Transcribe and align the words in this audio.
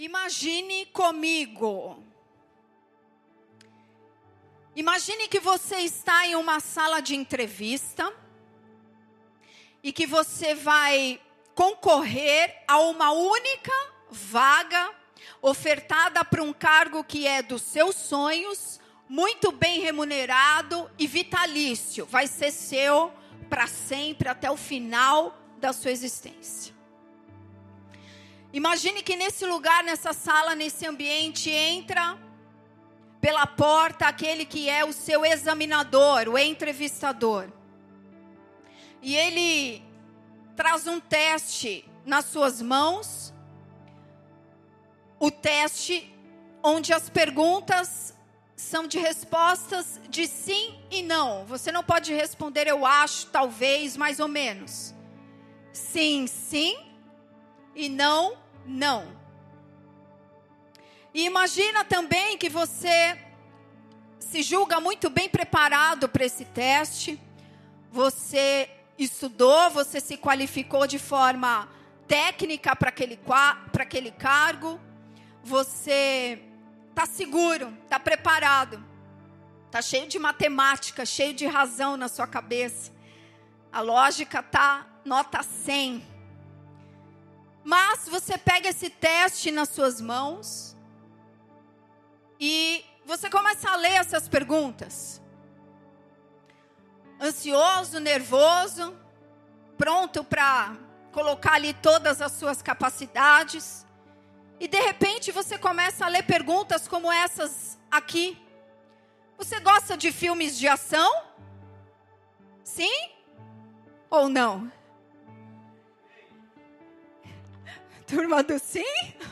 Imagine 0.00 0.86
comigo. 0.86 2.02
Imagine 4.74 5.28
que 5.28 5.38
você 5.38 5.80
está 5.80 6.26
em 6.26 6.34
uma 6.36 6.58
sala 6.58 7.02
de 7.02 7.14
entrevista 7.14 8.10
e 9.82 9.92
que 9.92 10.06
você 10.06 10.54
vai 10.54 11.20
concorrer 11.54 12.64
a 12.66 12.78
uma 12.78 13.10
única 13.12 13.74
vaga 14.10 14.90
ofertada 15.42 16.24
para 16.24 16.42
um 16.42 16.54
cargo 16.54 17.04
que 17.04 17.26
é 17.26 17.42
dos 17.42 17.60
seus 17.60 17.94
sonhos, 17.94 18.80
muito 19.06 19.52
bem 19.52 19.80
remunerado 19.80 20.90
e 20.98 21.06
vitalício. 21.06 22.06
Vai 22.06 22.26
ser 22.26 22.52
seu 22.52 23.12
para 23.50 23.66
sempre 23.66 24.30
até 24.30 24.50
o 24.50 24.56
final 24.56 25.38
da 25.58 25.74
sua 25.74 25.90
existência. 25.90 26.79
Imagine 28.52 29.02
que 29.02 29.14
nesse 29.14 29.46
lugar, 29.46 29.84
nessa 29.84 30.12
sala, 30.12 30.56
nesse 30.56 30.84
ambiente, 30.84 31.48
entra 31.48 32.18
pela 33.20 33.46
porta 33.46 34.06
aquele 34.06 34.44
que 34.44 34.68
é 34.68 34.84
o 34.84 34.92
seu 34.92 35.24
examinador, 35.24 36.28
o 36.28 36.36
entrevistador. 36.36 37.48
E 39.00 39.14
ele 39.14 39.82
traz 40.56 40.86
um 40.88 40.98
teste 40.98 41.84
nas 42.04 42.24
suas 42.24 42.60
mãos, 42.60 43.32
o 45.18 45.30
teste 45.30 46.12
onde 46.62 46.92
as 46.92 47.08
perguntas 47.08 48.16
são 48.56 48.86
de 48.86 48.98
respostas 48.98 50.00
de 50.08 50.26
sim 50.26 50.76
e 50.90 51.02
não. 51.02 51.46
Você 51.46 51.70
não 51.70 51.84
pode 51.84 52.12
responder 52.12 52.66
eu 52.66 52.84
acho, 52.84 53.26
talvez, 53.28 53.96
mais 53.96 54.18
ou 54.18 54.28
menos. 54.28 54.92
Sim, 55.72 56.26
sim 56.26 56.89
e 57.80 57.88
não, 57.88 58.36
não. 58.66 59.16
E 61.14 61.24
imagina 61.24 61.82
também 61.82 62.36
que 62.36 62.50
você 62.50 63.18
se 64.18 64.42
julga 64.42 64.78
muito 64.78 65.08
bem 65.08 65.30
preparado 65.30 66.06
para 66.06 66.26
esse 66.26 66.44
teste. 66.44 67.18
Você 67.90 68.68
estudou, 68.98 69.70
você 69.70 69.98
se 69.98 70.18
qualificou 70.18 70.86
de 70.86 70.98
forma 70.98 71.68
técnica 72.06 72.76
para 72.76 72.90
aquele, 72.90 73.16
para 73.16 73.82
aquele 73.82 74.10
cargo. 74.10 74.78
Você 75.42 76.38
está 76.90 77.06
seguro, 77.06 77.74
está 77.84 77.98
preparado. 77.98 78.84
Está 79.66 79.80
cheio 79.80 80.06
de 80.06 80.18
matemática, 80.18 81.06
cheio 81.06 81.32
de 81.32 81.46
razão 81.46 81.96
na 81.96 82.08
sua 82.08 82.26
cabeça. 82.26 82.92
A 83.72 83.80
lógica 83.80 84.40
está 84.40 84.86
nota 85.02 85.42
100. 85.42 86.09
Mas 87.62 88.08
você 88.08 88.38
pega 88.38 88.68
esse 88.68 88.88
teste 88.88 89.50
nas 89.50 89.68
suas 89.68 90.00
mãos 90.00 90.76
e 92.38 92.84
você 93.04 93.28
começa 93.28 93.70
a 93.70 93.76
ler 93.76 93.92
essas 93.92 94.28
perguntas. 94.28 95.20
Ansioso, 97.20 98.00
nervoso, 98.00 98.96
pronto 99.76 100.24
para 100.24 100.74
colocar 101.12 101.54
ali 101.54 101.74
todas 101.74 102.22
as 102.22 102.32
suas 102.32 102.62
capacidades. 102.62 103.86
E 104.58 104.66
de 104.66 104.80
repente 104.80 105.30
você 105.30 105.58
começa 105.58 106.06
a 106.06 106.08
ler 106.08 106.22
perguntas 106.22 106.88
como 106.88 107.12
essas 107.12 107.78
aqui. 107.90 108.38
Você 109.36 109.60
gosta 109.60 109.96
de 109.96 110.12
filmes 110.12 110.58
de 110.58 110.68
ação? 110.68 111.24
Sim 112.62 113.10
ou 114.08 114.28
não? 114.28 114.70
Turma 118.10 118.42
do 118.42 118.58
sim 118.58 118.82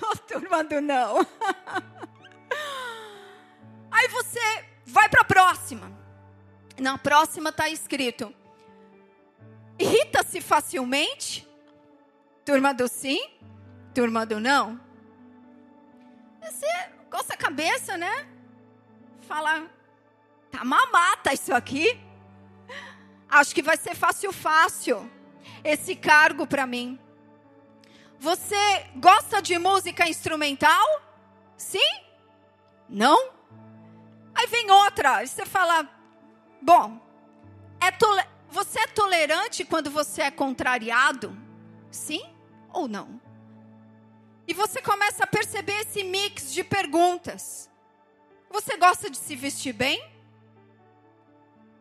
ou 0.01 0.17
turma 0.19 0.63
do 0.63 0.81
não? 0.81 1.27
Aí 3.91 4.07
você 4.07 4.65
vai 4.87 5.09
para 5.09 5.23
a 5.23 5.25
próxima. 5.25 5.91
Na 6.79 6.97
próxima 6.97 7.51
está 7.51 7.69
escrito: 7.69 8.33
irrita-se 9.77 10.41
facilmente? 10.41 11.45
Turma 12.45 12.73
do 12.73 12.87
sim, 12.87 13.19
turma 13.93 14.25
do 14.25 14.39
não. 14.39 14.81
Você 16.41 16.69
coça 17.11 17.35
a 17.35 17.37
cabeça, 17.37 17.97
né? 17.97 18.29
Fala, 19.23 19.69
tá 20.53 20.65
mamata 20.65 21.35
isso 21.35 21.53
aqui. 21.53 22.01
Acho 23.29 23.53
que 23.53 23.61
vai 23.61 23.77
ser 23.77 23.97
fácil, 23.97 24.33
fácil 24.33 25.11
esse 25.65 25.97
cargo 25.97 26.47
para 26.47 26.65
mim. 26.65 26.97
Você 28.19 28.85
gosta 28.97 29.41
de 29.41 29.59
música 29.59 30.09
instrumental? 30.09 30.87
Sim? 31.57 32.03
Não? 32.89 33.31
Aí 34.35 34.47
vem 34.47 34.71
outra, 34.71 35.23
e 35.23 35.29
você 35.29 35.47
fala: 35.47 35.89
Bom, 36.61 37.01
é 37.81 37.91
você 38.51 38.81
é 38.81 38.87
tolerante 38.87 39.65
quando 39.65 39.91
você 39.91 40.23
é 40.23 40.31
contrariado? 40.31 41.37
Sim 41.91 42.23
ou 42.73 42.89
não? 42.89 43.21
E 44.47 44.55
você 44.55 44.81
começa 44.81 45.25
a 45.25 45.27
perceber 45.27 45.81
esse 45.81 46.03
mix 46.03 46.53
de 46.53 46.65
perguntas. 46.65 47.71
Você 48.51 48.77
gosta 48.77 49.11
de 49.11 49.19
se 49.19 49.37
vestir 49.37 49.75
bem? 49.75 50.03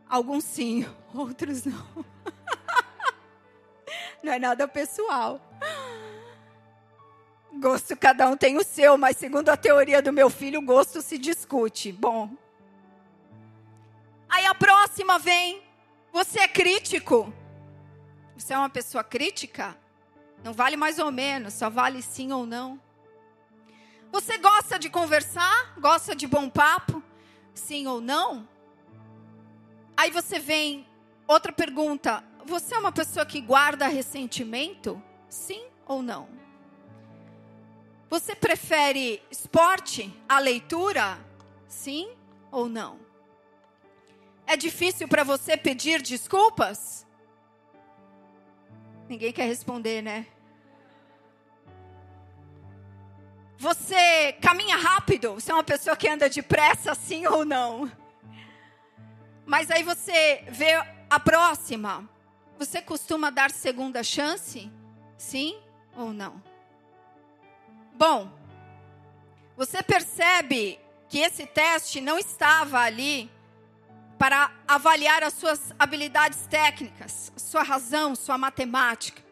Alguns 0.10 0.44
sim, 0.44 0.86
outros 1.14 1.64
não. 1.64 2.06
não 4.22 4.34
é 4.34 4.40
nada 4.40 4.68
pessoal. 4.68 5.42
Gosto, 7.60 7.96
cada 7.96 8.28
um 8.28 8.38
tem 8.38 8.58
o 8.58 8.64
seu, 8.64 8.98
mas 8.98 9.18
segundo 9.18 9.50
a 9.50 9.58
teoria 9.58 10.02
do 10.02 10.14
meu 10.14 10.30
filho, 10.30 10.62
gosto 10.62 11.02
se 11.02 11.18
discute. 11.18 11.92
Bom, 11.92 12.30
Aí 14.30 14.46
a 14.46 14.54
próxima 14.54 15.18
vem, 15.18 15.64
você 16.12 16.42
é 16.42 16.48
crítico. 16.48 17.34
Você 18.38 18.54
é 18.54 18.58
uma 18.58 18.70
pessoa 18.70 19.04
crítica? 19.04 19.76
Não 20.44 20.54
vale 20.54 20.76
mais 20.76 21.00
ou 21.00 21.12
menos, 21.12 21.54
só 21.54 21.70
vale 21.70 22.02
sim 22.02 22.32
ou 22.32 22.46
não. 22.46 22.80
Você 24.12 24.38
gosta 24.38 24.78
de 24.78 24.90
conversar? 24.90 25.74
Gosta 25.80 26.16
de 26.16 26.28
bom 26.28 26.50
papo? 26.50 27.02
Sim 27.54 27.88
ou 27.88 28.00
não? 28.00 28.48
Aí 29.96 30.12
você 30.12 30.40
vem, 30.40 30.86
outra 31.28 31.52
pergunta: 31.52 32.24
você 32.46 32.76
é 32.76 32.78
uma 32.78 32.92
pessoa 32.92 33.26
que 33.26 33.42
guarda 33.42 33.88
ressentimento? 33.88 35.02
Sim 35.28 35.66
ou 35.86 36.04
não? 36.04 36.30
Você 38.10 38.36
prefere 38.36 39.22
esporte 39.30 40.14
à 40.28 40.40
leitura? 40.40 41.20
Sim 41.68 42.10
ou 42.52 42.70
não? 42.70 43.00
É 44.46 44.56
difícil 44.56 45.08
para 45.08 45.24
você 45.24 45.58
pedir 45.58 46.02
desculpas? 46.02 47.06
Ninguém 49.10 49.34
quer 49.34 49.46
responder, 49.46 50.02
né? 50.02 50.26
Você 53.58 54.34
caminha 54.42 54.78
rápido? 54.78 55.34
Você 55.34 55.52
é 55.52 55.54
uma 55.54 55.64
pessoa 55.64 55.98
que 55.98 56.08
anda 56.08 56.30
depressa, 56.30 56.94
sim 56.94 57.26
ou 57.28 57.44
não? 57.44 57.92
Mas 59.46 59.72
aí 59.72 59.84
você 59.84 60.46
vê 60.50 60.74
a 61.10 61.20
próxima. 61.20 62.08
Você 62.58 62.82
costuma 62.82 63.30
dar 63.30 63.52
segunda 63.52 64.04
chance? 64.04 64.72
Sim 65.18 65.60
ou 65.96 66.14
não? 66.14 66.42
Bom, 67.98 68.32
você 69.56 69.82
percebe 69.82 70.80
que 71.10 71.18
esse 71.18 71.48
teste 71.48 72.00
não 72.00 72.20
estava 72.20 72.78
ali 72.78 73.28
para 74.20 74.52
avaliar 74.68 75.24
as 75.24 75.34
suas 75.34 75.74
habilidades 75.80 76.46
técnicas, 76.46 77.32
sua 77.36 77.64
razão, 77.64 78.14
sua 78.14 78.38
matemática. 78.38 79.24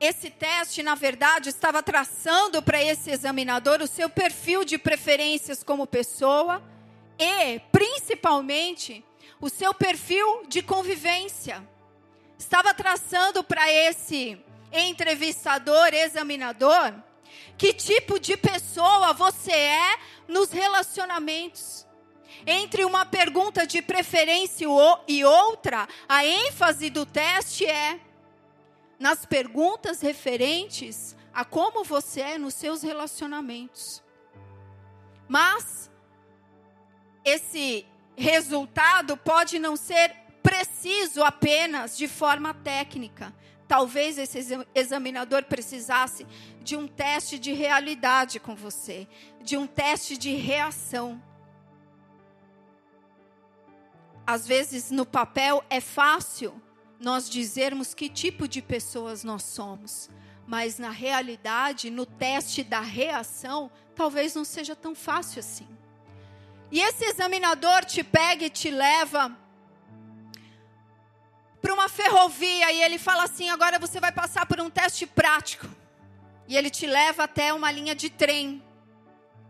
Esse 0.00 0.28
teste, 0.28 0.82
na 0.82 0.96
verdade, 0.96 1.50
estava 1.50 1.84
traçando 1.84 2.60
para 2.60 2.82
esse 2.82 3.12
examinador 3.12 3.80
o 3.80 3.86
seu 3.86 4.10
perfil 4.10 4.64
de 4.64 4.76
preferências 4.76 5.62
como 5.62 5.86
pessoa 5.86 6.60
e, 7.16 7.60
principalmente, 7.70 9.04
o 9.40 9.48
seu 9.48 9.72
perfil 9.72 10.44
de 10.48 10.62
convivência. 10.62 11.62
Estava 12.36 12.74
traçando 12.74 13.44
para 13.44 13.70
esse 13.70 14.36
entrevistador, 14.74 15.94
examinador, 15.94 16.94
que 17.56 17.72
tipo 17.72 18.18
de 18.18 18.36
pessoa 18.36 19.12
você 19.12 19.52
é 19.52 19.98
nos 20.28 20.50
relacionamentos 20.50 21.86
entre 22.46 22.84
uma 22.84 23.06
pergunta 23.06 23.66
de 23.66 23.80
preferência 23.80 24.66
e 25.08 25.24
outra, 25.24 25.88
a 26.08 26.26
ênfase 26.26 26.90
do 26.90 27.06
teste 27.06 27.64
é 27.64 27.98
nas 28.98 29.24
perguntas 29.24 30.00
referentes 30.00 31.16
a 31.32 31.44
como 31.44 31.84
você 31.84 32.20
é 32.20 32.38
nos 32.38 32.54
seus 32.54 32.82
relacionamentos. 32.82 34.02
Mas 35.26 35.90
esse 37.24 37.86
resultado 38.16 39.16
pode 39.16 39.58
não 39.58 39.74
ser 39.74 40.14
preciso 40.42 41.22
apenas 41.24 41.96
de 41.96 42.06
forma 42.06 42.52
técnica, 42.52 43.34
talvez 43.66 44.18
esse 44.18 44.66
examinador 44.74 45.44
precisasse 45.44 46.26
de 46.62 46.76
um 46.76 46.86
teste 46.86 47.38
de 47.38 47.52
realidade 47.52 48.38
com 48.38 48.54
você, 48.54 49.08
de 49.42 49.56
um 49.56 49.66
teste 49.66 50.16
de 50.16 50.34
reação. 50.34 51.22
Às 54.26 54.46
vezes, 54.46 54.90
no 54.90 55.04
papel, 55.04 55.62
é 55.68 55.80
fácil 55.80 56.60
nós 56.98 57.28
dizermos 57.28 57.92
que 57.92 58.08
tipo 58.08 58.48
de 58.48 58.62
pessoas 58.62 59.22
nós 59.22 59.42
somos, 59.42 60.08
mas 60.46 60.78
na 60.78 60.90
realidade, 60.90 61.90
no 61.90 62.06
teste 62.06 62.62
da 62.62 62.80
reação, 62.80 63.70
talvez 63.94 64.34
não 64.34 64.44
seja 64.44 64.74
tão 64.74 64.94
fácil 64.94 65.40
assim. 65.40 65.68
E 66.70 66.80
esse 66.80 67.04
examinador 67.04 67.84
te 67.84 68.02
pega 68.02 68.46
e 68.46 68.50
te 68.50 68.70
leva 68.70 69.36
para 71.64 71.72
uma 71.72 71.88
ferrovia 71.88 72.70
e 72.72 72.82
ele 72.82 72.98
fala 72.98 73.24
assim: 73.24 73.48
agora 73.48 73.78
você 73.78 73.98
vai 73.98 74.12
passar 74.12 74.44
por 74.44 74.60
um 74.60 74.68
teste 74.68 75.06
prático. 75.06 75.66
E 76.46 76.58
ele 76.58 76.68
te 76.68 76.86
leva 76.86 77.24
até 77.24 77.54
uma 77.54 77.70
linha 77.70 77.94
de 77.94 78.10
trem. 78.10 78.62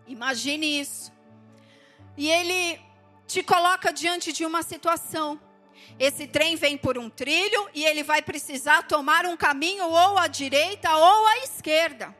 Imagine 0.06 0.80
isso. 0.80 1.12
E 2.16 2.30
ele 2.30 2.80
te 3.26 3.42
coloca 3.42 3.92
diante 3.92 4.32
de 4.32 4.46
uma 4.46 4.62
situação. 4.62 5.40
Esse 5.98 6.28
trem 6.28 6.54
vem 6.54 6.78
por 6.78 6.96
um 6.96 7.10
trilho 7.10 7.68
e 7.74 7.84
ele 7.84 8.04
vai 8.04 8.22
precisar 8.22 8.84
tomar 8.84 9.26
um 9.26 9.36
caminho 9.36 9.84
ou 9.84 10.16
à 10.16 10.28
direita 10.28 10.96
ou 10.96 11.26
à 11.26 11.38
esquerda. 11.38 12.16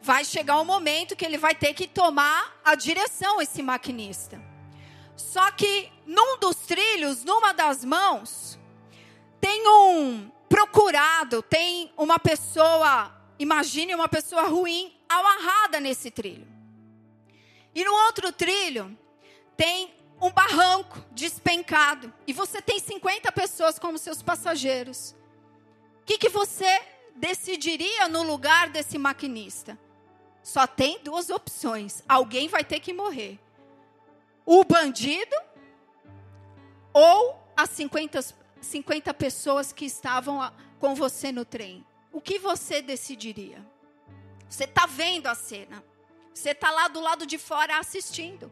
Vai 0.00 0.24
chegar 0.24 0.60
um 0.60 0.64
momento 0.64 1.16
que 1.16 1.24
ele 1.24 1.36
vai 1.36 1.56
ter 1.56 1.74
que 1.74 1.88
tomar 1.88 2.60
a 2.64 2.76
direção, 2.76 3.42
esse 3.42 3.62
maquinista. 3.64 4.40
Só 5.16 5.50
que 5.50 5.90
num 6.06 6.38
dos 6.38 6.56
trilhos, 6.58 7.24
numa 7.24 7.52
das 7.52 7.84
mãos, 7.84 8.59
tem 9.40 9.66
um 9.68 10.30
procurado, 10.48 11.42
tem 11.42 11.92
uma 11.96 12.18
pessoa, 12.18 13.12
imagine 13.38 13.94
uma 13.94 14.08
pessoa 14.08 14.42
ruim 14.42 14.92
amarrada 15.08 15.80
nesse 15.80 16.10
trilho. 16.10 16.46
E 17.74 17.84
no 17.84 17.92
outro 18.06 18.32
trilho, 18.32 18.96
tem 19.56 19.94
um 20.20 20.30
barranco 20.30 21.02
despencado 21.12 22.12
e 22.26 22.32
você 22.32 22.60
tem 22.60 22.78
50 22.78 23.32
pessoas 23.32 23.78
como 23.78 23.96
seus 23.96 24.22
passageiros. 24.22 25.14
O 26.02 26.04
que, 26.04 26.18
que 26.18 26.28
você 26.28 26.82
decidiria 27.14 28.08
no 28.08 28.22
lugar 28.22 28.68
desse 28.68 28.98
maquinista? 28.98 29.78
Só 30.42 30.66
tem 30.66 30.98
duas 31.02 31.30
opções: 31.30 32.02
alguém 32.08 32.48
vai 32.48 32.64
ter 32.64 32.80
que 32.80 32.92
morrer. 32.92 33.38
O 34.44 34.64
bandido 34.64 35.36
ou 36.92 37.40
as 37.56 37.70
50, 37.70 38.20
50 38.60 39.12
pessoas 39.14 39.72
que 39.72 39.84
estavam 39.84 40.52
com 40.78 40.94
você 40.94 41.32
no 41.32 41.44
trem. 41.44 41.84
O 42.12 42.20
que 42.20 42.38
você 42.38 42.82
decidiria? 42.82 43.64
Você 44.48 44.64
está 44.64 44.86
vendo 44.86 45.26
a 45.26 45.34
cena. 45.34 45.82
Você 46.34 46.50
está 46.50 46.70
lá 46.70 46.88
do 46.88 47.00
lado 47.00 47.26
de 47.26 47.38
fora 47.38 47.78
assistindo. 47.78 48.50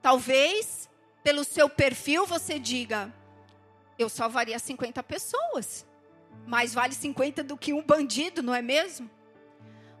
Talvez, 0.00 0.88
pelo 1.22 1.44
seu 1.44 1.68
perfil, 1.68 2.26
você 2.26 2.58
diga: 2.58 3.12
eu 3.98 4.08
salvaria 4.08 4.58
50 4.58 5.02
pessoas. 5.02 5.86
Mais 6.46 6.74
vale 6.74 6.94
50 6.94 7.42
do 7.44 7.56
que 7.56 7.72
um 7.72 7.82
bandido, 7.82 8.42
não 8.42 8.54
é 8.54 8.62
mesmo? 8.62 9.10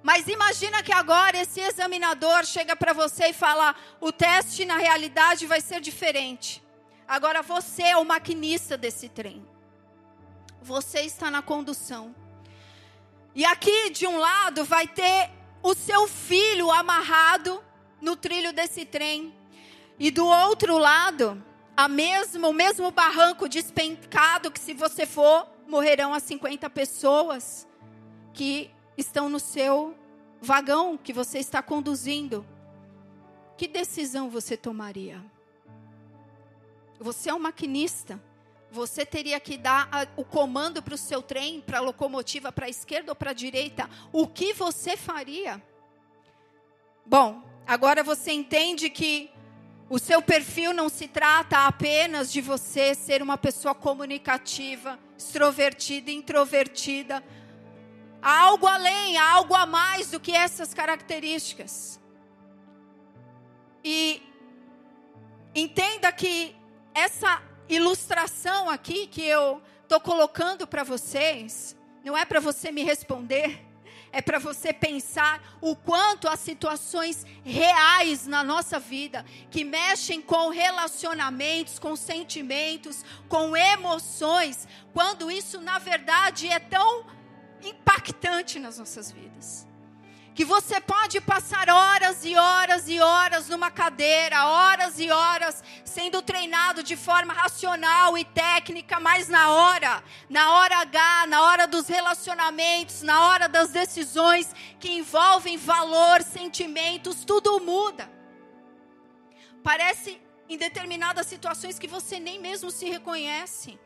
Mas 0.02 0.28
imagina 0.28 0.82
que 0.82 0.92
agora 0.92 1.38
esse 1.38 1.60
examinador 1.60 2.44
chega 2.44 2.74
para 2.74 2.92
você 2.92 3.28
e 3.28 3.32
fala: 3.32 3.74
o 4.00 4.10
teste 4.10 4.64
na 4.64 4.76
realidade 4.76 5.46
vai 5.46 5.60
ser 5.60 5.80
diferente. 5.80 6.63
Agora 7.06 7.42
você 7.42 7.82
é 7.82 7.96
o 7.96 8.04
maquinista 8.04 8.76
desse 8.76 9.08
trem. 9.08 9.46
Você 10.62 11.00
está 11.00 11.30
na 11.30 11.42
condução. 11.42 12.14
E 13.34 13.44
aqui 13.44 13.90
de 13.90 14.06
um 14.06 14.18
lado 14.18 14.64
vai 14.64 14.86
ter 14.86 15.30
o 15.62 15.74
seu 15.74 16.06
filho 16.06 16.70
amarrado 16.70 17.62
no 18.00 18.16
trilho 18.16 18.52
desse 18.52 18.84
trem. 18.84 19.34
E 19.98 20.10
do 20.10 20.26
outro 20.26 20.78
lado, 20.78 21.42
a 21.76 21.88
mesmo, 21.88 22.48
o 22.48 22.52
mesmo 22.52 22.90
barranco 22.90 23.48
despencado 23.48 24.50
que 24.50 24.60
se 24.60 24.72
você 24.72 25.06
for, 25.06 25.48
morrerão 25.66 26.14
as 26.14 26.22
50 26.22 26.68
pessoas 26.70 27.66
que 28.32 28.70
estão 28.96 29.28
no 29.28 29.40
seu 29.40 29.96
vagão 30.40 30.96
que 30.96 31.12
você 31.12 31.38
está 31.38 31.62
conduzindo. 31.62 32.46
Que 33.56 33.66
decisão 33.68 34.28
você 34.28 34.56
tomaria? 34.56 35.22
Você 37.04 37.28
é 37.28 37.34
um 37.34 37.38
maquinista. 37.38 38.18
Você 38.70 39.04
teria 39.04 39.38
que 39.38 39.58
dar 39.58 39.86
a, 39.92 40.06
o 40.16 40.24
comando 40.24 40.82
para 40.82 40.94
o 40.94 40.98
seu 40.98 41.20
trem, 41.20 41.60
para 41.60 41.76
a 41.76 41.82
locomotiva, 41.82 42.50
para 42.50 42.64
a 42.64 42.70
esquerda 42.70 43.12
ou 43.12 43.14
para 43.14 43.32
a 43.32 43.34
direita. 43.34 43.90
O 44.10 44.26
que 44.26 44.54
você 44.54 44.96
faria? 44.96 45.62
Bom, 47.04 47.42
agora 47.66 48.02
você 48.02 48.32
entende 48.32 48.88
que 48.88 49.30
o 49.90 49.98
seu 49.98 50.22
perfil 50.22 50.72
não 50.72 50.88
se 50.88 51.06
trata 51.06 51.66
apenas 51.66 52.32
de 52.32 52.40
você 52.40 52.94
ser 52.94 53.20
uma 53.20 53.36
pessoa 53.36 53.74
comunicativa, 53.74 54.98
extrovertida, 55.18 56.10
introvertida. 56.10 57.22
Há 58.22 58.44
algo 58.44 58.66
além, 58.66 59.18
há 59.18 59.30
algo 59.30 59.54
a 59.54 59.66
mais 59.66 60.10
do 60.10 60.18
que 60.18 60.32
essas 60.32 60.72
características. 60.72 62.00
E 63.84 64.22
entenda 65.54 66.10
que 66.10 66.63
essa 66.94 67.42
ilustração 67.68 68.70
aqui 68.70 69.06
que 69.06 69.22
eu 69.26 69.60
estou 69.82 70.00
colocando 70.00 70.66
para 70.66 70.84
vocês, 70.84 71.76
não 72.04 72.16
é 72.16 72.24
para 72.24 72.40
você 72.40 72.70
me 72.70 72.84
responder, 72.84 73.62
é 74.12 74.22
para 74.22 74.38
você 74.38 74.72
pensar 74.72 75.42
o 75.60 75.74
quanto 75.74 76.28
as 76.28 76.38
situações 76.38 77.26
reais 77.44 78.28
na 78.28 78.44
nossa 78.44 78.78
vida, 78.78 79.24
que 79.50 79.64
mexem 79.64 80.22
com 80.22 80.50
relacionamentos, 80.50 81.80
com 81.80 81.96
sentimentos, 81.96 83.04
com 83.28 83.56
emoções, 83.56 84.68
quando 84.92 85.30
isso 85.30 85.60
na 85.60 85.80
verdade 85.80 86.48
é 86.48 86.60
tão 86.60 87.06
impactante 87.60 88.60
nas 88.60 88.78
nossas 88.78 89.10
vidas 89.10 89.66
que 90.34 90.44
você 90.44 90.80
pode 90.80 91.20
passar 91.20 91.70
horas 91.70 92.24
e 92.24 92.34
horas 92.36 92.88
e 92.88 92.98
horas 92.98 93.48
numa 93.48 93.70
cadeira, 93.70 94.46
horas 94.46 94.98
e 94.98 95.08
horas 95.10 95.62
sendo 95.84 96.20
treinado 96.20 96.82
de 96.82 96.96
forma 96.96 97.32
racional 97.32 98.18
e 98.18 98.24
técnica, 98.24 98.98
mas 98.98 99.28
na 99.28 99.52
hora, 99.52 100.02
na 100.28 100.54
hora 100.54 100.78
H, 100.78 101.26
na 101.28 101.42
hora 101.42 101.66
dos 101.68 101.86
relacionamentos, 101.86 103.02
na 103.02 103.28
hora 103.28 103.48
das 103.48 103.70
decisões 103.70 104.52
que 104.80 104.90
envolvem 104.90 105.56
valor, 105.56 106.20
sentimentos, 106.22 107.24
tudo 107.24 107.60
muda. 107.60 108.10
Parece 109.62 110.20
em 110.48 110.58
determinadas 110.58 111.28
situações 111.28 111.78
que 111.78 111.86
você 111.86 112.18
nem 112.18 112.40
mesmo 112.40 112.72
se 112.72 112.86
reconhece. 112.90 113.78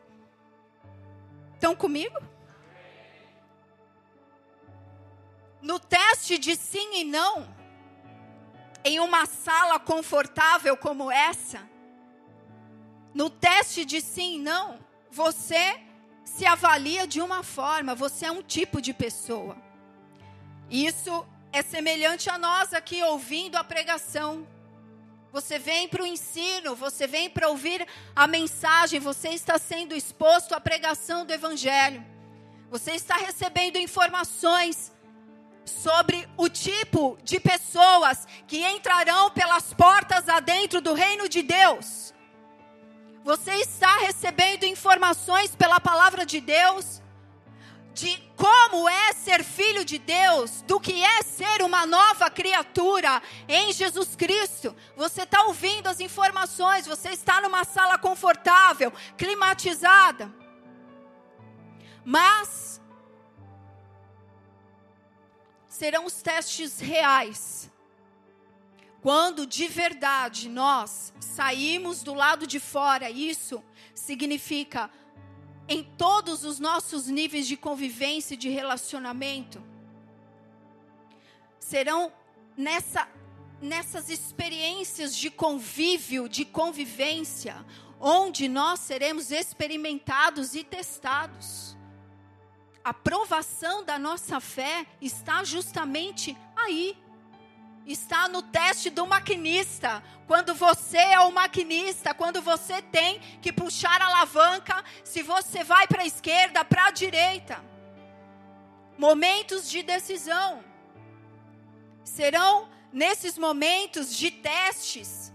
Estão 1.53 1.75
comigo? 1.75 2.17
No 5.61 5.79
teste 5.79 6.37
de 6.37 6.55
sim 6.55 7.01
e 7.01 7.03
não, 7.03 7.47
em 8.83 8.99
uma 8.99 9.25
sala 9.25 9.79
confortável 9.79 10.77
como 10.77 11.11
essa, 11.11 11.67
no 13.13 13.29
teste 13.29 13.83
de 13.83 14.01
sim 14.01 14.35
e 14.35 14.39
não, 14.39 14.79
você 15.11 15.79
se 16.23 16.45
avalia 16.45 17.07
de 17.07 17.21
uma 17.21 17.43
forma, 17.43 17.95
você 17.95 18.27
é 18.27 18.31
um 18.31 18.41
tipo 18.41 18.81
de 18.81 18.93
pessoa. 18.93 19.57
Isso 20.69 21.25
é 21.51 21.61
semelhante 21.61 22.29
a 22.29 22.37
nós 22.37 22.73
aqui 22.73 23.01
ouvindo 23.03 23.55
a 23.55 23.63
pregação. 23.63 24.47
Você 25.31 25.59
vem 25.59 25.87
para 25.87 26.03
o 26.03 26.07
ensino, 26.07 26.75
você 26.75 27.07
vem 27.07 27.29
para 27.29 27.49
ouvir 27.49 27.85
a 28.15 28.27
mensagem, 28.27 28.99
você 28.99 29.29
está 29.29 29.57
sendo 29.57 29.95
exposto 29.95 30.53
à 30.53 30.61
pregação 30.61 31.25
do 31.25 31.33
Evangelho. 31.33 32.05
Você 32.69 32.91
está 32.91 33.15
recebendo 33.15 33.77
informações 33.77 34.91
sobre 35.69 36.27
o 36.35 36.49
tipo 36.49 37.17
de 37.23 37.39
pessoas 37.39 38.27
que 38.47 38.65
entrarão 38.65 39.29
pelas 39.31 39.73
portas 39.73 40.27
adentro 40.27 40.81
do 40.81 40.93
reino 40.93 41.29
de 41.29 41.41
Deus. 41.41 42.13
Você 43.23 43.51
está 43.55 43.97
recebendo 43.99 44.63
informações 44.63 45.55
pela 45.55 45.79
palavra 45.79 46.25
de 46.25 46.41
Deus 46.41 47.01
de 47.93 48.17
como 48.35 48.87
é 48.87 49.11
ser 49.11 49.43
filho 49.43 49.83
de 49.83 49.97
Deus, 49.99 50.61
do 50.61 50.79
que 50.79 51.03
é 51.03 51.21
ser 51.21 51.61
uma 51.61 51.85
nova 51.85 52.29
criatura 52.29 53.21
em 53.47 53.73
Jesus 53.73 54.15
Cristo. 54.15 54.73
Você 54.95 55.23
está 55.23 55.43
ouvindo 55.43 55.87
as 55.87 55.99
informações, 55.99 56.87
você 56.87 57.09
está 57.09 57.41
numa 57.41 57.65
sala 57.65 57.97
confortável, 57.97 58.93
climatizada. 59.17 60.33
Mas 62.05 62.78
serão 65.79 66.05
os 66.05 66.21
testes 66.21 66.81
reais. 66.81 67.71
Quando 69.01 69.47
de 69.47 69.65
verdade 69.65 70.49
nós 70.49 71.13
saímos 71.21 72.03
do 72.03 72.13
lado 72.13 72.45
de 72.45 72.59
fora, 72.59 73.09
isso 73.09 73.63
significa 73.95 74.91
em 75.69 75.81
todos 75.81 76.43
os 76.43 76.59
nossos 76.59 77.07
níveis 77.07 77.47
de 77.47 77.55
convivência 77.55 78.33
e 78.33 78.37
de 78.37 78.49
relacionamento. 78.49 79.63
Serão 81.61 82.11
nessa, 82.57 83.07
nessas 83.61 84.09
experiências 84.09 85.15
de 85.15 85.29
convívio, 85.31 86.27
de 86.27 86.43
convivência, 86.43 87.65
onde 88.01 88.49
nós 88.49 88.81
seremos 88.81 89.31
experimentados 89.31 90.55
e 90.55 90.61
testados. 90.61 91.78
A 92.89 92.93
provação 92.93 93.85
da 93.85 93.99
nossa 93.99 94.39
fé 94.39 94.83
está 94.99 95.43
justamente 95.43 96.35
aí. 96.55 96.97
Está 97.85 98.27
no 98.27 98.41
teste 98.41 98.89
do 98.89 99.05
maquinista. 99.05 100.03
Quando 100.25 100.55
você 100.55 100.97
é 100.97 101.19
o 101.19 101.31
maquinista, 101.31 102.15
quando 102.15 102.41
você 102.41 102.81
tem 102.81 103.19
que 103.43 103.53
puxar 103.53 104.01
a 104.01 104.07
alavanca, 104.07 104.83
se 105.03 105.21
você 105.21 105.63
vai 105.63 105.85
para 105.85 106.01
a 106.01 106.07
esquerda, 106.07 106.65
para 106.65 106.87
a 106.87 106.89
direita. 106.89 107.63
Momentos 108.97 109.69
de 109.69 109.83
decisão. 109.83 110.63
Serão 112.03 112.69
nesses 112.91 113.37
momentos 113.37 114.17
de 114.17 114.31
testes. 114.31 115.31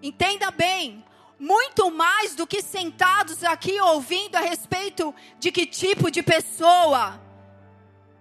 Entenda 0.00 0.52
bem, 0.52 1.04
muito 1.40 1.90
mais 1.90 2.34
do 2.34 2.46
que 2.46 2.60
sentados 2.60 3.42
aqui 3.42 3.80
ouvindo 3.80 4.36
a 4.36 4.40
respeito 4.40 5.14
de 5.38 5.50
que 5.50 5.64
tipo 5.64 6.10
de 6.10 6.22
pessoa 6.22 7.18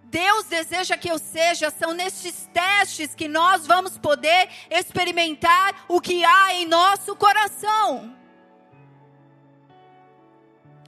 Deus 0.09 0.45
deseja 0.45 0.97
que 0.97 1.09
eu 1.09 1.19
seja, 1.19 1.69
são 1.69 1.93
nestes 1.93 2.49
testes 2.51 3.13
que 3.13 3.27
nós 3.27 3.67
vamos 3.67 3.97
poder 3.97 4.49
experimentar 4.69 5.85
o 5.87 6.01
que 6.01 6.25
há 6.25 6.53
em 6.55 6.65
nosso 6.65 7.15
coração. 7.15 8.17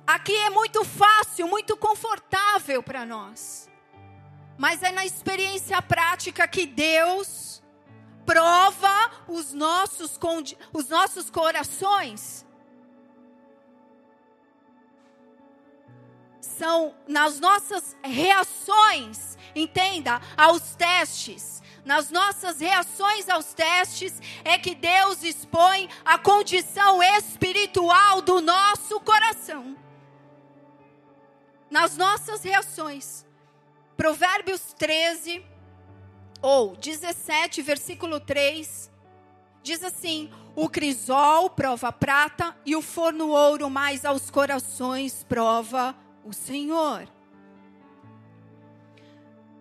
Aqui 0.07 0.35
é 0.35 0.50
muito 0.50 0.83
fácil, 0.83 1.47
muito 1.47 1.77
confortável 1.77 2.81
para 2.81 3.05
nós. 3.05 3.69
Mas 4.57 4.81
é 4.81 4.91
na 4.91 5.05
experiência 5.05 5.79
prática 5.81 6.47
que 6.47 6.65
Deus 6.65 7.50
prova 8.25 9.11
os 9.27 9.53
nossos, 9.53 10.19
os 10.73 10.89
nossos 10.89 11.29
corações. 11.29 12.45
São 16.39 16.95
nas 17.07 17.39
nossas 17.39 17.95
reações, 18.03 19.37
entenda, 19.55 20.21
aos 20.37 20.75
testes. 20.75 21.61
Nas 21.83 22.11
nossas 22.11 22.59
reações 22.59 23.27
aos 23.27 23.53
testes 23.53 24.21
é 24.43 24.57
que 24.57 24.75
Deus 24.75 25.23
expõe 25.23 25.89
a 26.05 26.17
condição 26.17 27.01
espiritual 27.01 28.21
do 28.21 28.39
nosso 28.39 28.99
coração. 28.99 29.75
Nas 31.69 31.97
nossas 31.97 32.43
reações. 32.43 33.25
Provérbios 33.97 34.73
13, 34.73 35.43
ou 36.41 36.75
17, 36.75 37.62
versículo 37.62 38.19
3, 38.19 38.91
diz 39.62 39.83
assim: 39.83 40.29
O 40.55 40.67
crisol 40.69 41.50
prova 41.50 41.91
prata 41.91 42.55
e 42.65 42.75
o 42.75 42.81
forno 42.81 43.29
ouro, 43.29 43.69
mas 43.69 44.05
aos 44.05 44.29
corações 44.29 45.24
prova 45.24 45.95
o 46.25 46.33
Senhor. 46.33 47.07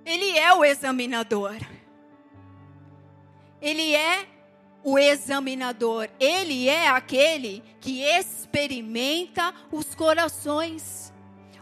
Ele 0.04 0.38
é 0.38 0.52
o 0.54 0.64
examinador. 0.64 1.56
Ele 3.60 3.94
é 3.94 4.26
o 4.82 4.98
examinador. 4.98 6.08
Ele 6.18 6.68
é 6.68 6.88
aquele 6.88 7.62
que 7.80 8.02
experimenta 8.02 9.54
os 9.70 9.94
corações, 9.94 11.12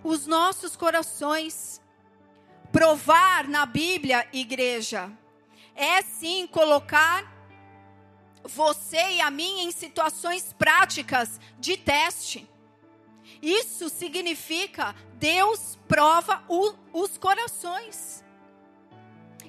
os 0.02 0.26
nossos 0.26 0.76
corações. 0.76 1.80
Provar 2.78 3.48
na 3.48 3.66
Bíblia, 3.66 4.28
igreja, 4.32 5.10
é 5.74 6.00
sim 6.00 6.46
colocar 6.46 7.24
você 8.44 9.14
e 9.14 9.20
a 9.20 9.32
mim 9.32 9.64
em 9.64 9.72
situações 9.72 10.52
práticas 10.52 11.40
de 11.58 11.76
teste. 11.76 12.48
Isso 13.42 13.88
significa 13.88 14.94
Deus 15.14 15.76
prova 15.88 16.44
o, 16.46 16.72
os 16.92 17.18
corações. 17.18 18.24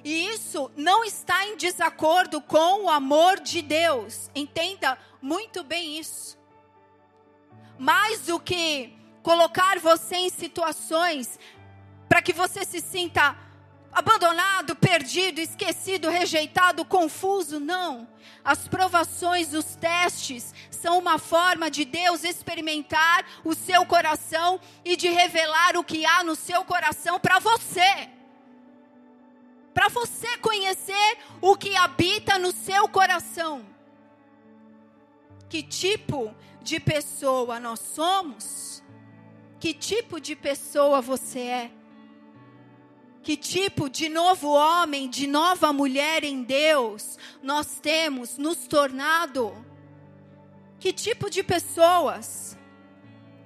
E 0.02 0.26
isso 0.26 0.68
não 0.76 1.04
está 1.04 1.46
em 1.46 1.56
desacordo 1.56 2.40
com 2.40 2.86
o 2.86 2.90
amor 2.90 3.38
de 3.38 3.62
Deus. 3.62 4.28
Entenda 4.34 4.98
muito 5.22 5.62
bem 5.62 6.00
isso. 6.00 6.36
Mais 7.78 8.26
do 8.26 8.40
que 8.40 8.92
colocar 9.22 9.78
você 9.78 10.16
em 10.16 10.30
situações 10.30 11.38
para 12.10 12.20
que 12.20 12.32
você 12.32 12.64
se 12.64 12.80
sinta 12.80 13.36
abandonado, 13.92 14.74
perdido, 14.74 15.38
esquecido, 15.38 16.08
rejeitado, 16.08 16.84
confuso. 16.84 17.60
Não. 17.60 18.08
As 18.44 18.66
provações, 18.66 19.54
os 19.54 19.76
testes 19.76 20.52
são 20.72 20.98
uma 20.98 21.20
forma 21.20 21.70
de 21.70 21.84
Deus 21.84 22.24
experimentar 22.24 23.24
o 23.44 23.54
seu 23.54 23.86
coração 23.86 24.60
e 24.84 24.96
de 24.96 25.08
revelar 25.08 25.76
o 25.76 25.84
que 25.84 26.04
há 26.04 26.24
no 26.24 26.34
seu 26.34 26.64
coração 26.64 27.20
para 27.20 27.38
você. 27.38 28.10
Para 29.72 29.86
você 29.86 30.36
conhecer 30.38 31.18
o 31.40 31.56
que 31.56 31.76
habita 31.76 32.40
no 32.40 32.50
seu 32.50 32.88
coração. 32.88 33.64
Que 35.48 35.62
tipo 35.62 36.34
de 36.60 36.80
pessoa 36.80 37.60
nós 37.60 37.78
somos? 37.78 38.82
Que 39.60 39.72
tipo 39.72 40.20
de 40.20 40.34
pessoa 40.34 41.00
você 41.00 41.38
é? 41.38 41.79
Que 43.22 43.36
tipo 43.36 43.88
de 43.88 44.08
novo 44.08 44.48
homem, 44.48 45.08
de 45.08 45.26
nova 45.26 45.72
mulher 45.72 46.24
em 46.24 46.42
Deus 46.42 47.18
nós 47.42 47.78
temos 47.80 48.38
nos 48.38 48.66
tornado? 48.66 49.54
Que 50.78 50.92
tipo 50.92 51.28
de 51.28 51.42
pessoas? 51.42 52.56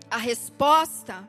A 0.09 0.17
resposta 0.17 1.29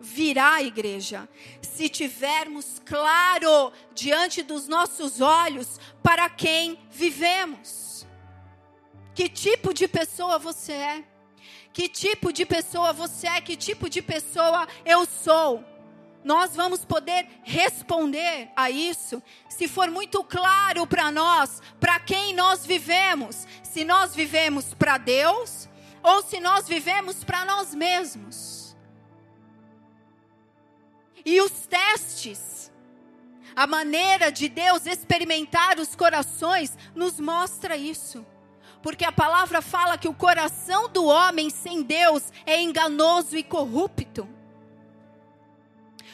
virá, 0.00 0.62
igreja, 0.62 1.28
se 1.60 1.88
tivermos 1.88 2.80
claro 2.84 3.72
diante 3.92 4.42
dos 4.42 4.68
nossos 4.68 5.20
olhos 5.20 5.80
para 6.02 6.30
quem 6.30 6.78
vivemos. 6.90 8.06
Que 9.14 9.28
tipo 9.28 9.74
de 9.74 9.88
pessoa 9.88 10.38
você 10.38 10.72
é? 10.72 11.04
Que 11.72 11.88
tipo 11.88 12.32
de 12.32 12.46
pessoa 12.46 12.92
você 12.92 13.26
é? 13.26 13.40
Que 13.40 13.56
tipo 13.56 13.90
de 13.90 14.00
pessoa 14.00 14.66
eu 14.84 15.04
sou? 15.04 15.64
Nós 16.22 16.54
vamos 16.54 16.84
poder 16.84 17.26
responder 17.42 18.50
a 18.54 18.70
isso 18.70 19.22
se 19.48 19.66
for 19.66 19.90
muito 19.90 20.22
claro 20.22 20.86
para 20.86 21.10
nós, 21.10 21.62
para 21.78 21.98
quem 21.98 22.34
nós 22.34 22.64
vivemos, 22.64 23.46
se 23.62 23.84
nós 23.84 24.14
vivemos 24.14 24.74
para 24.74 24.98
Deus 24.98 25.68
ou 26.02 26.22
se 26.22 26.40
nós 26.40 26.66
vivemos 26.68 27.24
para 27.24 27.44
nós 27.44 27.74
mesmos. 27.74 28.76
E 31.24 31.40
os 31.40 31.66
testes, 31.66 32.72
a 33.54 33.66
maneira 33.66 34.30
de 34.30 34.48
Deus 34.48 34.86
experimentar 34.86 35.78
os 35.78 35.94
corações, 35.94 36.76
nos 36.94 37.20
mostra 37.20 37.76
isso. 37.76 38.24
Porque 38.82 39.04
a 39.04 39.12
palavra 39.12 39.60
fala 39.60 39.98
que 39.98 40.08
o 40.08 40.14
coração 40.14 40.88
do 40.88 41.04
homem 41.04 41.50
sem 41.50 41.82
Deus 41.82 42.32
é 42.46 42.60
enganoso 42.60 43.36
e 43.36 43.42
corrupto. 43.42 44.26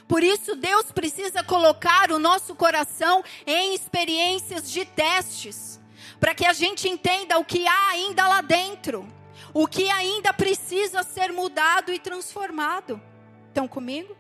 Por 0.09 0.23
isso, 0.23 0.55
Deus 0.55 0.93
precisa 0.93 1.43
colocar 1.43 2.13
o 2.13 2.19
nosso 2.19 2.55
coração 2.55 3.25
em 3.47 3.75
experiências 3.75 4.71
de 4.71 4.85
testes, 4.85 5.81
para 6.21 6.35
que 6.35 6.47
a 6.47 6.53
gente 6.53 6.89
entenda 6.89 7.39
o 7.39 7.45
que 7.45 7.67
há 7.67 7.89
ainda 7.91 8.27
lá 8.29 8.41
dentro, 8.41 9.07
o 9.53 9.67
que 9.67 9.91
ainda 9.91 10.33
precisa 10.33 11.03
ser 11.03 11.33
mudado 11.33 11.93
e 11.93 11.99
transformado. 11.99 13.01
Estão 13.49 13.67
comigo? 13.67 14.17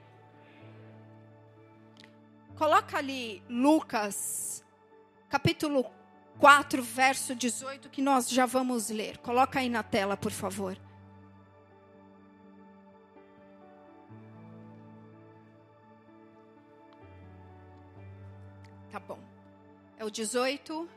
Coloca 2.56 2.96
ali 2.96 3.42
Lucas, 3.48 4.64
capítulo 5.28 5.84
4, 6.38 6.82
verso 6.82 7.34
18, 7.34 7.88
que 7.90 8.02
nós 8.02 8.28
já 8.28 8.46
vamos 8.46 8.88
ler. 8.88 9.18
Coloca 9.18 9.60
aí 9.60 9.68
na 9.68 9.82
tela, 9.82 10.16
por 10.16 10.32
favor. 10.32 10.76
O 20.06 20.10
18 20.10 20.88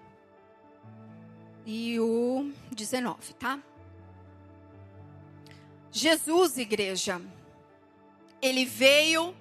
e 1.66 2.00
o 2.00 2.52
19, 2.72 3.34
tá? 3.34 3.60
Jesus, 5.92 6.60
igreja, 6.60 7.20
ele 8.40 8.66
veio 8.66 9.36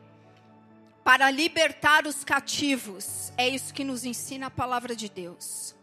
para 1.04 1.30
libertar 1.30 2.06
os 2.06 2.24
cativos. 2.24 3.30
É 3.36 3.46
isso 3.46 3.74
que 3.74 3.84
nos 3.84 4.04
ensina 4.04 4.46
a 4.46 4.50
palavra 4.50 4.96
de 4.96 5.08
Deus. 5.08 5.74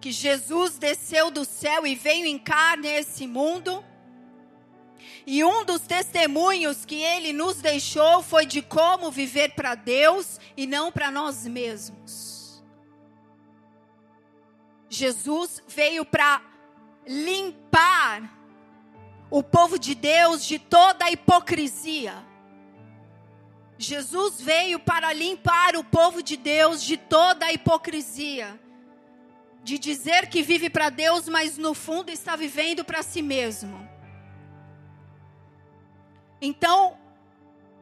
Que 0.00 0.10
Jesus 0.10 0.78
desceu 0.78 1.30
do 1.30 1.44
céu 1.44 1.86
e 1.86 1.94
veio 1.94 2.24
em 2.24 2.38
carne 2.38 2.88
a 2.88 2.98
esse 2.98 3.26
mundo 3.26 3.84
E 5.26 5.44
um 5.44 5.64
dos 5.64 5.82
testemunhos 5.82 6.84
que 6.84 6.96
ele 6.96 7.32
nos 7.32 7.56
deixou 7.56 8.22
foi 8.22 8.46
de 8.46 8.62
como 8.62 9.10
viver 9.10 9.54
para 9.54 9.74
Deus 9.74 10.40
e 10.56 10.66
não 10.66 10.90
para 10.90 11.10
nós 11.10 11.46
mesmos. 11.46 12.29
Jesus 14.90 15.62
veio 15.68 16.04
para 16.04 16.42
limpar 17.06 18.36
o 19.30 19.40
povo 19.40 19.78
de 19.78 19.94
Deus 19.94 20.44
de 20.44 20.58
toda 20.58 21.04
a 21.04 21.12
hipocrisia. 21.12 22.26
Jesus 23.78 24.40
veio 24.40 24.80
para 24.80 25.12
limpar 25.12 25.76
o 25.76 25.84
povo 25.84 26.22
de 26.22 26.36
Deus 26.36 26.82
de 26.82 26.96
toda 26.96 27.46
a 27.46 27.52
hipocrisia. 27.52 28.60
De 29.62 29.78
dizer 29.78 30.28
que 30.28 30.42
vive 30.42 30.68
para 30.68 30.90
Deus, 30.90 31.28
mas 31.28 31.56
no 31.56 31.72
fundo 31.72 32.10
está 32.10 32.34
vivendo 32.34 32.84
para 32.84 33.02
si 33.04 33.22
mesmo. 33.22 33.88
Então, 36.42 36.98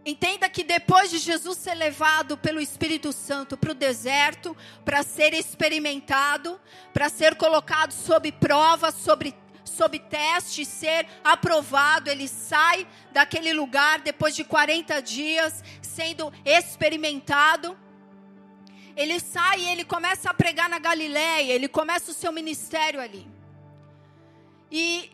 entenda 0.08 0.48
que 0.48 0.64
depois 0.64 1.10
de 1.10 1.18
Jesus 1.18 1.58
ser 1.58 1.74
levado 1.74 2.36
pelo 2.36 2.60
Espírito 2.60 3.12
Santo 3.12 3.56
para 3.56 3.72
o 3.72 3.74
deserto, 3.74 4.56
para 4.84 5.02
ser 5.02 5.34
experimentado, 5.34 6.60
para 6.92 7.08
ser 7.08 7.36
colocado 7.36 7.92
sob 7.92 8.32
prova, 8.32 8.90
sobre 8.90 9.34
sob 9.64 9.98
teste, 9.98 10.64
ser 10.64 11.06
aprovado, 11.22 12.10
ele 12.10 12.26
sai 12.26 12.86
daquele 13.12 13.52
lugar 13.52 14.00
depois 14.00 14.34
de 14.34 14.42
40 14.42 15.00
dias, 15.02 15.62
sendo 15.82 16.32
experimentado. 16.44 17.78
Ele 18.96 19.20
sai 19.20 19.60
e 19.60 19.68
ele 19.68 19.84
começa 19.84 20.30
a 20.30 20.34
pregar 20.34 20.68
na 20.68 20.78
Galiléia, 20.78 21.52
ele 21.52 21.68
começa 21.68 22.10
o 22.10 22.14
seu 22.14 22.32
ministério 22.32 23.00
ali. 23.00 23.28
E 24.72 25.12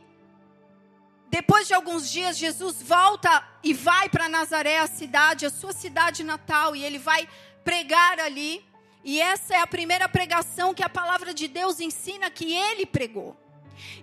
depois 1.34 1.66
de 1.66 1.74
alguns 1.74 2.08
dias, 2.08 2.38
Jesus 2.38 2.80
volta 2.80 3.42
e 3.60 3.74
vai 3.74 4.08
para 4.08 4.28
Nazaré, 4.28 4.78
a 4.78 4.86
cidade, 4.86 5.44
a 5.44 5.50
sua 5.50 5.72
cidade 5.72 6.22
natal, 6.22 6.76
e 6.76 6.84
ele 6.84 6.96
vai 6.96 7.28
pregar 7.64 8.20
ali. 8.20 8.64
E 9.02 9.20
essa 9.20 9.52
é 9.56 9.58
a 9.60 9.66
primeira 9.66 10.08
pregação 10.08 10.72
que 10.72 10.84
a 10.84 10.88
palavra 10.88 11.34
de 11.34 11.48
Deus 11.48 11.80
ensina 11.80 12.30
que 12.30 12.52
ele 12.54 12.86
pregou. 12.86 13.36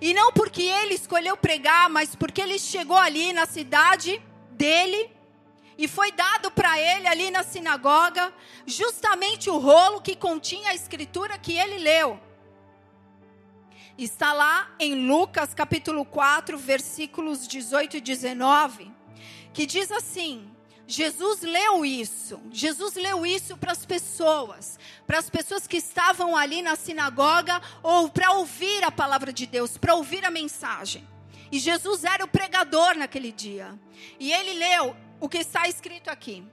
E 0.02 0.14
não 0.14 0.34
porque 0.34 0.62
ele 0.62 0.94
escolheu 0.94 1.38
pregar, 1.38 1.90
mas 1.90 2.18
porque 2.18 2.42
ele 2.42 2.60
chegou 2.60 2.98
ali 2.98 3.32
na 3.32 3.46
cidade 3.46 4.22
dele 4.50 5.10
e 5.78 5.88
foi 5.88 6.12
dado 6.12 6.52
para 6.52 6.78
ele 6.78 7.08
ali 7.08 7.32
na 7.32 7.44
sinagoga 7.44 8.34
justamente 8.66 9.50
o 9.50 9.58
rolo 9.58 10.02
que 10.02 10.18
continha 10.18 10.72
a 10.72 10.76
escritura 10.76 11.38
que 11.38 11.58
ele 11.58 11.78
leu. 11.78 12.20
Está 13.98 14.32
lá 14.34 14.74
em 14.80 15.06
Lucas 15.06 15.54
capítulo 15.54 16.06
4, 16.06 16.58
versículos 16.58 17.48
18 17.48 17.98
e 17.98 18.02
19, 18.02 18.92
que 19.54 19.66
diz 19.66 19.92
assim: 19.92 20.50
Jesus 20.88 21.42
leu 21.42 21.86
isso. 21.86 22.42
Jesus 22.52 22.96
leu 22.96 23.26
isso 23.26 23.58
para 23.58 23.74
as 23.74 23.86
pessoas, 23.86 24.80
para 25.06 25.20
as 25.20 25.30
pessoas 25.30 25.68
que 25.68 25.78
estavam 25.78 26.36
ali 26.36 26.62
na 26.62 26.76
sinagoga 26.76 27.62
ou 27.84 28.10
para 28.10 28.32
ouvir 28.32 28.84
a 28.84 28.92
palavra 28.92 29.32
de 29.34 29.46
Deus, 29.46 29.78
para 29.78 29.94
ouvir 29.94 30.26
a 30.26 30.32
mensagem. 30.32 31.08
E 31.52 31.60
Jesus 31.60 32.06
era 32.06 32.24
o 32.24 32.30
pregador 32.30 32.96
naquele 32.96 33.32
dia. 33.32 33.78
E 34.20 34.32
ele 34.32 34.54
leu 34.54 34.96
o 35.20 35.28
que 35.28 35.40
está 35.40 35.68
escrito 35.68 36.10
aqui: 36.10 36.44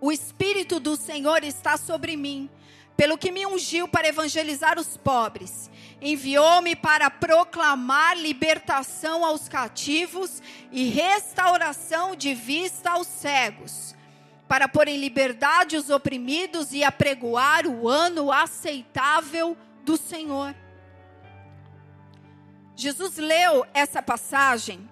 O 0.00 0.10
Espírito 0.10 0.80
do 0.80 0.96
Senhor 0.96 1.44
está 1.44 1.76
sobre 1.76 2.16
mim, 2.16 2.48
pelo 2.96 3.18
que 3.18 3.30
me 3.30 3.46
ungiu 3.46 3.86
para 3.86 4.08
evangelizar 4.08 4.80
os 4.80 4.96
pobres 4.96 5.70
enviou-me 6.00 6.76
para 6.76 7.10
proclamar 7.10 8.16
libertação 8.16 9.24
aos 9.24 9.48
cativos 9.48 10.42
e 10.70 10.88
restauração 10.88 12.14
de 12.14 12.34
vista 12.34 12.90
aos 12.90 13.06
cegos, 13.06 13.94
para 14.46 14.68
pôr 14.68 14.88
em 14.88 14.98
liberdade 14.98 15.76
os 15.76 15.90
oprimidos 15.90 16.72
e 16.72 16.84
apregoar 16.84 17.66
o 17.66 17.88
ano 17.88 18.30
aceitável 18.30 19.56
do 19.82 19.96
Senhor. 19.96 20.54
Jesus 22.76 23.16
leu 23.16 23.66
essa 23.72 24.02
passagem, 24.02 24.88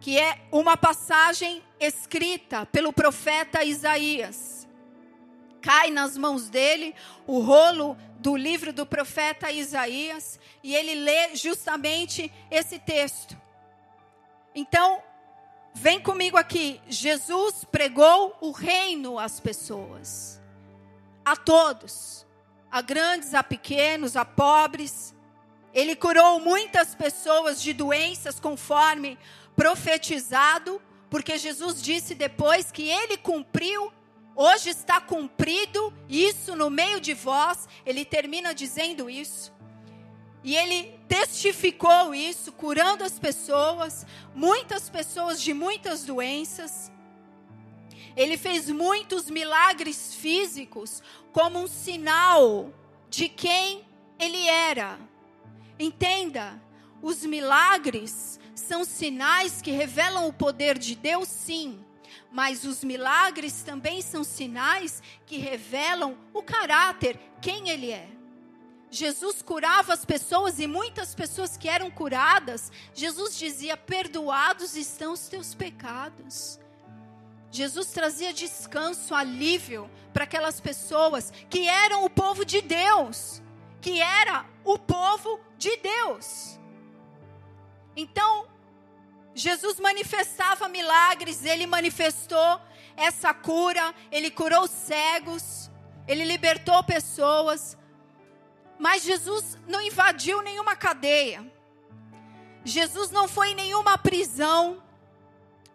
que 0.00 0.18
é 0.18 0.38
uma 0.50 0.76
passagem 0.76 1.62
escrita 1.78 2.64
pelo 2.66 2.92
profeta 2.92 3.62
Isaías. 3.62 4.51
Cai 5.62 5.90
nas 5.90 6.18
mãos 6.18 6.48
dele 6.48 6.92
o 7.24 7.38
rolo 7.40 7.96
do 8.18 8.36
livro 8.36 8.72
do 8.72 8.84
profeta 8.84 9.52
Isaías 9.52 10.38
e 10.62 10.74
ele 10.74 10.96
lê 10.96 11.36
justamente 11.36 12.32
esse 12.50 12.80
texto. 12.80 13.36
Então, 14.54 15.00
vem 15.72 16.00
comigo 16.00 16.36
aqui. 16.36 16.80
Jesus 16.88 17.64
pregou 17.70 18.36
o 18.40 18.50
reino 18.50 19.20
às 19.20 19.38
pessoas, 19.38 20.40
a 21.24 21.36
todos, 21.36 22.26
a 22.70 22.82
grandes, 22.82 23.32
a 23.32 23.42
pequenos, 23.42 24.16
a 24.16 24.24
pobres. 24.24 25.14
Ele 25.72 25.94
curou 25.94 26.40
muitas 26.40 26.94
pessoas 26.94 27.62
de 27.62 27.72
doenças 27.72 28.40
conforme 28.40 29.16
profetizado, 29.54 30.82
porque 31.08 31.38
Jesus 31.38 31.80
disse 31.80 32.16
depois 32.16 32.72
que 32.72 32.88
ele 32.88 33.16
cumpriu 33.16 33.92
Hoje 34.34 34.70
está 34.70 35.00
cumprido 35.00 35.92
isso 36.08 36.56
no 36.56 36.70
meio 36.70 37.00
de 37.00 37.12
vós. 37.12 37.68
Ele 37.84 38.04
termina 38.04 38.54
dizendo 38.54 39.10
isso. 39.10 39.52
E 40.42 40.56
ele 40.56 40.98
testificou 41.06 42.14
isso, 42.14 42.50
curando 42.50 43.04
as 43.04 43.18
pessoas, 43.18 44.04
muitas 44.34 44.90
pessoas 44.90 45.40
de 45.40 45.54
muitas 45.54 46.04
doenças. 46.04 46.90
Ele 48.16 48.36
fez 48.36 48.68
muitos 48.68 49.30
milagres 49.30 50.14
físicos 50.14 51.02
como 51.32 51.60
um 51.60 51.68
sinal 51.68 52.72
de 53.08 53.28
quem 53.28 53.84
ele 54.18 54.48
era. 54.48 54.98
Entenda, 55.78 56.60
os 57.00 57.24
milagres 57.24 58.40
são 58.54 58.84
sinais 58.84 59.62
que 59.62 59.70
revelam 59.70 60.26
o 60.26 60.32
poder 60.32 60.76
de 60.76 60.96
Deus, 60.96 61.28
sim 61.28 61.84
mas 62.32 62.64
os 62.64 62.82
milagres 62.82 63.62
também 63.62 64.00
são 64.00 64.24
sinais 64.24 65.02
que 65.26 65.36
revelam 65.36 66.16
o 66.32 66.42
caráter, 66.42 67.18
quem 67.40 67.68
ele 67.68 67.90
é. 67.90 68.08
Jesus 68.90 69.40
curava 69.40 69.92
as 69.94 70.04
pessoas 70.04 70.58
e 70.58 70.66
muitas 70.66 71.14
pessoas 71.14 71.56
que 71.56 71.68
eram 71.68 71.90
curadas, 71.90 72.70
Jesus 72.94 73.38
dizia: 73.38 73.76
Perdoados 73.76 74.76
estão 74.76 75.12
os 75.12 75.28
teus 75.28 75.54
pecados. 75.54 76.58
Jesus 77.50 77.88
trazia 77.88 78.32
descanso, 78.32 79.14
alívio 79.14 79.90
para 80.12 80.24
aquelas 80.24 80.60
pessoas 80.60 81.30
que 81.50 81.68
eram 81.68 82.04
o 82.04 82.10
povo 82.10 82.44
de 82.44 82.62
Deus, 82.62 83.42
que 83.80 84.00
era 84.00 84.46
o 84.64 84.78
povo 84.78 85.40
de 85.58 85.76
Deus. 85.76 86.58
Então, 87.94 88.46
Jesus 89.34 89.80
manifestava 89.80 90.68
milagres, 90.68 91.44
ele 91.44 91.66
manifestou 91.66 92.60
essa 92.96 93.32
cura, 93.32 93.94
ele 94.10 94.30
curou 94.30 94.66
cegos, 94.66 95.70
ele 96.06 96.24
libertou 96.24 96.82
pessoas. 96.84 97.76
Mas 98.78 99.02
Jesus 99.02 99.58
não 99.66 99.80
invadiu 99.80 100.42
nenhuma 100.42 100.76
cadeia. 100.76 101.50
Jesus 102.64 103.10
não 103.10 103.26
foi 103.26 103.50
em 103.50 103.54
nenhuma 103.54 103.96
prisão 103.98 104.82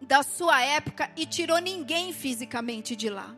da 0.00 0.22
sua 0.22 0.62
época 0.62 1.10
e 1.16 1.26
tirou 1.26 1.58
ninguém 1.58 2.12
fisicamente 2.12 2.94
de 2.94 3.10
lá. 3.10 3.36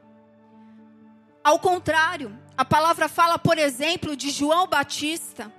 Ao 1.42 1.58
contrário, 1.58 2.38
a 2.56 2.64
palavra 2.64 3.08
fala, 3.08 3.38
por 3.38 3.56
exemplo, 3.56 4.14
de 4.14 4.30
João 4.30 4.66
Batista, 4.66 5.52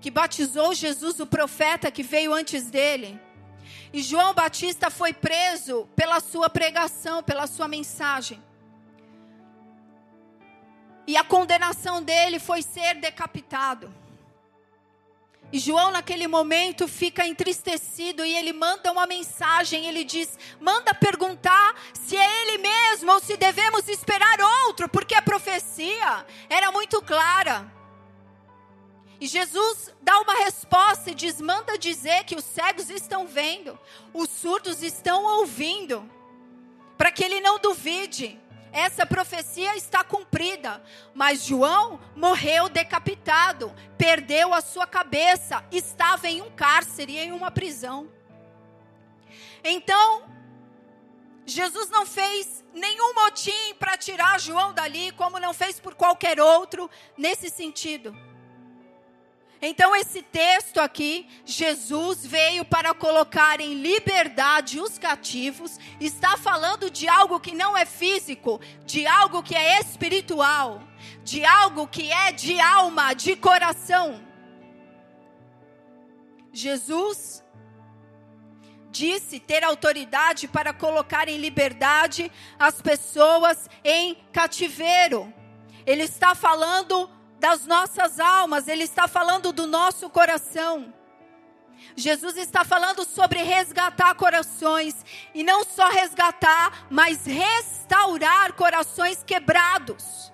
que 0.00 0.10
batizou 0.10 0.72
Jesus, 0.72 1.18
o 1.18 1.26
profeta 1.26 1.90
que 1.90 2.02
veio 2.02 2.32
antes 2.32 2.70
dele. 2.70 3.20
E 3.92 4.02
João 4.02 4.32
Batista 4.32 4.88
foi 4.90 5.12
preso 5.12 5.88
pela 5.96 6.20
sua 6.20 6.48
pregação, 6.48 7.22
pela 7.22 7.46
sua 7.46 7.66
mensagem. 7.66 8.40
E 11.06 11.16
a 11.16 11.24
condenação 11.24 12.02
dele 12.02 12.38
foi 12.38 12.62
ser 12.62 12.94
decapitado. 12.94 13.92
E 15.52 15.58
João, 15.58 15.90
naquele 15.90 16.28
momento, 16.28 16.86
fica 16.86 17.26
entristecido 17.26 18.24
e 18.24 18.36
ele 18.36 18.52
manda 18.52 18.92
uma 18.92 19.06
mensagem. 19.06 19.86
Ele 19.86 20.04
diz: 20.04 20.38
manda 20.60 20.94
perguntar 20.94 21.74
se 21.92 22.16
é 22.16 22.42
ele 22.42 22.58
mesmo 22.58 23.10
ou 23.10 23.18
se 23.18 23.36
devemos 23.36 23.88
esperar 23.88 24.40
outro, 24.66 24.88
porque 24.88 25.14
a 25.14 25.22
profecia 25.22 26.24
era 26.48 26.70
muito 26.70 27.02
clara. 27.02 27.79
E 29.20 29.26
Jesus 29.26 29.92
dá 30.00 30.18
uma 30.20 30.44
resposta 30.44 31.10
e 31.10 31.14
diz: 31.14 31.40
manda 31.40 31.76
dizer 31.76 32.24
que 32.24 32.34
os 32.34 32.44
cegos 32.44 32.88
estão 32.88 33.26
vendo, 33.26 33.78
os 34.14 34.30
surdos 34.30 34.82
estão 34.82 35.24
ouvindo, 35.38 36.08
para 36.96 37.12
que 37.12 37.22
ele 37.22 37.40
não 37.40 37.58
duvide. 37.58 38.40
Essa 38.72 39.04
profecia 39.04 39.76
está 39.76 40.04
cumprida, 40.04 40.82
mas 41.12 41.44
João 41.44 42.00
morreu 42.14 42.68
decapitado, 42.68 43.74
perdeu 43.98 44.54
a 44.54 44.60
sua 44.60 44.86
cabeça, 44.86 45.64
estava 45.72 46.28
em 46.28 46.40
um 46.40 46.50
cárcere, 46.52 47.18
em 47.18 47.32
uma 47.32 47.50
prisão. 47.50 48.08
Então, 49.64 50.22
Jesus 51.44 51.90
não 51.90 52.06
fez 52.06 52.64
nenhum 52.72 53.12
motim 53.12 53.74
para 53.76 53.96
tirar 53.96 54.38
João 54.38 54.72
dali, 54.72 55.10
como 55.12 55.40
não 55.40 55.52
fez 55.52 55.80
por 55.80 55.96
qualquer 55.96 56.40
outro 56.40 56.88
nesse 57.18 57.50
sentido. 57.50 58.16
Então, 59.62 59.94
esse 59.94 60.22
texto 60.22 60.78
aqui, 60.78 61.28
Jesus 61.44 62.24
veio 62.24 62.64
para 62.64 62.94
colocar 62.94 63.60
em 63.60 63.74
liberdade 63.74 64.80
os 64.80 64.98
cativos, 64.98 65.78
está 66.00 66.38
falando 66.38 66.90
de 66.90 67.06
algo 67.06 67.38
que 67.38 67.54
não 67.54 67.76
é 67.76 67.84
físico, 67.84 68.58
de 68.86 69.06
algo 69.06 69.42
que 69.42 69.54
é 69.54 69.78
espiritual, 69.80 70.82
de 71.22 71.44
algo 71.44 71.86
que 71.86 72.10
é 72.10 72.32
de 72.32 72.58
alma, 72.58 73.12
de 73.12 73.36
coração. 73.36 74.24
Jesus 76.52 77.44
disse 78.90 79.38
ter 79.38 79.62
autoridade 79.62 80.48
para 80.48 80.72
colocar 80.72 81.28
em 81.28 81.36
liberdade 81.36 82.32
as 82.58 82.80
pessoas 82.80 83.68
em 83.84 84.16
cativeiro. 84.32 85.32
Ele 85.86 86.02
está 86.02 86.34
falando 86.34 87.08
das 87.40 87.66
nossas 87.66 88.20
almas, 88.20 88.68
ele 88.68 88.84
está 88.84 89.08
falando 89.08 89.50
do 89.50 89.66
nosso 89.66 90.08
coração. 90.10 90.92
Jesus 91.96 92.36
está 92.36 92.64
falando 92.64 93.04
sobre 93.06 93.42
resgatar 93.42 94.14
corações, 94.14 95.04
e 95.34 95.42
não 95.42 95.64
só 95.64 95.88
resgatar, 95.88 96.86
mas 96.90 97.24
restaurar 97.24 98.52
corações 98.52 99.24
quebrados. 99.24 100.29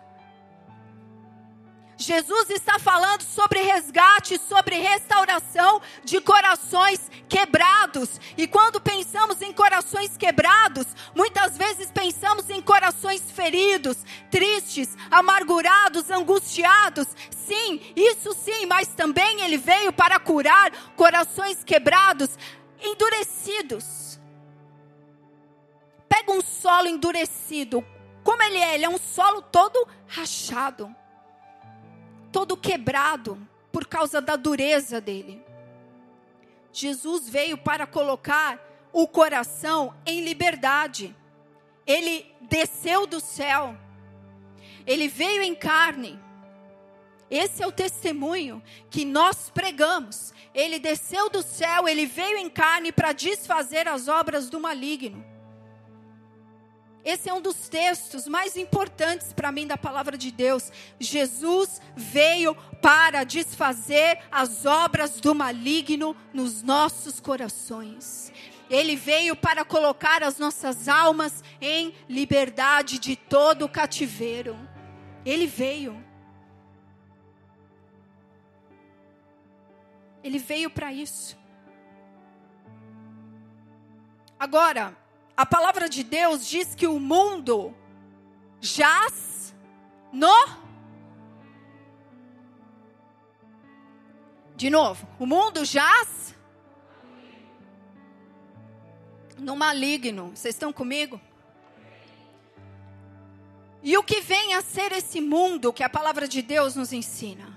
Jesus 1.99 2.51
está 2.51 2.79
falando 2.79 3.23
sobre 3.23 3.61
resgate, 3.61 4.39
sobre 4.39 4.79
restauração 4.79 5.81
de 6.05 6.21
corações 6.21 7.11
quebrados. 7.27 8.21
E 8.37 8.47
quando 8.47 8.81
pensamos 8.81 9.41
em 9.41 9.51
corações 9.53 10.15
quebrados, 10.15 10.87
muitas 11.15 11.57
vezes 11.57 11.91
pensamos 11.91 12.51
em 12.51 12.61
corações 12.61 13.31
feridos, 13.31 13.97
tristes, 14.31 14.95
amargurados, 15.11 16.11
angustiados. 16.11 17.07
Sim, 17.31 17.81
isso 17.97 18.35
sim, 18.35 18.67
mas 18.67 18.89
também 18.89 19.41
ele 19.41 19.57
veio 19.57 19.91
para 19.91 20.21
curar 20.21 20.71
corações 20.97 21.65
quebrados, 21.65 22.31
endurecidos. 22.79 24.21
Pega 26.07 26.31
um 26.31 26.43
solo 26.43 26.89
endurecido. 26.89 27.83
Como 28.23 28.43
ele 28.43 28.59
é? 28.59 28.75
Ele 28.75 28.85
é 28.85 28.89
um 28.89 28.99
solo 28.99 29.41
todo 29.41 29.89
rachado 30.07 30.95
todo 32.37 32.55
quebrado 32.55 33.39
por 33.73 33.87
causa 33.87 34.21
da 34.21 34.37
dureza 34.37 35.01
dele. 35.01 35.43
Jesus 36.71 37.27
veio 37.27 37.57
para 37.57 37.87
colocar 37.87 38.61
o 38.93 39.09
coração 39.09 39.95
em 40.05 40.23
liberdade. 40.23 41.17
Ele 41.87 42.31
desceu 42.43 43.07
do 43.07 43.21
céu. 43.21 43.75
Ele 44.87 45.09
veio 45.09 45.41
em 45.41 45.55
carne. 45.55 46.21
Esse 47.31 47.63
é 47.63 47.67
o 47.67 47.73
testemunho 47.73 48.63
que 48.91 49.07
nós 49.07 49.49
pregamos. 49.49 50.35
Ele 50.53 50.79
desceu 50.79 51.31
do 51.31 51.43
céu, 51.43 51.89
ele 51.89 52.05
veio 52.05 52.37
em 52.37 52.51
carne 52.51 52.93
para 52.93 53.13
desfazer 53.13 53.89
as 53.89 54.09
obras 54.09 54.51
do 54.51 54.61
maligno. 54.61 55.25
Esse 57.07 57.29
é 57.31 57.33
um 57.33 57.41
dos 57.41 57.69
textos 57.69 58.27
mais 58.27 58.57
importantes 58.57 59.33
para 59.33 59.53
mim 59.53 59.65
da 59.65 59.79
palavra 59.79 60.19
de 60.19 60.33
Deus. 60.33 60.73
Jesus 60.99 61.81
veio 61.95 62.53
para 62.83 63.23
desfazer 63.23 64.19
as 64.29 64.67
obras 64.67 65.21
do 65.21 65.33
maligno 65.33 66.17
nos 66.35 66.65
nossos 66.65 67.21
corações. 67.21 68.33
Ele 68.69 68.97
veio 68.97 69.37
para 69.37 69.65
colocar 69.65 70.25
as 70.25 70.39
nossas 70.39 70.89
almas 70.89 71.45
em 71.61 71.95
liberdade 72.09 72.99
de 72.99 73.15
todo 73.15 73.67
o 73.67 73.69
cativeiro. 73.69 74.59
Ele 75.25 75.47
veio. 75.47 76.05
Ele 80.25 80.41
veio 80.41 80.69
para 80.69 80.93
isso. 80.93 81.39
Agora, 84.37 85.06
a 85.37 85.45
palavra 85.45 85.89
de 85.89 86.03
Deus 86.03 86.47
diz 86.47 86.75
que 86.75 86.87
o 86.87 86.99
mundo 86.99 87.75
jaz 88.61 89.55
no. 90.11 90.35
De 94.57 94.71
novo, 94.71 95.07
o 95.19 95.27
mundo 95.27 95.65
jaz 95.65 96.35
no 99.39 99.55
maligno. 99.55 100.31
Vocês 100.35 100.55
estão 100.55 100.73
comigo? 100.73 101.21
E 103.83 103.97
o 103.99 104.03
que 104.03 104.23
vem 104.23 104.55
a 104.55 104.63
ser 104.63 104.91
esse 104.93 105.21
mundo 105.21 105.73
que 105.73 105.83
a 105.83 105.89
palavra 105.89 106.27
de 106.27 106.41
Deus 106.41 106.75
nos 106.75 106.93
ensina? 106.93 107.57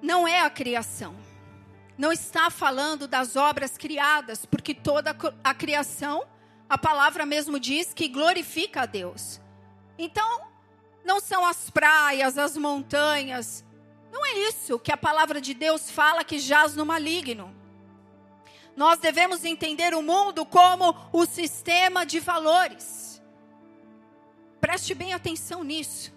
Não 0.00 0.26
é 0.26 0.40
a 0.40 0.48
criação 0.48 1.14
não 1.98 2.12
está 2.12 2.48
falando 2.48 3.08
das 3.08 3.36
obras 3.36 3.76
criadas, 3.76 4.46
porque 4.46 4.72
toda 4.72 5.14
a 5.42 5.52
criação, 5.52 6.24
a 6.70 6.78
palavra 6.78 7.26
mesmo 7.26 7.58
diz 7.58 7.92
que 7.92 8.08
glorifica 8.08 8.82
a 8.82 8.86
Deus. 8.86 9.40
Então, 9.98 10.46
não 11.04 11.18
são 11.20 11.44
as 11.44 11.68
praias, 11.68 12.38
as 12.38 12.56
montanhas, 12.56 13.64
não 14.10 14.24
é 14.24 14.32
isso 14.48 14.78
que 14.78 14.92
a 14.92 14.96
palavra 14.96 15.40
de 15.40 15.54
Deus 15.54 15.90
fala 15.90 16.24
que 16.24 16.38
jaz 16.38 16.74
no 16.74 16.86
maligno. 16.86 17.54
Nós 18.76 18.98
devemos 18.98 19.44
entender 19.44 19.92
o 19.94 20.02
mundo 20.02 20.46
como 20.46 20.94
o 21.12 21.26
sistema 21.26 22.06
de 22.06 22.20
valores. 22.20 23.20
Preste 24.60 24.94
bem 24.94 25.12
atenção 25.12 25.62
nisso. 25.62 26.12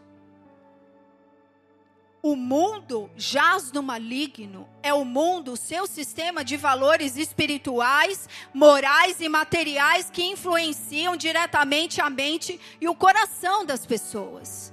O 2.23 2.35
mundo 2.35 3.09
jaz 3.17 3.71
no 3.71 3.81
maligno. 3.81 4.69
É 4.83 4.93
o 4.93 5.03
mundo, 5.03 5.57
seu 5.57 5.87
sistema 5.87 6.43
de 6.43 6.55
valores 6.55 7.17
espirituais, 7.17 8.29
morais 8.53 9.19
e 9.19 9.27
materiais 9.27 10.09
que 10.11 10.23
influenciam 10.23 11.17
diretamente 11.17 11.99
a 11.99 12.09
mente 12.09 12.59
e 12.79 12.87
o 12.87 12.93
coração 12.93 13.65
das 13.65 13.87
pessoas. 13.87 14.71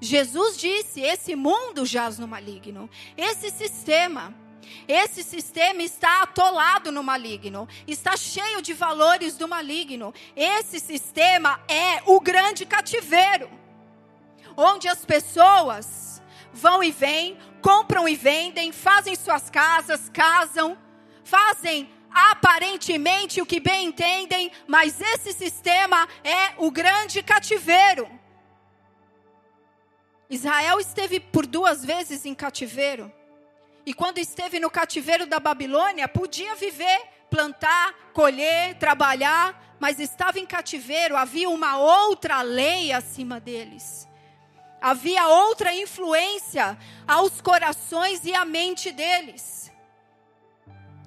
Jesus 0.00 0.58
disse: 0.58 1.00
esse 1.00 1.36
mundo 1.36 1.86
jaz 1.86 2.18
no 2.18 2.26
maligno. 2.26 2.90
Esse 3.16 3.50
sistema. 3.50 4.34
Esse 4.86 5.22
sistema 5.22 5.82
está 5.82 6.22
atolado 6.22 6.92
no 6.92 7.02
maligno, 7.02 7.66
está 7.86 8.18
cheio 8.18 8.60
de 8.60 8.74
valores 8.74 9.36
do 9.36 9.48
maligno. 9.48 10.12
Esse 10.36 10.78
sistema 10.78 11.58
é 11.66 12.02
o 12.04 12.20
grande 12.20 12.66
cativeiro, 12.66 13.50
onde 14.54 14.86
as 14.86 15.06
pessoas 15.06 16.17
vão 16.58 16.82
e 16.82 16.90
vêm, 16.90 17.38
compram 17.62 18.08
e 18.08 18.16
vendem, 18.16 18.72
fazem 18.72 19.14
suas 19.14 19.48
casas, 19.48 20.08
casam, 20.08 20.76
fazem 21.24 21.88
aparentemente 22.10 23.40
o 23.40 23.46
que 23.46 23.60
bem 23.60 23.86
entendem, 23.86 24.50
mas 24.66 25.00
esse 25.00 25.32
sistema 25.32 26.08
é 26.24 26.54
o 26.58 26.70
grande 26.70 27.22
cativeiro. 27.22 28.08
Israel 30.28 30.78
esteve 30.80 31.20
por 31.20 31.46
duas 31.46 31.84
vezes 31.84 32.26
em 32.26 32.34
cativeiro. 32.34 33.10
E 33.86 33.94
quando 33.94 34.18
esteve 34.18 34.58
no 34.58 34.70
cativeiro 34.70 35.26
da 35.26 35.40
Babilônia, 35.40 36.06
podia 36.08 36.54
viver, 36.54 37.00
plantar, 37.30 37.94
colher, 38.12 38.74
trabalhar, 38.78 39.76
mas 39.78 40.00
estava 40.00 40.38
em 40.38 40.44
cativeiro, 40.44 41.16
havia 41.16 41.48
uma 41.48 41.78
outra 41.78 42.42
lei 42.42 42.92
acima 42.92 43.38
deles. 43.38 44.07
Havia 44.80 45.28
outra 45.28 45.74
influência 45.74 46.78
aos 47.06 47.40
corações 47.40 48.24
e 48.24 48.34
à 48.34 48.44
mente 48.44 48.92
deles. 48.92 49.72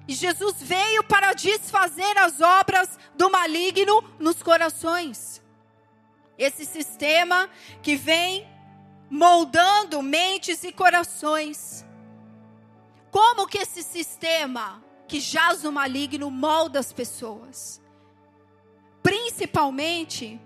E 0.06 0.14
Jesus 0.14 0.56
veio 0.60 1.04
para 1.04 1.32
desfazer 1.32 2.18
as 2.18 2.40
obras 2.40 2.98
do 3.14 3.30
maligno 3.30 4.02
nos 4.18 4.42
corações. 4.42 5.40
Esse 6.36 6.66
sistema 6.66 7.48
que 7.82 7.94
vem 7.96 8.46
moldando 9.08 10.02
mentes 10.02 10.64
e 10.64 10.72
corações. 10.72 11.84
Como 13.10 13.46
que 13.46 13.58
esse 13.58 13.82
sistema 13.82 14.82
que 15.06 15.20
jaz 15.20 15.62
no 15.62 15.70
maligno 15.70 16.30
molda 16.30 16.78
as 16.78 16.92
pessoas? 16.92 17.80
Principalmente 19.02 20.40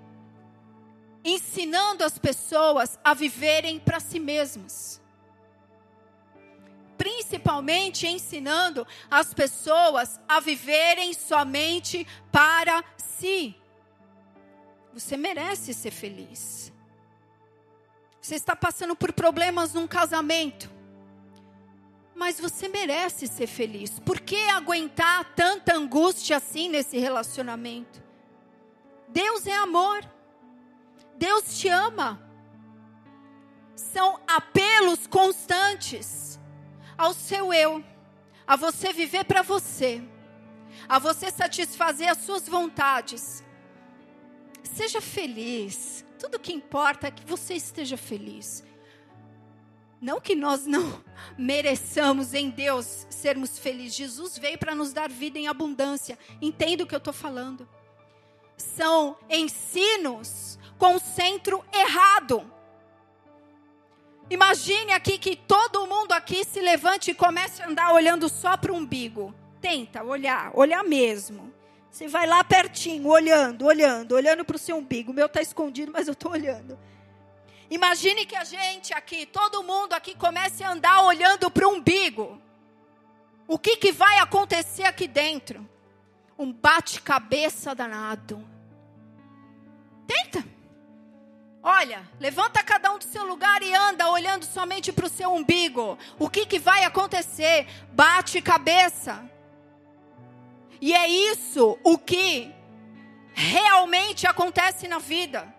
ensinando 1.27 2.05
as 2.05 2.19
pessoas 2.19 2.99
a 3.03 3.13
viverem 3.13 3.81
para 3.81 3.99
si 3.99 4.21
mesmas. 4.21 5.03
Principalmente 6.97 8.07
ensinando 8.07 8.87
as 9.11 9.35
pessoas 9.35 10.21
a 10.29 10.39
viverem 10.39 11.13
somente 11.13 12.07
para 12.31 12.85
si. 12.97 13.57
Você 14.95 15.17
merece 15.17 15.75
ser 15.75 15.91
feliz. 15.91 16.73
Você 18.21 18.37
está 18.37 18.55
passando 18.55 18.95
por 18.95 19.13
problemas 19.13 19.75
num 19.75 19.87
casamento. 19.87 20.75
mas 22.19 22.41
você 22.41 22.67
merece 22.67 23.27
ser 23.27 23.47
feliz. 23.47 23.99
Por 24.01 24.21
que 24.21 24.49
aguentar 24.49 25.35
tanta 25.35 25.75
angústia 25.75 26.39
assim 26.39 26.67
nesse 26.67 26.97
relacionamento? 26.97 28.03
Deus 29.09 29.47
é 29.47 29.55
amor. 29.55 30.16
Deus 31.17 31.59
te 31.59 31.69
ama. 31.69 32.23
São 33.75 34.21
apelos 34.27 35.07
constantes 35.07 36.39
ao 36.97 37.13
seu 37.13 37.53
eu, 37.53 37.85
a 38.47 38.57
você 38.57 38.93
viver 38.93 39.25
para 39.25 39.43
você, 39.43 40.03
a 40.89 40.99
você 40.99 41.31
satisfazer 41.31 42.09
as 42.09 42.19
suas 42.19 42.49
vontades. 42.49 43.45
Seja 44.63 45.01
feliz. 45.01 46.05
Tudo 46.19 46.39
que 46.39 46.53
importa 46.53 47.09
é 47.09 47.11
que 47.11 47.25
você 47.25 47.55
esteja 47.55 47.97
feliz. 47.97 48.65
Não 50.01 50.21
que 50.21 50.35
nós 50.35 50.67
não 50.67 51.03
mereçamos 51.37 52.35
em 52.35 52.51
Deus 52.51 53.07
sermos 53.11 53.59
felizes. 53.59 53.97
Jesus 53.97 54.39
veio 54.39 54.59
para 54.59 54.75
nos 54.75 54.93
dar 54.93 55.11
vida 55.11 55.39
em 55.39 55.49
abundância. 55.49 56.19
Entenda 56.41 56.85
o 56.85 56.87
que 56.87 56.95
eu 56.95 56.99
estou 56.99 57.13
falando. 57.13 57.69
São 58.57 59.19
ensinos 59.29 60.59
com 60.79 60.95
o 60.95 61.01
centro 61.01 61.65
errado. 61.73 62.51
Imagine 64.29 64.93
aqui 64.93 65.19
que 65.19 65.37
todo 65.37 65.87
mundo 65.87 66.13
aqui 66.13 66.45
se 66.45 66.61
levante 66.61 67.13
e 67.13 67.15
comece 67.15 67.63
a 67.63 67.69
andar 67.69 67.93
olhando 67.93 68.29
só 68.29 68.57
para 68.57 68.73
o 68.73 68.77
umbigo. 68.77 69.35
Tenta 69.61 70.03
olhar, 70.03 70.51
olhar 70.55 70.83
mesmo. 70.83 71.55
Você 71.91 72.09
vai 72.09 72.27
lá 72.27 72.43
pertinho, 72.43 73.09
olhando, 73.09 73.65
olhando, 73.65 74.13
olhando 74.13 74.45
para 74.45 74.57
o 74.57 74.59
seu 74.59 74.77
umbigo. 74.77 75.13
O 75.13 75.15
meu 75.15 75.27
está 75.27 75.41
escondido, 75.41 75.93
mas 75.93 76.09
eu 76.09 76.13
estou 76.13 76.33
olhando. 76.33 76.79
Imagine 77.71 78.27
que 78.27 78.37
a 78.37 78.45
gente 78.45 78.93
aqui, 78.93 79.27
todo 79.27 79.63
mundo 79.63 79.93
aqui, 79.93 80.15
comece 80.15 80.63
a 80.63 80.73
andar 80.73 81.03
olhando 81.03 81.51
para 81.51 81.67
o 81.67 81.73
umbigo. 81.73 82.41
O 83.47 83.59
que, 83.59 83.77
que 83.77 83.93
vai 83.93 84.19
acontecer 84.19 84.85
aqui 84.85 85.07
dentro? 85.07 85.67
Um 86.39 86.53
bate-cabeça 86.53 87.75
danado. 87.75 88.45
Tenta. 90.07 90.56
Olha, 91.69 92.09
levanta 92.21 92.63
cada 92.63 92.93
um 92.93 92.99
do 92.99 93.03
seu 93.03 93.27
lugar 93.27 93.61
e 93.61 93.75
anda 93.75 94.09
olhando 94.09 94.45
somente 94.45 94.93
para 94.93 95.07
o 95.07 95.09
seu 95.09 95.33
umbigo. 95.35 95.99
O 96.17 96.31
que, 96.31 96.47
que 96.47 96.61
vai 96.61 96.85
acontecer? 96.85 97.67
Bate-cabeça. 97.91 99.29
E 100.81 100.95
é 100.95 101.09
isso 101.09 101.77
o 101.83 101.99
que 101.99 102.55
realmente 103.35 104.29
acontece 104.29 104.87
na 104.87 105.01
vida. 105.01 105.53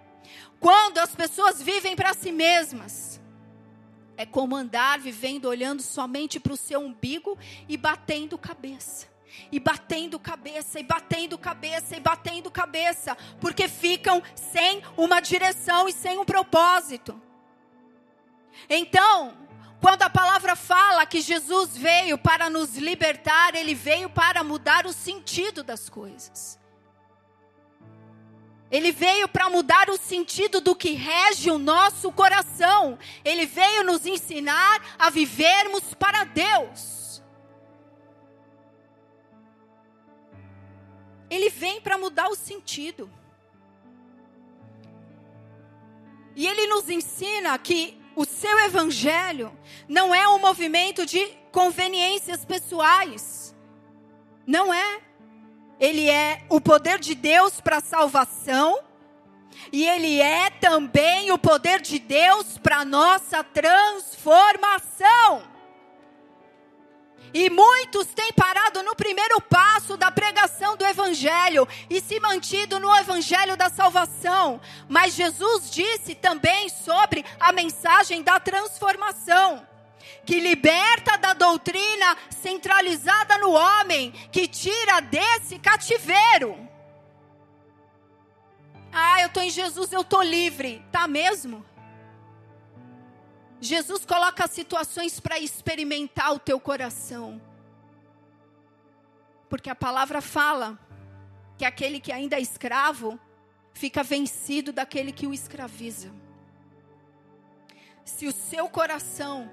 Quando 0.61 0.99
as 0.99 1.13
pessoas 1.13 1.61
vivem 1.61 1.93
para 1.93 2.13
si 2.13 2.31
mesmas, 2.31 3.19
é 4.15 4.25
como 4.25 4.55
andar 4.55 4.99
vivendo 4.99 5.43
olhando 5.49 5.81
somente 5.81 6.39
para 6.39 6.53
o 6.53 6.57
seu 6.57 6.79
umbigo 6.79 7.37
e 7.67 7.75
batendo 7.75 8.37
cabeça. 8.37 9.07
E 9.51 9.59
batendo 9.59 10.19
cabeça, 10.19 10.79
e 10.79 10.83
batendo 10.83 11.37
cabeça, 11.37 11.95
e 11.95 11.99
batendo 11.99 12.49
cabeça, 12.49 13.15
porque 13.39 13.67
ficam 13.67 14.21
sem 14.35 14.81
uma 14.95 15.19
direção 15.19 15.87
e 15.87 15.93
sem 15.93 16.17
um 16.17 16.25
propósito. 16.25 17.21
Então, 18.69 19.37
quando 19.79 20.01
a 20.01 20.09
palavra 20.09 20.55
fala 20.55 21.05
que 21.05 21.21
Jesus 21.21 21.77
veio 21.77 22.17
para 22.17 22.49
nos 22.49 22.75
libertar, 22.75 23.55
ele 23.55 23.75
veio 23.75 24.09
para 24.09 24.43
mudar 24.43 24.85
o 24.85 24.93
sentido 24.93 25.63
das 25.63 25.87
coisas. 25.89 26.57
Ele 28.69 28.91
veio 28.91 29.27
para 29.29 29.49
mudar 29.49 29.89
o 29.89 29.97
sentido 29.97 30.59
do 30.59 30.75
que 30.75 30.91
rege 30.91 31.49
o 31.49 31.57
nosso 31.57 32.11
coração. 32.11 32.99
Ele 33.23 33.45
veio 33.45 33.83
nos 33.83 34.05
ensinar 34.05 34.81
a 34.99 35.09
vivermos 35.09 35.93
para 35.93 36.25
Deus. 36.25 37.06
Ele 41.29 41.49
vem 41.49 41.81
para 41.81 41.97
mudar 41.97 42.29
o 42.29 42.35
sentido. 42.35 43.09
E 46.35 46.47
ele 46.47 46.67
nos 46.67 46.89
ensina 46.89 47.57
que 47.57 47.97
o 48.15 48.25
seu 48.25 48.59
evangelho 48.59 49.51
não 49.87 50.13
é 50.13 50.27
um 50.27 50.39
movimento 50.39 51.05
de 51.05 51.25
conveniências 51.51 52.45
pessoais. 52.45 53.55
Não 54.45 54.73
é 54.73 55.01
ele 55.79 56.09
é 56.09 56.43
o 56.49 56.59
poder 56.59 56.97
de 56.99 57.13
Deus 57.13 57.61
para 57.61 57.77
a 57.77 57.81
salvação, 57.81 58.79
e 59.71 59.87
ele 59.87 60.19
é 60.19 60.49
também 60.49 61.31
o 61.31 61.37
poder 61.37 61.79
de 61.81 61.99
Deus 61.99 62.57
para 62.57 62.83
nossa 62.83 63.43
transformação. 63.43 65.43
E 67.33 67.49
muitos 67.49 68.07
têm 68.07 68.31
parado 68.33 68.81
no 68.83 68.95
primeiro 68.95 69.39
passo 69.41 69.97
da 69.97 70.11
pregação 70.11 70.77
do 70.77 70.85
Evangelho 70.85 71.67
e 71.89 72.01
se 72.01 72.19
mantido 72.19 72.79
no 72.79 72.95
Evangelho 72.95 73.57
da 73.57 73.69
salvação. 73.69 74.59
Mas 74.87 75.13
Jesus 75.13 75.69
disse 75.69 76.15
também 76.15 76.69
sobre 76.69 77.25
a 77.39 77.51
mensagem 77.51 78.21
da 78.23 78.39
transformação 78.39 79.65
que 80.25 80.39
liberta 80.39 81.17
da 81.17 81.33
doutrina 81.33 82.17
centralizada 82.41 83.37
no 83.37 83.51
homem, 83.51 84.11
que 84.31 84.47
tira 84.47 84.99
desse 84.99 85.57
cativeiro. 85.57 86.67
Ah, 88.91 89.21
eu 89.21 89.27
estou 89.27 89.43
em 89.43 89.49
Jesus, 89.49 89.91
eu 89.91 90.01
estou 90.01 90.21
livre. 90.21 90.83
Tá 90.91 91.07
mesmo? 91.07 91.65
Jesus 93.59 94.05
coloca 94.05 94.47
situações 94.47 95.19
para 95.19 95.39
experimentar 95.39 96.33
o 96.33 96.39
teu 96.39 96.59
coração. 96.59 97.41
Porque 99.49 99.69
a 99.69 99.75
palavra 99.75 100.21
fala 100.21 100.77
que 101.57 101.65
aquele 101.65 101.99
que 101.99 102.11
ainda 102.11 102.35
é 102.35 102.41
escravo 102.41 103.19
fica 103.73 104.03
vencido 104.03 104.71
daquele 104.71 105.11
que 105.11 105.25
o 105.25 105.33
escraviza. 105.33 106.11
Se 108.05 108.27
o 108.27 108.31
seu 108.31 108.69
coração 108.69 109.51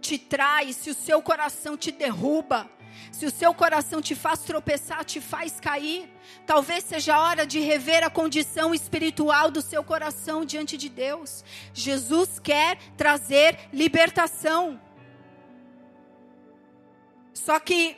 te 0.00 0.18
trai, 0.18 0.72
se 0.72 0.90
o 0.90 0.94
seu 0.94 1.22
coração 1.22 1.76
te 1.76 1.90
derruba, 1.90 2.70
se 3.10 3.26
o 3.26 3.30
seu 3.30 3.52
coração 3.54 4.00
te 4.00 4.14
faz 4.14 4.40
tropeçar, 4.40 5.04
te 5.04 5.20
faz 5.20 5.58
cair, 5.58 6.08
talvez 6.46 6.84
seja 6.84 7.14
a 7.14 7.20
hora 7.20 7.46
de 7.46 7.60
rever 7.60 8.04
a 8.04 8.10
condição 8.10 8.74
espiritual 8.74 9.50
do 9.50 9.62
seu 9.62 9.82
coração 9.82 10.44
diante 10.44 10.76
de 10.76 10.88
Deus. 10.88 11.44
Jesus 11.72 12.38
quer 12.38 12.78
trazer 12.96 13.58
libertação. 13.72 14.80
Só 17.32 17.58
que 17.58 17.96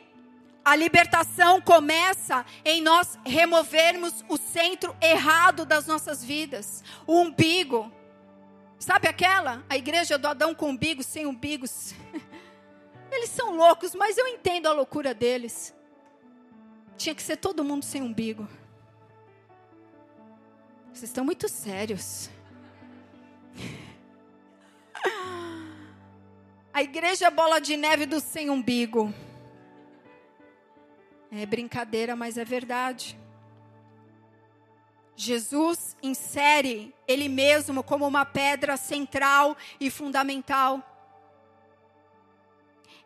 a 0.65 0.77
libertação 0.77 1.61
começa 1.61 2.45
em 2.65 2.81
nós 2.81 3.19
removermos 3.25 4.25
o 4.29 4.37
centro 4.37 4.95
errado 5.01 5.65
das 5.65 5.87
nossas 5.87 6.25
vidas, 6.25 6.85
o 7.07 7.21
umbigo. 7.21 7.91
Sabe 8.79 9.09
aquela? 9.09 9.65
A 9.69 9.77
igreja 9.77 10.17
do 10.17 10.29
Adão 10.29 10.55
com 10.55 10.71
umbigo, 10.71 11.03
sem 11.03 11.27
umbigos. 11.27 11.95
Eles 13.11 13.31
são 13.31 13.57
loucos, 13.57 13.95
mas 13.95 14.17
eu 14.17 14.27
entendo 14.27 14.67
a 14.67 14.73
loucura 14.73 15.13
deles. 15.13 15.75
Tinha 16.97 17.15
que 17.15 17.23
ser 17.23 17.37
todo 17.37 17.65
mundo 17.65 17.85
sem 17.85 18.03
umbigo. 18.03 18.49
Vocês 20.93 21.11
estão 21.11 21.25
muito 21.25 21.49
sérios. 21.49 22.31
A 26.73 26.83
igreja 26.83 27.27
é 27.27 27.31
bola 27.31 27.61
de 27.61 27.77
neve 27.77 28.07
do 28.07 28.21
sem 28.21 28.49
umbigo. 28.49 29.13
É 31.33 31.45
brincadeira, 31.47 32.15
mas 32.17 32.39
é 32.39 32.45
verdade. 32.45 33.19
Jesus 35.17 35.97
insere 36.03 36.95
Ele 37.07 37.29
mesmo 37.29 37.83
como 37.83 38.07
uma 38.07 38.25
pedra 38.25 38.77
central 38.77 39.57
e 39.79 39.91
fundamental. 39.91 40.90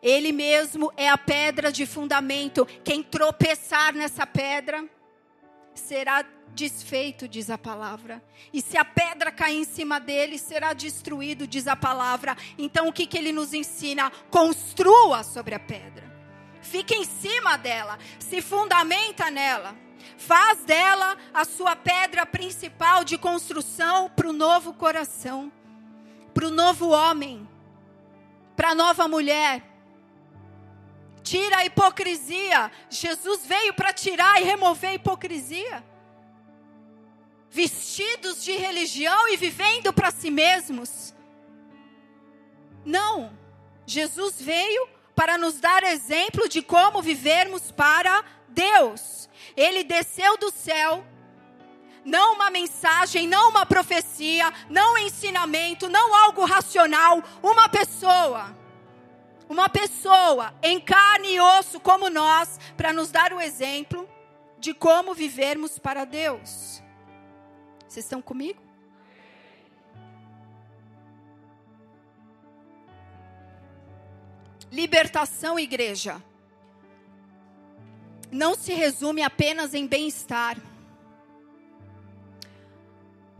Ele 0.05 0.31
mesmo 0.31 0.93
é 0.95 1.09
a 1.09 1.17
pedra 1.17 1.71
de 1.71 1.83
fundamento. 1.83 2.63
Quem 2.83 3.01
tropeçar 3.01 3.91
nessa 3.95 4.27
pedra 4.27 4.87
será 5.73 6.23
desfeito, 6.53 7.27
diz 7.27 7.49
a 7.49 7.57
palavra. 7.57 8.23
E 8.53 8.61
se 8.61 8.77
a 8.77 8.85
pedra 8.85 9.31
cair 9.31 9.57
em 9.57 9.63
cima 9.63 9.99
dele, 9.99 10.37
será 10.37 10.73
destruído, 10.73 11.47
diz 11.47 11.67
a 11.67 11.75
palavra. 11.75 12.37
Então 12.55 12.87
o 12.87 12.93
que, 12.93 13.07
que 13.07 13.17
ele 13.17 13.31
nos 13.31 13.51
ensina? 13.51 14.11
Construa 14.29 15.23
sobre 15.23 15.55
a 15.55 15.59
pedra. 15.59 16.05
Fique 16.61 16.93
em 16.93 17.03
cima 17.03 17.57
dela, 17.57 17.97
se 18.19 18.43
fundamenta 18.43 19.31
nela. 19.31 19.75
Faz 20.19 20.59
dela 20.59 21.17
a 21.33 21.43
sua 21.43 21.75
pedra 21.75 22.27
principal 22.27 23.03
de 23.03 23.17
construção 23.17 24.07
para 24.15 24.29
o 24.29 24.33
novo 24.33 24.71
coração, 24.71 25.51
para 26.31 26.45
o 26.45 26.51
novo 26.51 26.89
homem, 26.89 27.49
para 28.55 28.69
a 28.69 28.75
nova 28.75 29.07
mulher. 29.07 29.74
Tira 31.25 31.57
a 31.57 31.65
hipocrisia. 31.65 32.71
Jesus 32.87 33.47
veio 33.47 33.73
para 33.73 33.91
tirar 33.91 34.39
e 34.39 34.45
remover 34.45 34.91
a 34.91 34.93
hipocrisia. 34.93 35.83
Vestidos 37.49 38.43
de 38.43 38.51
religião 38.51 39.27
e 39.29 39.35
vivendo 39.35 39.91
para 39.91 40.11
si 40.11 40.29
mesmos. 40.29 41.15
Não. 42.85 43.35
Jesus 43.87 44.39
veio 44.39 44.87
para 45.15 45.35
nos 45.35 45.59
dar 45.59 45.81
exemplo 45.81 46.47
de 46.47 46.61
como 46.61 47.01
vivermos 47.01 47.71
para 47.71 48.23
Deus. 48.47 49.27
Ele 49.57 49.83
desceu 49.83 50.37
do 50.37 50.51
céu, 50.51 51.03
não 52.03 52.35
uma 52.35 52.51
mensagem, 52.51 53.25
não 53.25 53.49
uma 53.49 53.65
profecia, 53.65 54.53
não 54.69 54.93
um 54.93 54.97
ensinamento, 54.99 55.89
não 55.89 56.13
algo 56.13 56.45
racional, 56.45 57.23
uma 57.41 57.67
pessoa. 57.67 58.55
Uma 59.47 59.69
pessoa 59.69 60.53
em 60.61 60.79
carne 60.79 61.35
e 61.35 61.39
osso 61.39 61.79
como 61.79 62.09
nós, 62.09 62.59
para 62.75 62.91
nos 62.91 63.11
dar 63.11 63.31
o 63.31 63.39
exemplo 63.39 64.09
de 64.57 64.73
como 64.73 65.13
vivermos 65.13 65.77
para 65.77 66.05
Deus. 66.05 66.81
Vocês 67.87 68.05
estão 68.05 68.21
comigo? 68.21 68.61
Libertação, 74.71 75.59
igreja, 75.59 76.21
não 78.31 78.55
se 78.55 78.73
resume 78.73 79.21
apenas 79.21 79.73
em 79.73 79.85
bem-estar. 79.85 80.57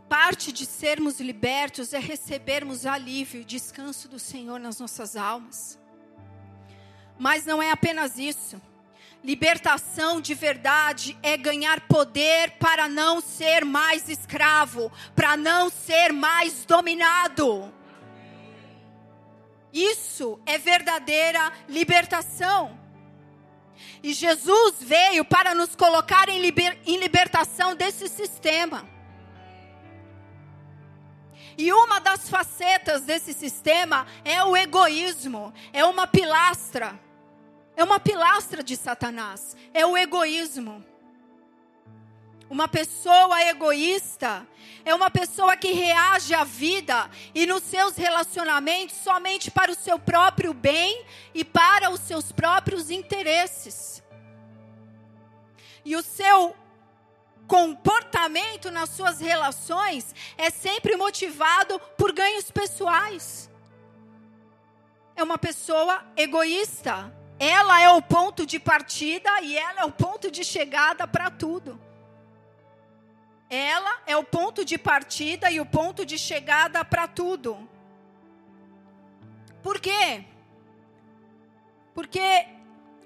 Parte 0.08 0.52
de 0.52 0.66
sermos 0.66 1.20
libertos 1.20 1.92
é 1.92 2.00
recebermos 2.00 2.86
alívio 2.86 3.42
e 3.42 3.44
descanso 3.44 4.08
do 4.08 4.20
Senhor 4.20 4.60
nas 4.60 4.80
nossas 4.80 5.16
almas. 5.16 5.80
Mas 7.18 7.46
não 7.46 7.62
é 7.62 7.72
apenas 7.72 8.18
isso. 8.18 8.62
Libertação 9.24 10.22
de 10.22 10.36
verdade 10.36 11.18
é 11.24 11.36
ganhar 11.36 11.82
poder 11.88 12.52
para 12.60 12.88
não 12.88 13.20
ser 13.22 13.66
mais 13.66 14.08
escravo, 14.08 14.92
para 15.16 15.36
não 15.36 15.70
ser 15.70 16.14
mais 16.14 16.64
dominado. 16.66 17.74
Isso 19.74 20.40
é 20.46 20.58
verdadeira 20.58 21.52
libertação. 21.68 22.80
E 24.04 24.14
Jesus 24.14 24.76
veio 24.80 25.26
para 25.26 25.56
nos 25.56 25.76
colocar 25.76 26.30
em, 26.30 26.40
liber, 26.40 26.80
em 26.86 26.98
libertação 26.98 27.76
desse 27.76 28.08
sistema. 28.08 28.88
E 31.58 31.74
uma 31.74 32.00
das 32.00 32.30
facetas 32.30 33.02
desse 33.04 33.34
sistema 33.34 34.06
é 34.24 34.44
o 34.44 34.56
egoísmo, 34.56 35.54
é 35.74 35.84
uma 35.84 36.06
pilastra. 36.06 37.05
É 37.76 37.84
uma 37.84 38.00
pilastra 38.00 38.64
de 38.64 38.76
Satanás, 38.78 39.56
é 39.74 39.86
o 39.86 39.98
egoísmo. 39.98 40.84
Uma 42.50 42.68
pessoa 42.68 43.42
egoísta 43.42 44.48
é 44.86 44.94
uma 44.94 45.10
pessoa 45.10 45.58
que 45.58 45.72
reage 45.72 46.34
à 46.34 46.44
vida 46.44 47.10
e 47.34 47.46
nos 47.48 47.64
seus 47.64 47.96
relacionamentos 47.96 48.96
somente 48.98 49.50
para 49.50 49.72
o 49.72 49.76
seu 49.76 49.98
próprio 49.98 50.54
bem 50.54 51.04
e 51.34 51.44
para 51.44 51.90
os 51.90 52.00
seus 52.02 52.32
próprios 52.32 52.92
interesses. 52.92 54.04
E 55.84 55.96
o 55.96 56.04
seu 56.04 56.56
comportamento 57.48 58.70
nas 58.72 58.90
suas 58.90 59.20
relações 59.20 60.14
é 60.38 60.50
sempre 60.52 60.96
motivado 60.96 61.80
por 61.98 62.12
ganhos 62.12 62.52
pessoais. 62.52 63.50
É 65.16 65.24
uma 65.24 65.38
pessoa 65.38 66.06
egoísta. 66.16 67.25
Ela 67.40 67.82
é 67.82 67.90
o 67.90 68.02
ponto 68.02 68.46
de 68.46 68.60
partida 68.60 69.42
e 69.42 69.58
ela 69.58 69.82
é 69.82 69.86
o 69.86 69.92
ponto 69.92 70.32
de 70.32 70.44
chegada 70.44 71.08
para 71.08 71.30
tudo. 71.30 71.80
Ela 73.50 74.02
é 74.06 74.16
o 74.18 74.24
ponto 74.24 74.66
de 74.66 74.78
partida 74.78 75.52
e 75.52 75.60
o 75.60 75.66
ponto 75.66 76.06
de 76.06 76.18
chegada 76.18 76.84
para 76.84 77.08
tudo. 77.08 77.70
Por 79.62 79.80
quê? 79.80 80.26
Porque 81.94 82.48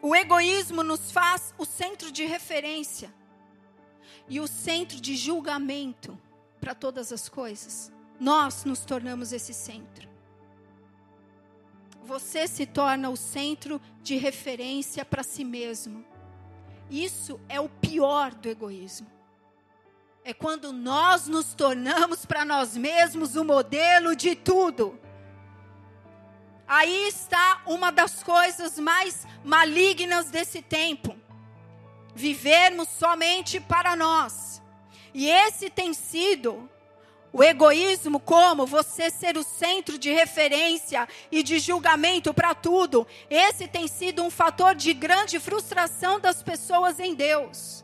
o 0.01 0.15
egoísmo 0.15 0.83
nos 0.83 1.11
faz 1.11 1.53
o 1.57 1.65
centro 1.65 2.11
de 2.11 2.25
referência 2.25 3.13
e 4.27 4.39
o 4.39 4.47
centro 4.47 4.99
de 4.99 5.15
julgamento 5.15 6.19
para 6.59 6.73
todas 6.73 7.11
as 7.11 7.29
coisas. 7.29 7.91
Nós 8.19 8.65
nos 8.65 8.79
tornamos 8.79 9.31
esse 9.31 9.53
centro. 9.53 10.08
Você 12.09 12.47
se 12.47 12.65
torna 12.65 13.09
o 13.09 13.15
centro 13.15 13.81
de 14.03 14.17
referência 14.17 15.05
para 15.05 15.23
si 15.23 15.45
mesmo. 15.45 16.03
Isso 16.89 17.39
é 17.47 17.61
o 17.61 17.69
pior 17.69 18.33
do 18.33 18.49
egoísmo 18.49 19.19
é 20.29 20.33
quando 20.33 20.71
nós 20.71 21.27
nos 21.27 21.55
tornamos 21.55 22.23
para 22.23 22.45
nós 22.45 22.77
mesmos 22.77 23.35
o 23.35 23.43
modelo 23.43 24.15
de 24.15 24.35
tudo. 24.35 24.99
Aí 26.67 27.07
está 27.07 27.63
uma 27.65 27.91
das 27.91 28.21
coisas 28.21 28.77
mais 28.77 29.25
malignas 29.43 30.29
desse 30.29 30.61
tempo. 30.61 31.17
Vivermos 32.13 32.89
somente 32.89 33.59
para 33.59 33.95
nós. 33.95 34.61
E 35.15 35.27
esse 35.27 35.67
tem 35.67 35.95
sido 35.95 36.69
o 37.31 37.43
egoísmo, 37.43 38.19
como 38.19 38.65
você 38.65 39.09
ser 39.09 39.37
o 39.37 39.43
centro 39.43 39.97
de 39.97 40.11
referência 40.11 41.07
e 41.31 41.43
de 41.43 41.59
julgamento 41.59 42.33
para 42.33 42.55
tudo. 42.55 43.05
Esse 43.29 43.67
tem 43.67 43.87
sido 43.87 44.23
um 44.23 44.29
fator 44.29 44.73
de 44.73 44.93
grande 44.93 45.39
frustração 45.39 46.19
das 46.19 46.41
pessoas 46.41 46.99
em 46.99 47.13
Deus 47.13 47.83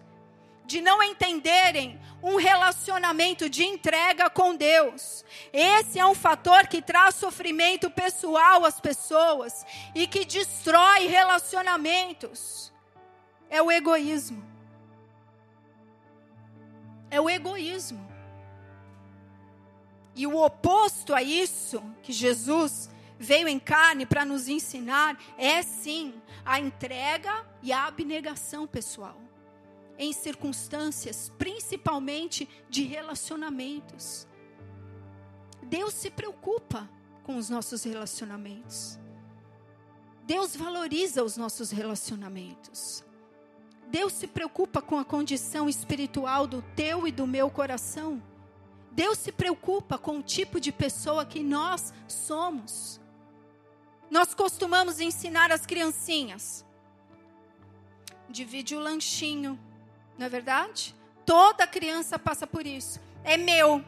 de 0.66 0.82
não 0.82 1.02
entenderem 1.02 2.00
um 2.22 2.38
relacionamento 2.38 3.50
de 3.50 3.64
entrega 3.64 4.30
com 4.30 4.56
Deus. 4.56 5.24
Esse 5.54 6.00
é 6.00 6.06
um 6.06 6.16
fator 6.16 6.68
que 6.68 6.82
traz 6.82 7.16
sofrimento 7.16 7.90
pessoal 7.90 8.66
às 8.66 8.80
pessoas 8.80 9.66
e 9.94 10.08
que 10.08 10.26
destrói 10.26 11.08
relacionamentos. 11.08 12.74
É 13.50 13.62
o 13.62 13.72
egoísmo. 13.72 14.44
É 17.12 17.22
o 17.22 17.30
egoísmo. 17.30 18.05
E 20.16 20.26
o 20.26 20.42
oposto 20.42 21.14
a 21.14 21.22
isso 21.22 21.84
que 22.02 22.14
Jesus 22.14 22.90
veio 23.20 23.48
em 23.48 23.60
carne 23.60 24.06
para 24.06 24.26
nos 24.26 24.48
ensinar 24.48 25.18
é 25.38 25.62
sim 25.62 26.14
a 26.46 26.60
entrega 26.60 27.46
e 27.62 27.72
a 27.72 27.86
abnegação 27.88 28.66
pessoal 28.66 29.26
em 29.98 30.12
circunstâncias, 30.14 31.32
principalmente 31.38 32.48
de 32.70 32.84
relacionamentos. 32.84 34.28
Deus 35.64 35.94
se 35.94 36.10
preocupa 36.10 36.90
com 37.24 37.38
os 37.38 37.50
nossos 37.50 37.84
relacionamentos. 37.84 39.00
Deus 40.26 40.56
valoriza 40.56 41.24
os 41.24 41.38
nossos 41.38 41.72
relacionamentos. 41.72 43.04
Deus 43.88 44.14
se 44.14 44.28
preocupa 44.28 44.82
com 44.82 44.98
a 44.98 45.06
condição 45.06 45.70
espiritual 45.70 46.48
do 46.48 46.62
teu 46.76 47.08
e 47.08 47.12
do 47.12 47.26
meu 47.26 47.50
coração. 47.50 48.22
Deus 48.96 49.20
se 49.20 49.32
preocupa 49.32 49.98
com 49.98 50.18
o 50.18 50.24
tipo 50.24 50.60
de 50.60 50.72
pessoa 50.72 51.26
que 51.26 51.44
nós 51.44 51.94
somos. 52.08 53.00
Nós 54.10 54.34
costumamos 54.34 55.00
ensinar 55.00 55.52
as 55.52 55.66
criancinhas. 55.66 56.66
Divide 58.28 58.76
o 58.76 58.80
lanchinho 58.80 59.60
não 60.18 60.28
é 60.28 60.30
verdade? 60.30 60.96
Toda 61.26 61.68
criança 61.68 62.18
passa 62.18 62.48
por 62.48 62.66
isso. 62.66 63.02
É 63.24 63.38
meu. 63.38 63.84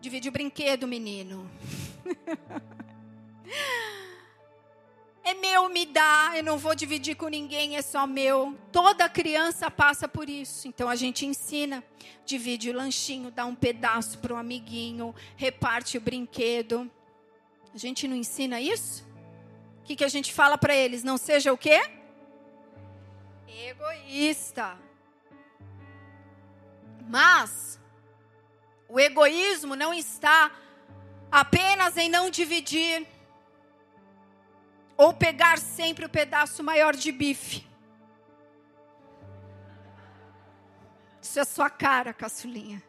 Divide 0.00 0.28
o 0.28 0.32
brinquedo, 0.32 0.86
menino. 0.86 1.50
é 5.24 5.34
meu, 5.34 5.68
me 5.68 5.86
dá. 5.86 6.32
Eu 6.34 6.42
não 6.42 6.58
vou 6.58 6.74
dividir 6.74 7.14
com 7.14 7.28
ninguém, 7.28 7.76
é 7.76 7.82
só 7.82 8.06
meu. 8.06 8.58
Toda 8.70 9.08
criança 9.08 9.70
passa 9.70 10.08
por 10.08 10.28
isso. 10.28 10.66
Então 10.66 10.88
a 10.88 10.96
gente 10.96 11.24
ensina. 11.24 11.82
Divide 12.24 12.70
o 12.70 12.74
lanchinho, 12.74 13.30
dá 13.30 13.44
um 13.44 13.54
pedaço 13.54 14.18
para 14.18 14.32
o 14.32 14.36
amiguinho, 14.36 15.14
reparte 15.36 15.98
o 15.98 16.00
brinquedo. 16.00 16.90
A 17.74 17.78
gente 17.78 18.06
não 18.06 18.16
ensina 18.16 18.60
isso? 18.60 19.04
O 19.80 19.84
que, 19.84 19.96
que 19.96 20.04
a 20.04 20.08
gente 20.08 20.32
fala 20.32 20.56
para 20.56 20.74
eles? 20.74 21.02
Não 21.02 21.16
seja 21.16 21.52
o 21.52 21.58
quê? 21.58 21.80
Egoísta. 23.48 24.78
Mas 27.08 27.80
o 28.88 29.00
egoísmo 29.00 29.74
não 29.74 29.92
está 29.92 30.52
apenas 31.30 31.96
em 31.96 32.08
não 32.08 32.30
dividir 32.30 33.06
ou 34.96 35.12
pegar 35.12 35.58
sempre 35.58 36.04
o 36.04 36.08
pedaço 36.08 36.62
maior 36.62 36.94
de 36.94 37.10
bife. 37.10 37.66
Isso 41.20 41.38
é 41.38 41.44
sua 41.44 41.70
cara, 41.70 42.12
caçulinha. 42.12 42.82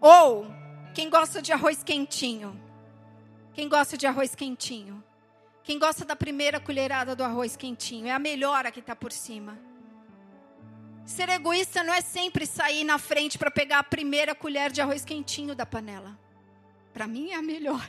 Ou 0.00 0.46
quem 0.94 1.08
gosta 1.08 1.40
de 1.40 1.52
arroz 1.52 1.82
quentinho? 1.82 2.60
Quem 3.54 3.68
gosta 3.68 3.96
de 3.96 4.06
arroz 4.06 4.34
quentinho? 4.34 5.02
Quem 5.62 5.78
gosta 5.78 6.04
da 6.04 6.16
primeira 6.16 6.58
colherada 6.58 7.14
do 7.14 7.22
arroz 7.22 7.56
quentinho? 7.56 8.08
É 8.08 8.10
a 8.10 8.18
melhor 8.18 8.66
a 8.66 8.72
que 8.72 8.80
está 8.80 8.96
por 8.96 9.12
cima. 9.12 9.58
Ser 11.04 11.28
egoísta 11.28 11.82
não 11.82 11.94
é 11.94 12.00
sempre 12.00 12.46
sair 12.46 12.84
na 12.84 12.98
frente 12.98 13.38
para 13.38 13.50
pegar 13.50 13.78
a 13.78 13.84
primeira 13.84 14.34
colher 14.34 14.72
de 14.72 14.80
arroz 14.80 15.04
quentinho 15.04 15.54
da 15.54 15.66
panela. 15.66 16.18
Para 16.92 17.06
mim 17.06 17.30
é 17.30 17.36
a 17.36 17.42
melhor. 17.42 17.88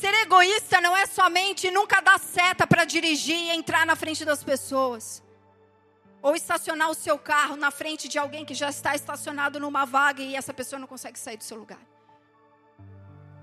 Ser 0.00 0.12
egoísta 0.12 0.78
não 0.78 0.94
é 0.94 1.06
somente 1.06 1.70
nunca 1.70 2.02
dar 2.02 2.20
seta 2.20 2.66
para 2.66 2.84
dirigir 2.84 3.34
e 3.34 3.50
entrar 3.50 3.86
na 3.86 3.96
frente 3.96 4.26
das 4.26 4.44
pessoas. 4.44 5.22
Ou 6.20 6.36
estacionar 6.36 6.90
o 6.90 6.94
seu 6.94 7.18
carro 7.18 7.56
na 7.56 7.70
frente 7.70 8.06
de 8.06 8.18
alguém 8.18 8.44
que 8.44 8.52
já 8.52 8.68
está 8.68 8.94
estacionado 8.94 9.58
numa 9.58 9.86
vaga 9.86 10.22
e 10.22 10.36
essa 10.36 10.52
pessoa 10.52 10.78
não 10.78 10.86
consegue 10.86 11.18
sair 11.18 11.38
do 11.38 11.44
seu 11.44 11.56
lugar. 11.56 11.80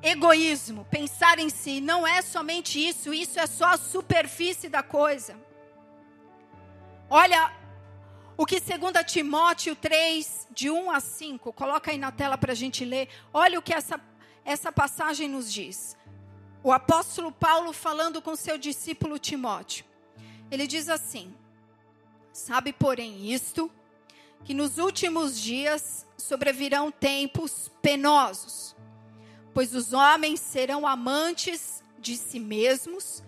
Egoísmo, 0.04 0.86
pensar 0.92 1.40
em 1.40 1.50
si, 1.50 1.82
não 1.82 2.06
é 2.06 2.22
somente 2.22 2.78
isso, 2.88 3.12
isso 3.14 3.40
é 3.40 3.48
só 3.48 3.68
a 3.70 3.78
superfície 3.78 4.70
da 4.70 4.84
coisa. 4.84 5.36
Olha, 7.10 7.52
o 8.38 8.46
que 8.46 8.60
2 8.60 9.12
Timóteo 9.12 9.76
3, 9.76 10.50
de 10.52 10.70
1 10.70 10.92
a 10.92 11.00
5, 11.00 11.52
coloca 11.54 11.90
aí 11.90 11.98
na 11.98 12.12
tela 12.12 12.38
para 12.38 12.52
a 12.52 12.56
gente 12.56 12.86
ler. 12.86 13.10
Olha 13.34 13.58
o 13.58 13.62
que 13.62 13.74
essa, 13.74 14.00
essa 14.46 14.72
passagem 14.72 15.28
nos 15.28 15.52
diz. 15.52 15.98
O 16.64 16.72
apóstolo 16.72 17.30
Paulo 17.30 17.74
falando 17.74 18.22
com 18.22 18.38
seu 18.38 18.58
discípulo 18.58 19.20
Timóteo. 19.20 19.84
Ele 20.50 20.66
diz 20.66 20.88
assim: 20.88 21.36
Sabe, 22.32 22.72
porém, 22.72 23.34
isto, 23.34 23.70
que 24.46 24.54
nos 24.54 24.78
últimos 24.78 25.40
dias 25.40 26.08
sobrevirão 26.18 26.90
tempos 26.90 27.70
penosos, 27.82 28.74
pois 29.54 29.76
os 29.76 29.92
homens 29.92 30.40
serão 30.40 30.88
amantes 30.88 31.84
de 32.00 32.16
si 32.16 32.40
mesmos, 32.40 33.22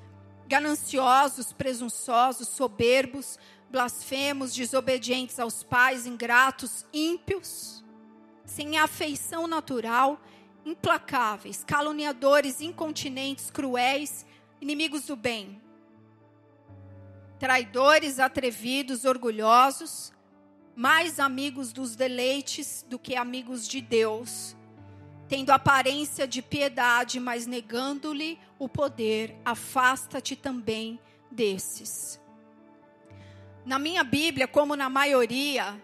gananciosos, 0.48 1.52
presunçosos, 1.52 2.48
soberbos, 2.48 3.38
blasfemos, 3.70 4.54
desobedientes 4.54 5.40
aos 5.40 5.62
pais, 5.62 6.06
ingratos, 6.06 6.86
ímpios, 6.94 7.84
sem 8.46 8.78
afeição 8.78 9.46
natural, 9.46 10.22
implacáveis, 10.66 11.64
caluniadores, 11.64 12.60
incontinentes, 12.60 13.52
cruéis, 13.52 14.26
inimigos 14.60 15.06
do 15.06 15.16
bem, 15.16 15.62
traidores, 17.38 18.20
atrevidos, 18.20 19.06
orgulhosos, 19.06 20.12
mais 20.76 21.20
amigos 21.20 21.72
dos 21.72 21.96
deleites 21.96 22.86
do 22.90 22.98
que 22.98 23.16
amigos 23.16 23.68
de 23.68 23.80
Deus, 23.80 24.56
tendo 25.28 25.52
aparência 25.52 26.28
de 26.28 26.42
piedade, 26.42 27.20
mas 27.20 27.46
negando-lhe 27.46 28.40
o 28.58 28.68
poder, 28.68 29.36
afasta-te 29.46 30.36
também 30.36 31.00
desses. 31.32 32.20
Na 33.66 33.80
minha 33.80 34.04
Bíblia, 34.04 34.48
como 34.48 34.76
na 34.76 34.90
maioria, 34.90 35.82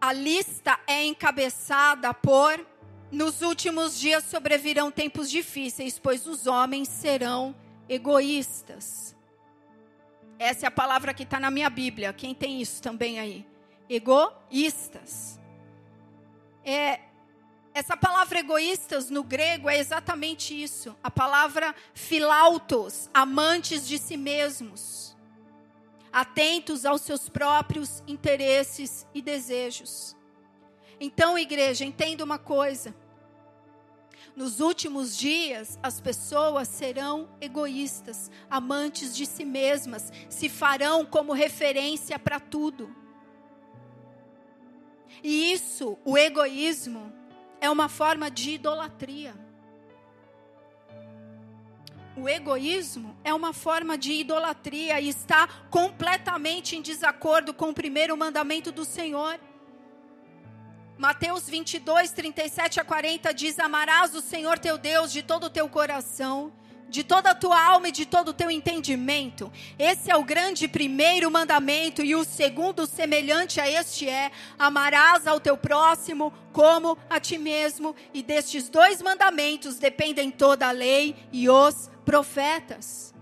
a 0.00 0.12
lista 0.12 0.78
é 0.86 1.04
encabeçada 1.04 2.12
por 2.14 2.64
nos 3.10 3.42
últimos 3.42 3.98
dias 3.98 4.24
sobrevirão 4.24 4.90
tempos 4.90 5.30
difíceis, 5.30 5.98
pois 5.98 6.26
os 6.26 6.46
homens 6.46 6.88
serão 6.88 7.54
egoístas. 7.88 9.16
Essa 10.38 10.66
é 10.66 10.68
a 10.68 10.70
palavra 10.70 11.12
que 11.12 11.22
está 11.24 11.40
na 11.40 11.50
minha 11.50 11.70
Bíblia. 11.70 12.12
Quem 12.12 12.34
tem 12.34 12.60
isso 12.60 12.82
também 12.82 13.18
aí? 13.18 13.46
Egoístas. 13.88 15.40
É, 16.64 17.00
essa 17.74 17.96
palavra 17.96 18.38
egoístas 18.38 19.10
no 19.10 19.24
grego 19.24 19.68
é 19.68 19.78
exatamente 19.78 20.60
isso. 20.60 20.94
A 21.02 21.10
palavra 21.10 21.74
filautos, 21.94 23.10
amantes 23.12 23.88
de 23.88 23.98
si 23.98 24.16
mesmos. 24.16 25.16
Atentos 26.18 26.84
aos 26.84 27.02
seus 27.02 27.28
próprios 27.28 28.02
interesses 28.04 29.06
e 29.14 29.22
desejos. 29.22 30.16
Então, 30.98 31.38
igreja, 31.38 31.84
entenda 31.84 32.24
uma 32.24 32.40
coisa. 32.40 32.92
Nos 34.34 34.58
últimos 34.58 35.16
dias, 35.16 35.78
as 35.80 36.00
pessoas 36.00 36.66
serão 36.66 37.28
egoístas, 37.40 38.32
amantes 38.50 39.14
de 39.14 39.24
si 39.26 39.44
mesmas, 39.44 40.12
se 40.28 40.48
farão 40.48 41.06
como 41.06 41.32
referência 41.32 42.18
para 42.18 42.40
tudo. 42.40 42.92
E 45.22 45.52
isso, 45.52 45.96
o 46.04 46.18
egoísmo, 46.18 47.12
é 47.60 47.70
uma 47.70 47.88
forma 47.88 48.28
de 48.28 48.54
idolatria. 48.54 49.36
O 52.20 52.28
egoísmo 52.28 53.16
é 53.22 53.32
uma 53.32 53.52
forma 53.52 53.96
de 53.96 54.12
idolatria 54.12 55.00
e 55.00 55.08
está 55.08 55.46
completamente 55.70 56.74
em 56.74 56.82
desacordo 56.82 57.54
com 57.54 57.70
o 57.70 57.74
primeiro 57.74 58.16
mandamento 58.16 58.72
do 58.72 58.84
Senhor. 58.84 59.38
Mateus 60.98 61.48
22, 61.48 62.10
37 62.10 62.80
a 62.80 62.84
40 62.84 63.32
diz: 63.32 63.60
Amarás 63.60 64.16
o 64.16 64.20
Senhor 64.20 64.58
teu 64.58 64.76
Deus 64.76 65.12
de 65.12 65.22
todo 65.22 65.44
o 65.44 65.50
teu 65.50 65.68
coração, 65.68 66.52
de 66.88 67.04
toda 67.04 67.30
a 67.30 67.34
tua 67.34 67.60
alma 67.60 67.88
e 67.88 67.92
de 67.92 68.06
todo 68.06 68.28
o 68.28 68.34
teu 68.34 68.50
entendimento. 68.50 69.52
Esse 69.78 70.10
é 70.10 70.16
o 70.16 70.24
grande 70.24 70.66
primeiro 70.66 71.30
mandamento, 71.30 72.02
e 72.02 72.14
o 72.14 72.24
segundo, 72.24 72.86
semelhante 72.86 73.60
a 73.60 73.68
este, 73.68 74.08
é: 74.08 74.30
amarás 74.58 75.26
ao 75.26 75.38
teu 75.38 75.56
próximo 75.56 76.32
como 76.52 76.96
a 77.08 77.20
ti 77.20 77.38
mesmo. 77.38 77.94
E 78.14 78.22
destes 78.22 78.68
dois 78.68 79.02
mandamentos 79.02 79.76
dependem 79.76 80.30
toda 80.30 80.68
a 80.68 80.72
lei 80.72 81.14
e 81.30 81.48
os 81.48 81.90
profetas. 82.04 83.14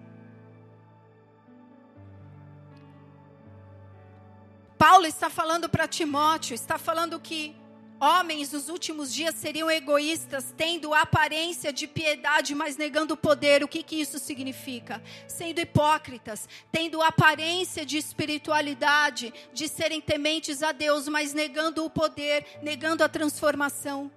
Paulo 4.78 5.06
está 5.06 5.30
falando 5.30 5.68
para 5.68 5.88
Timóteo, 5.88 6.54
está 6.54 6.76
falando 6.78 7.18
que 7.18 7.56
Homens 7.98 8.52
nos 8.52 8.68
últimos 8.68 9.12
dias 9.12 9.34
seriam 9.34 9.70
egoístas, 9.70 10.52
tendo 10.54 10.92
aparência 10.92 11.72
de 11.72 11.86
piedade, 11.86 12.54
mas 12.54 12.76
negando 12.76 13.14
o 13.14 13.16
poder. 13.16 13.64
O 13.64 13.68
que, 13.68 13.82
que 13.82 13.96
isso 13.96 14.18
significa? 14.18 15.02
Sendo 15.26 15.60
hipócritas, 15.60 16.46
tendo 16.70 17.00
aparência 17.00 17.86
de 17.86 17.96
espiritualidade, 17.96 19.32
de 19.52 19.66
serem 19.66 20.00
tementes 20.00 20.62
a 20.62 20.72
Deus, 20.72 21.08
mas 21.08 21.32
negando 21.32 21.86
o 21.86 21.90
poder, 21.90 22.44
negando 22.62 23.02
a 23.02 23.08
transformação. 23.08 24.12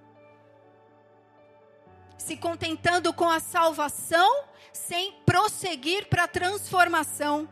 Se 2.18 2.36
contentando 2.36 3.14
com 3.14 3.30
a 3.30 3.40
salvação, 3.40 4.44
sem 4.74 5.12
prosseguir 5.24 6.06
para 6.06 6.24
a 6.24 6.28
transformação. 6.28 7.48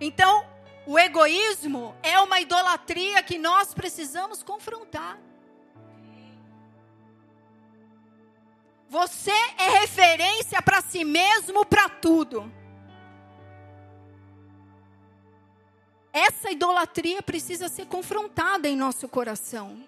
Então, 0.00 0.51
o 0.86 0.98
egoísmo 0.98 1.94
é 2.02 2.18
uma 2.20 2.40
idolatria 2.40 3.22
que 3.22 3.38
nós 3.38 3.72
precisamos 3.72 4.42
confrontar. 4.42 5.18
Você 8.88 9.32
é 9.56 9.80
referência 9.80 10.60
para 10.60 10.82
si 10.82 11.04
mesmo 11.04 11.64
para 11.64 11.88
tudo. 11.88 12.52
Essa 16.12 16.50
idolatria 16.50 17.22
precisa 17.22 17.68
ser 17.68 17.86
confrontada 17.86 18.68
em 18.68 18.76
nosso 18.76 19.08
coração. 19.08 19.82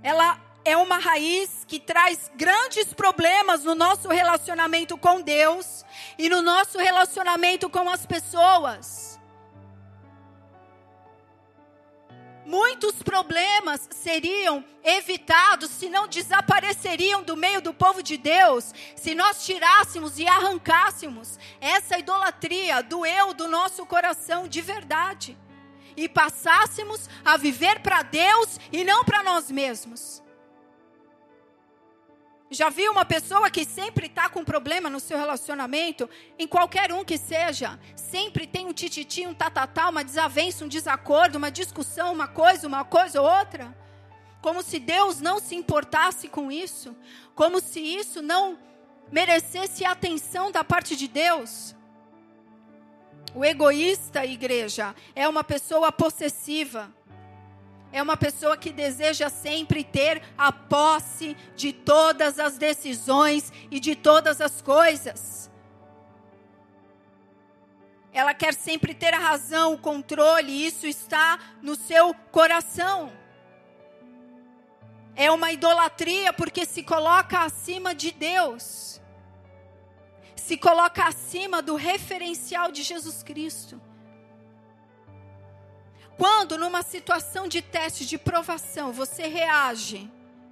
Ela 0.00 0.40
é 0.64 0.76
uma 0.76 0.98
raiz 0.98 1.64
que 1.66 1.80
traz 1.80 2.30
grandes 2.34 2.92
problemas 2.92 3.64
no 3.64 3.74
nosso 3.74 4.08
relacionamento 4.08 4.96
com 4.98 5.20
Deus 5.20 5.84
e 6.18 6.28
no 6.28 6.42
nosso 6.42 6.78
relacionamento 6.78 7.70
com 7.70 7.88
as 7.88 8.04
pessoas. 8.04 9.18
Muitos 12.44 13.02
problemas 13.02 13.86
seriam 13.90 14.64
evitados 14.82 15.70
se 15.70 15.90
não 15.90 16.08
desapareceriam 16.08 17.22
do 17.22 17.36
meio 17.36 17.60
do 17.60 17.74
povo 17.74 18.02
de 18.02 18.16
Deus, 18.16 18.72
se 18.96 19.14
nós 19.14 19.44
tirássemos 19.44 20.18
e 20.18 20.26
arrancássemos 20.26 21.38
essa 21.60 21.98
idolatria 21.98 22.82
do 22.82 23.04
eu 23.04 23.34
do 23.34 23.48
nosso 23.48 23.84
coração 23.84 24.48
de 24.48 24.62
verdade 24.62 25.36
e 25.94 26.08
passássemos 26.08 27.10
a 27.22 27.36
viver 27.36 27.80
para 27.80 28.02
Deus 28.02 28.58
e 28.72 28.82
não 28.82 29.04
para 29.04 29.22
nós 29.22 29.50
mesmos. 29.50 30.22
Já 32.50 32.70
viu 32.70 32.90
uma 32.92 33.04
pessoa 33.04 33.50
que 33.50 33.64
sempre 33.64 34.06
está 34.06 34.28
com 34.28 34.42
problema 34.42 34.88
no 34.88 35.00
seu 35.00 35.18
relacionamento? 35.18 36.08
Em 36.38 36.46
qualquer 36.46 36.90
um 36.92 37.04
que 37.04 37.18
seja. 37.18 37.78
Sempre 37.94 38.46
tem 38.46 38.66
um 38.66 38.72
tititi, 38.72 39.26
um 39.26 39.34
tatatá, 39.34 39.88
uma 39.90 40.02
desavença, 40.02 40.64
um 40.64 40.68
desacordo, 40.68 41.36
uma 41.36 41.50
discussão, 41.50 42.12
uma 42.12 42.26
coisa, 42.26 42.66
uma 42.66 42.84
coisa 42.84 43.20
ou 43.20 43.28
outra? 43.28 43.76
Como 44.40 44.62
se 44.62 44.78
Deus 44.78 45.20
não 45.20 45.38
se 45.38 45.54
importasse 45.54 46.26
com 46.26 46.50
isso. 46.50 46.96
Como 47.34 47.60
se 47.60 47.80
isso 47.80 48.22
não 48.22 48.58
merecesse 49.12 49.84
atenção 49.84 50.50
da 50.50 50.64
parte 50.64 50.96
de 50.96 51.06
Deus. 51.06 51.74
O 53.34 53.44
egoísta, 53.44 54.24
igreja, 54.24 54.94
é 55.14 55.28
uma 55.28 55.44
pessoa 55.44 55.92
possessiva 55.92 56.90
é 57.92 58.02
uma 58.02 58.16
pessoa 58.16 58.56
que 58.56 58.70
deseja 58.70 59.30
sempre 59.30 59.82
ter 59.82 60.22
a 60.36 60.52
posse 60.52 61.36
de 61.56 61.72
todas 61.72 62.38
as 62.38 62.58
decisões 62.58 63.52
e 63.70 63.80
de 63.80 63.96
todas 63.96 64.40
as 64.40 64.60
coisas. 64.60 65.50
Ela 68.12 68.34
quer 68.34 68.52
sempre 68.54 68.94
ter 68.94 69.14
a 69.14 69.18
razão, 69.18 69.74
o 69.74 69.78
controle, 69.78 70.66
isso 70.66 70.86
está 70.86 71.38
no 71.62 71.74
seu 71.74 72.14
coração. 72.30 73.12
é 75.16 75.32
uma 75.32 75.50
idolatria 75.50 76.32
porque 76.32 76.64
se 76.64 76.84
coloca 76.84 77.40
acima 77.40 77.92
de 77.92 78.12
Deus, 78.12 79.00
se 80.36 80.56
coloca 80.56 81.04
acima 81.04 81.60
do 81.60 81.74
referencial 81.74 82.70
de 82.70 82.84
Jesus 82.84 83.24
Cristo. 83.24 83.87
Quando, 86.18 86.58
numa 86.58 86.82
situação 86.82 87.46
de 87.46 87.62
teste, 87.62 88.04
de 88.04 88.18
provação, 88.18 88.92
você 88.92 89.28
reage 89.28 90.10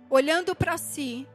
olhando 0.08 0.54
para 0.54 0.78
si, 0.78 1.26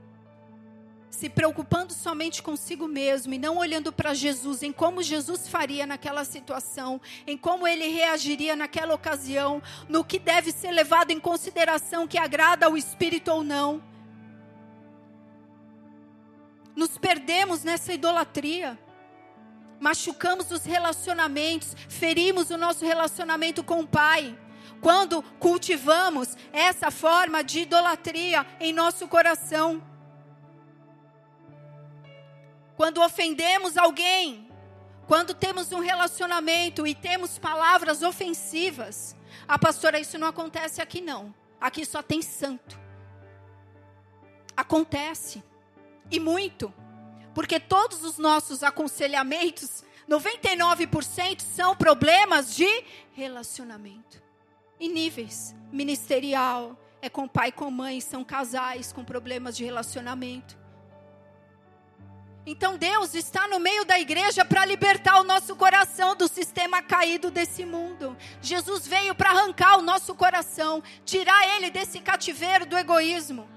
se 1.09 1.29
preocupando 1.29 1.93
somente 1.93 2.41
consigo 2.41 2.87
mesmo 2.87 3.33
e 3.33 3.37
não 3.37 3.57
olhando 3.57 3.91
para 3.91 4.13
Jesus, 4.13 4.63
em 4.63 4.71
como 4.71 5.03
Jesus 5.03 5.49
faria 5.49 5.85
naquela 5.85 6.23
situação, 6.23 7.01
em 7.27 7.37
como 7.37 7.67
ele 7.67 7.89
reagiria 7.89 8.55
naquela 8.55 8.95
ocasião, 8.95 9.61
no 9.89 10.01
que 10.01 10.17
deve 10.17 10.53
ser 10.53 10.71
levado 10.71 11.11
em 11.11 11.19
consideração 11.19 12.07
que 12.07 12.17
agrada 12.17 12.67
ao 12.67 12.77
Espírito 12.77 13.29
ou 13.29 13.43
não. 13.43 13.83
Nos 16.73 16.97
perdemos 16.97 17.65
nessa 17.65 17.91
idolatria. 17.91 18.79
Machucamos 19.81 20.49
os 20.49 20.63
relacionamentos, 20.63 21.75
ferimos 21.89 22.49
o 22.49 22.57
nosso 22.57 22.85
relacionamento 22.85 23.61
com 23.65 23.81
o 23.81 23.87
Pai. 23.87 24.37
Quando 24.79 25.21
cultivamos 25.39 26.37
essa 26.53 26.89
forma 26.89 27.43
de 27.43 27.59
idolatria 27.59 28.47
em 28.61 28.71
nosso 28.71 29.07
coração 29.09 29.83
quando 32.81 32.99
ofendemos 32.99 33.77
alguém, 33.77 34.49
quando 35.05 35.35
temos 35.35 35.71
um 35.71 35.81
relacionamento 35.81 36.87
e 36.87 36.95
temos 36.95 37.37
palavras 37.37 38.01
ofensivas. 38.01 39.15
Ah, 39.47 39.59
pastora, 39.59 39.99
isso 39.99 40.17
não 40.17 40.27
acontece 40.27 40.81
aqui 40.81 40.99
não. 40.99 41.31
Aqui 41.59 41.85
só 41.85 42.01
tem 42.01 42.23
santo. 42.23 42.79
Acontece. 44.57 45.43
E 46.09 46.19
muito. 46.19 46.73
Porque 47.33 47.59
todos 47.59 48.03
os 48.03 48.17
nossos 48.17 48.63
aconselhamentos, 48.63 49.83
99% 50.09 51.41
são 51.41 51.75
problemas 51.75 52.55
de 52.55 52.67
relacionamento. 53.13 54.21
Em 54.79 54.89
níveis 54.89 55.55
ministerial, 55.71 56.77
é 57.01 57.09
com 57.09 57.27
pai 57.27 57.49
e 57.49 57.51
com 57.51 57.71
mãe, 57.71 58.01
são 58.01 58.23
casais 58.23 58.91
com 58.91 59.03
problemas 59.03 59.55
de 59.55 59.63
relacionamento. 59.63 60.59
Então 62.45 62.75
Deus 62.75 63.13
está 63.13 63.47
no 63.47 63.59
meio 63.59 63.85
da 63.85 63.99
igreja 63.99 64.43
para 64.43 64.65
libertar 64.65 65.19
o 65.19 65.23
nosso 65.23 65.55
coração 65.55 66.15
do 66.15 66.27
sistema 66.27 66.81
caído 66.81 67.29
desse 67.29 67.63
mundo. 67.63 68.17
Jesus 68.41 68.87
veio 68.87 69.13
para 69.13 69.29
arrancar 69.29 69.77
o 69.77 69.81
nosso 69.81 70.15
coração, 70.15 70.81
tirar 71.05 71.47
ele 71.55 71.69
desse 71.69 71.99
cativeiro 71.99 72.65
do 72.65 72.77
egoísmo. 72.77 73.47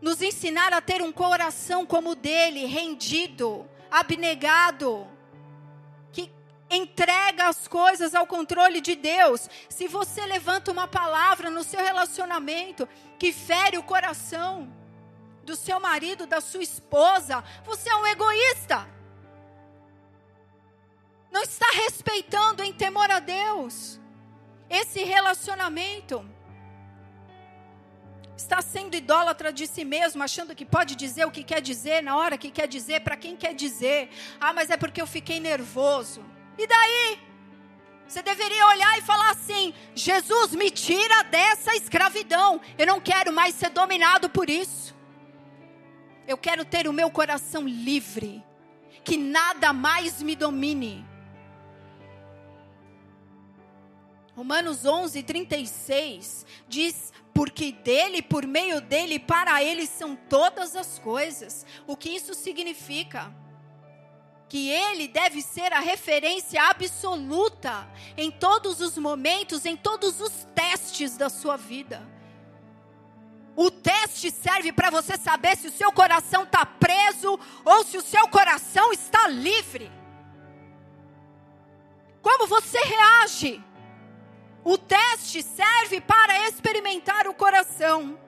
Nos 0.00 0.20
ensinar 0.20 0.72
a 0.72 0.80
ter 0.80 1.02
um 1.02 1.12
coração 1.12 1.86
como 1.86 2.10
o 2.10 2.14
dele, 2.14 2.66
rendido, 2.66 3.68
abnegado, 3.90 5.06
que 6.12 6.30
entrega 6.70 7.48
as 7.48 7.66
coisas 7.66 8.14
ao 8.14 8.26
controle 8.26 8.80
de 8.80 8.94
Deus. 8.94 9.48
Se 9.68 9.88
você 9.88 10.24
levanta 10.26 10.70
uma 10.70 10.86
palavra 10.86 11.50
no 11.50 11.64
seu 11.64 11.80
relacionamento 11.80 12.88
que 13.18 13.32
fere 13.32 13.78
o 13.78 13.82
coração, 13.82 14.70
do 15.46 15.54
seu 15.54 15.78
marido, 15.78 16.26
da 16.26 16.40
sua 16.40 16.62
esposa, 16.62 17.42
você 17.64 17.88
é 17.88 17.96
um 17.96 18.06
egoísta. 18.06 18.86
Não 21.30 21.40
está 21.40 21.66
respeitando 21.72 22.62
em 22.62 22.72
temor 22.72 23.10
a 23.10 23.20
Deus. 23.20 24.00
Esse 24.68 25.04
relacionamento 25.04 26.28
está 28.36 28.60
sendo 28.60 28.94
idólatra 28.94 29.52
de 29.52 29.66
si 29.66 29.84
mesmo, 29.84 30.22
achando 30.22 30.54
que 30.54 30.64
pode 30.64 30.94
dizer 30.94 31.24
o 31.24 31.30
que 31.30 31.42
quer 31.42 31.60
dizer, 31.60 32.02
na 32.02 32.16
hora 32.16 32.36
que 32.36 32.50
quer 32.50 32.68
dizer, 32.68 33.00
para 33.00 33.16
quem 33.16 33.34
quer 33.36 33.54
dizer. 33.54 34.10
Ah, 34.40 34.52
mas 34.52 34.70
é 34.70 34.76
porque 34.76 35.00
eu 35.00 35.06
fiquei 35.06 35.40
nervoso. 35.40 36.22
E 36.58 36.66
daí? 36.66 37.18
Você 38.06 38.22
deveria 38.22 38.66
olhar 38.66 38.98
e 38.98 39.02
falar 39.02 39.30
assim: 39.30 39.74
Jesus, 39.94 40.54
me 40.54 40.70
tira 40.70 41.24
dessa 41.24 41.74
escravidão. 41.74 42.60
Eu 42.78 42.86
não 42.86 43.00
quero 43.00 43.32
mais 43.32 43.54
ser 43.54 43.70
dominado 43.70 44.28
por 44.28 44.48
isso. 44.48 44.94
Eu 46.26 46.36
quero 46.36 46.64
ter 46.64 46.86
o 46.86 46.92
meu 46.92 47.10
coração 47.10 47.66
livre, 47.66 48.44
que 49.02 49.16
nada 49.16 49.72
mais 49.72 50.22
me 50.22 50.36
domine. 50.36 51.04
Romanos 54.36 54.84
11, 54.84 55.22
36 55.22 56.46
diz: 56.68 57.12
Porque 57.36 57.70
dele, 57.70 58.22
por 58.22 58.46
meio 58.46 58.80
dele, 58.80 59.18
para 59.18 59.62
ele 59.62 59.86
são 59.86 60.16
todas 60.16 60.74
as 60.74 60.98
coisas. 60.98 61.66
O 61.86 61.94
que 61.94 62.08
isso 62.08 62.32
significa? 62.32 63.30
Que 64.48 64.70
ele 64.70 65.06
deve 65.06 65.42
ser 65.42 65.70
a 65.74 65.80
referência 65.80 66.62
absoluta 66.62 67.86
em 68.16 68.30
todos 68.30 68.80
os 68.80 68.96
momentos, 68.96 69.66
em 69.66 69.76
todos 69.76 70.18
os 70.18 70.48
testes 70.54 71.18
da 71.18 71.28
sua 71.28 71.58
vida. 71.58 72.08
O 73.54 73.70
teste 73.70 74.30
serve 74.30 74.72
para 74.72 74.88
você 74.88 75.18
saber 75.18 75.58
se 75.58 75.68
o 75.68 75.72
seu 75.72 75.92
coração 75.92 76.44
está 76.44 76.64
preso 76.64 77.38
ou 77.66 77.84
se 77.84 77.98
o 77.98 78.02
seu 78.02 78.26
coração 78.28 78.94
está 78.94 79.28
livre. 79.28 79.92
Como 82.22 82.46
você 82.46 82.78
reage? 82.78 83.62
O 84.68 84.76
teste 84.76 85.44
serve 85.44 86.00
para 86.00 86.48
experimentar 86.48 87.28
o 87.28 87.34
coração. 87.34 88.18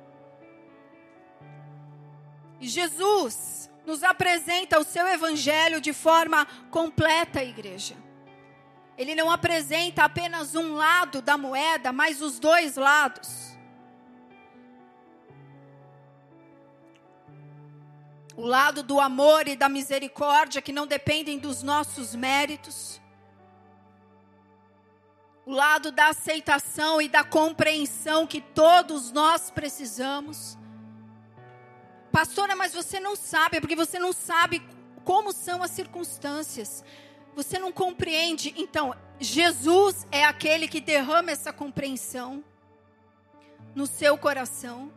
E 2.61 2.69
Jesus 2.69 3.69
nos 3.85 4.05
apresenta 4.05 4.79
o 4.79 4.85
seu 4.85 5.09
evangelho 5.09 5.81
de 5.81 5.93
forma 5.93 6.47
completa, 6.71 7.43
igreja. 7.43 7.97
Ele 8.97 9.17
não 9.17 9.33
apresenta 9.33 10.05
apenas 10.05 10.55
um 10.55 10.75
lado 10.75 11.21
da 11.21 11.37
moeda, 11.37 11.91
mas 11.93 12.23
os 12.23 12.39
dois 12.39 12.77
lados. 12.77 13.49
o 18.37 18.47
lado 18.47 18.85
do 18.85 19.01
amor 19.01 19.49
e 19.49 19.57
da 19.57 19.69
misericórdia 19.69 20.63
que 20.63 20.71
não 20.71 20.87
dependem 20.87 21.41
dos 21.41 21.61
nossos 21.61 22.15
méritos, 22.15 23.01
o 25.49 25.53
lado 25.53 25.91
da 25.91 26.09
aceitação 26.09 27.01
e 27.01 27.09
da 27.09 27.25
compreensão 27.25 28.27
que 28.27 28.39
todos 28.39 29.11
nós 29.11 29.51
precisamos. 29.51 30.59
Pastora, 32.13 32.55
mas 32.55 32.75
você 32.75 33.01
não 33.01 33.17
sabe, 33.17 33.59
porque 33.59 33.75
você 33.75 33.99
não 33.99 34.13
sabe 34.13 34.63
como 35.07 35.33
são 35.33 35.63
as 35.63 35.71
circunstâncias. 35.71 36.85
Você 37.35 37.59
não 37.59 37.73
compreende. 37.73 38.53
Então, 38.59 38.95
Jesus 39.19 40.07
é 40.13 40.23
aquele 40.23 40.69
que 40.69 40.83
derrama 40.83 41.31
essa 41.31 41.51
compreensão 41.51 42.45
no 43.75 43.87
seu 43.87 44.19
coração 44.19 44.93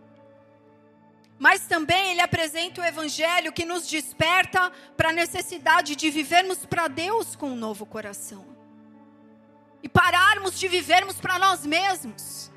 mas 1.39 1.66
também 1.66 2.12
ele 2.12 2.22
apresenta 2.22 2.82
o 2.82 2.86
evangelho 2.86 3.52
que 3.52 3.66
nos 3.66 3.88
desperta 3.88 4.72
para 4.95 5.10
a 5.10 5.12
necessidade 5.14 5.95
de 5.95 6.12
vivermos 6.12 6.68
para 6.68 6.88
Deus 6.88 7.36
com 7.36 7.49
um 7.49 7.56
novo 7.56 7.84
coração. 7.84 8.51
E 9.84 9.89
pararmos 9.89 10.59
de 10.59 10.67
vivermos 10.67 11.15
para 11.15 11.39
nós 11.39 11.65
mesmos. 11.65 12.51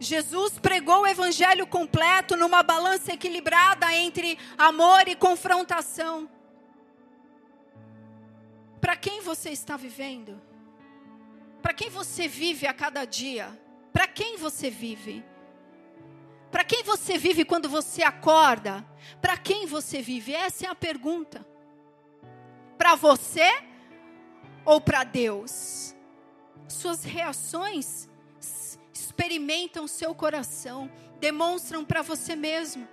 Jesus 0.00 0.58
pregou 0.58 1.02
o 1.02 1.06
evangelho 1.06 1.66
completo 1.66 2.36
numa 2.36 2.62
balança 2.62 3.12
equilibrada 3.12 3.92
entre 3.94 4.38
amor 4.56 5.08
e 5.08 5.16
confrontação. 5.16 6.28
Para 8.80 8.96
quem 8.96 9.20
você 9.20 9.50
está 9.50 9.76
vivendo? 9.76 10.40
Para 11.60 11.74
quem 11.74 11.90
você 11.90 12.28
vive 12.28 12.66
a 12.66 12.72
cada 12.72 13.04
dia? 13.04 13.58
Para 13.92 14.06
quem 14.06 14.36
você 14.36 14.70
vive? 14.70 15.24
Para 16.50 16.64
quem 16.64 16.84
você 16.84 17.18
vive 17.18 17.44
quando 17.44 17.68
você 17.68 18.02
acorda? 18.02 18.86
Para 19.20 19.36
quem 19.36 19.66
você 19.66 20.00
vive? 20.00 20.32
Essa 20.32 20.66
é 20.66 20.68
a 20.68 20.74
pergunta. 20.74 21.44
Para 22.78 22.94
você 22.94 23.50
ou 24.68 24.82
para 24.82 25.02
Deus? 25.02 25.94
Suas 26.68 27.02
reações 27.02 28.06
experimentam 28.92 29.88
seu 29.88 30.14
coração, 30.14 30.90
demonstram 31.18 31.86
para 31.86 32.02
você 32.02 32.36
mesmo. 32.36 32.86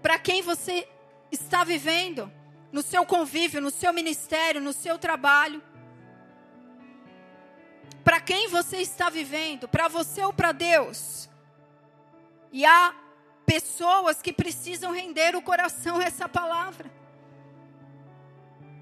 Para 0.00 0.18
quem 0.18 0.40
você 0.40 0.88
está 1.30 1.64
vivendo? 1.64 2.32
No 2.72 2.80
seu 2.80 3.04
convívio, 3.04 3.60
no 3.60 3.70
seu 3.70 3.92
ministério, 3.92 4.58
no 4.58 4.72
seu 4.72 4.98
trabalho. 4.98 5.62
Para 8.02 8.18
quem 8.18 8.48
você 8.48 8.78
está 8.78 9.10
vivendo? 9.10 9.68
Para 9.68 9.88
você 9.88 10.24
ou 10.24 10.32
para 10.32 10.52
Deus? 10.52 11.28
E 12.50 12.64
há 12.64 12.94
pessoas 13.44 14.22
que 14.22 14.32
precisam 14.32 14.92
render 14.92 15.36
o 15.36 15.42
coração 15.42 15.98
a 15.98 16.04
essa 16.04 16.26
palavra. 16.26 16.90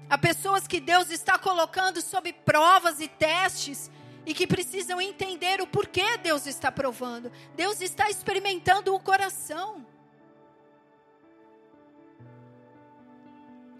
Há 0.09 0.17
pessoas 0.17 0.67
que 0.67 0.79
Deus 0.79 1.09
está 1.09 1.37
colocando 1.39 2.01
sob 2.01 2.31
provas 2.31 2.99
e 2.99 3.07
testes 3.07 3.89
e 4.25 4.33
que 4.33 4.47
precisam 4.47 5.01
entender 5.01 5.61
o 5.61 5.67
porquê 5.67 6.17
Deus 6.17 6.45
está 6.45 6.71
provando. 6.71 7.31
Deus 7.55 7.81
está 7.81 8.09
experimentando 8.09 8.93
o 8.93 8.99
coração. 8.99 9.85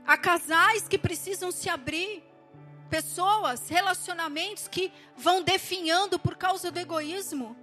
Há 0.06 0.18
casais 0.18 0.88
que 0.88 0.98
precisam 0.98 1.52
se 1.52 1.68
abrir, 1.68 2.24
pessoas, 2.90 3.68
relacionamentos 3.68 4.68
que 4.68 4.92
vão 5.18 5.42
definhando 5.42 6.20
por 6.20 6.36
causa 6.36 6.72
do 6.72 6.80
egoísmo. 6.80 7.56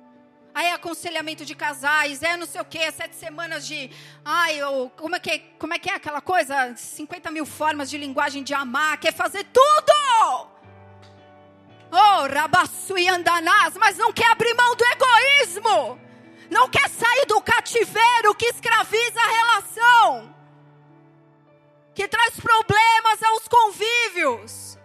Aí 0.54 0.66
é 0.66 0.72
aconselhamento 0.72 1.46
de 1.46 1.54
casais, 1.54 2.22
é 2.22 2.36
não 2.36 2.46
sei 2.46 2.60
o 2.60 2.64
que, 2.64 2.78
é 2.78 2.90
sete 2.90 3.16
semanas 3.16 3.66
de. 3.66 3.90
Ai, 4.24 4.56
eu, 4.56 4.92
como, 4.96 5.16
é 5.16 5.20
que, 5.20 5.38
como 5.58 5.72
é 5.72 5.78
que 5.78 5.88
é 5.88 5.94
aquela 5.94 6.20
coisa? 6.20 6.74
50 6.76 7.30
mil 7.30 7.46
formas 7.46 7.88
de 7.88 7.96
linguagem 7.96 8.42
de 8.42 8.52
amar, 8.52 8.98
quer 8.98 9.14
fazer 9.14 9.44
tudo! 9.44 10.50
Oh, 11.90 12.26
rabaçu 12.26 12.98
e 12.98 13.08
andanás, 13.08 13.76
mas 13.76 13.96
não 13.96 14.12
quer 14.12 14.30
abrir 14.30 14.54
mão 14.54 14.74
do 14.76 14.84
egoísmo. 14.84 16.00
Não 16.50 16.68
quer 16.68 16.88
sair 16.88 17.26
do 17.26 17.40
cativeiro 17.40 18.34
que 18.34 18.46
escraviza 18.46 19.20
a 19.20 19.30
relação. 19.30 20.34
Que 21.94 22.06
traz 22.08 22.38
problemas 22.38 23.22
aos 23.22 23.48
convívios. 23.48 24.78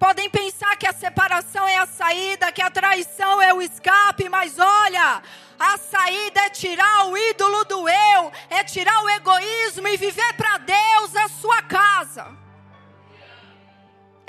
Podem 0.00 0.28
pensar 0.28 0.76
que 0.76 0.86
a 0.88 0.92
separação 0.92 1.68
é 1.68 1.76
a 1.76 1.86
saída, 1.86 2.50
que 2.50 2.62
a 2.62 2.70
traição 2.70 3.40
é 3.40 3.54
o 3.54 3.62
escape, 3.62 4.28
mas 4.28 4.58
olha, 4.58 5.22
a 5.56 5.78
saída 5.78 6.40
é 6.40 6.50
tirar 6.50 7.06
o 7.06 7.16
ídolo 7.16 7.64
do 7.66 7.88
eu, 7.88 8.32
é 8.48 8.64
tirar 8.64 9.00
o 9.04 9.10
egoísmo 9.10 9.86
e 9.86 9.96
viver 9.96 10.32
para 10.32 10.58
Deus 10.58 11.14
a 11.14 11.28
sua 11.28 11.62
casa 11.62 12.40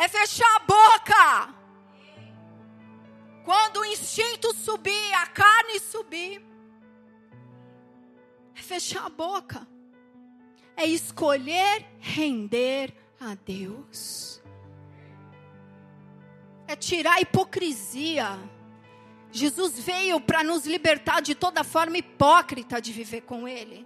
é 0.02 0.08
fechar 0.08 0.56
a 0.56 0.60
boca. 0.60 1.54
Quando 3.46 3.82
o 3.82 3.86
instinto 3.86 4.54
subir, 4.56 5.14
a 5.14 5.28
carne 5.28 5.80
subir, 5.80 6.44
é 8.56 8.62
fechar 8.62 9.06
a 9.06 9.10
boca. 9.10 9.68
É 10.76 10.86
escolher 10.86 11.86
render 12.00 12.94
a 13.20 13.36
Deus. 13.36 14.31
É 16.72 16.76
tirar 16.76 17.16
a 17.16 17.22
hipocrisia. 17.22 18.40
Jesus 19.32 19.78
veio 19.80 20.20
para 20.22 20.44
nos 20.44 20.66
libertar 20.66 21.22
de 21.22 21.36
toda 21.36 21.64
forma 21.64 21.98
hipócrita 21.98 22.82
de 22.82 22.92
viver 22.94 23.22
com 23.22 23.48
Ele 23.48 23.86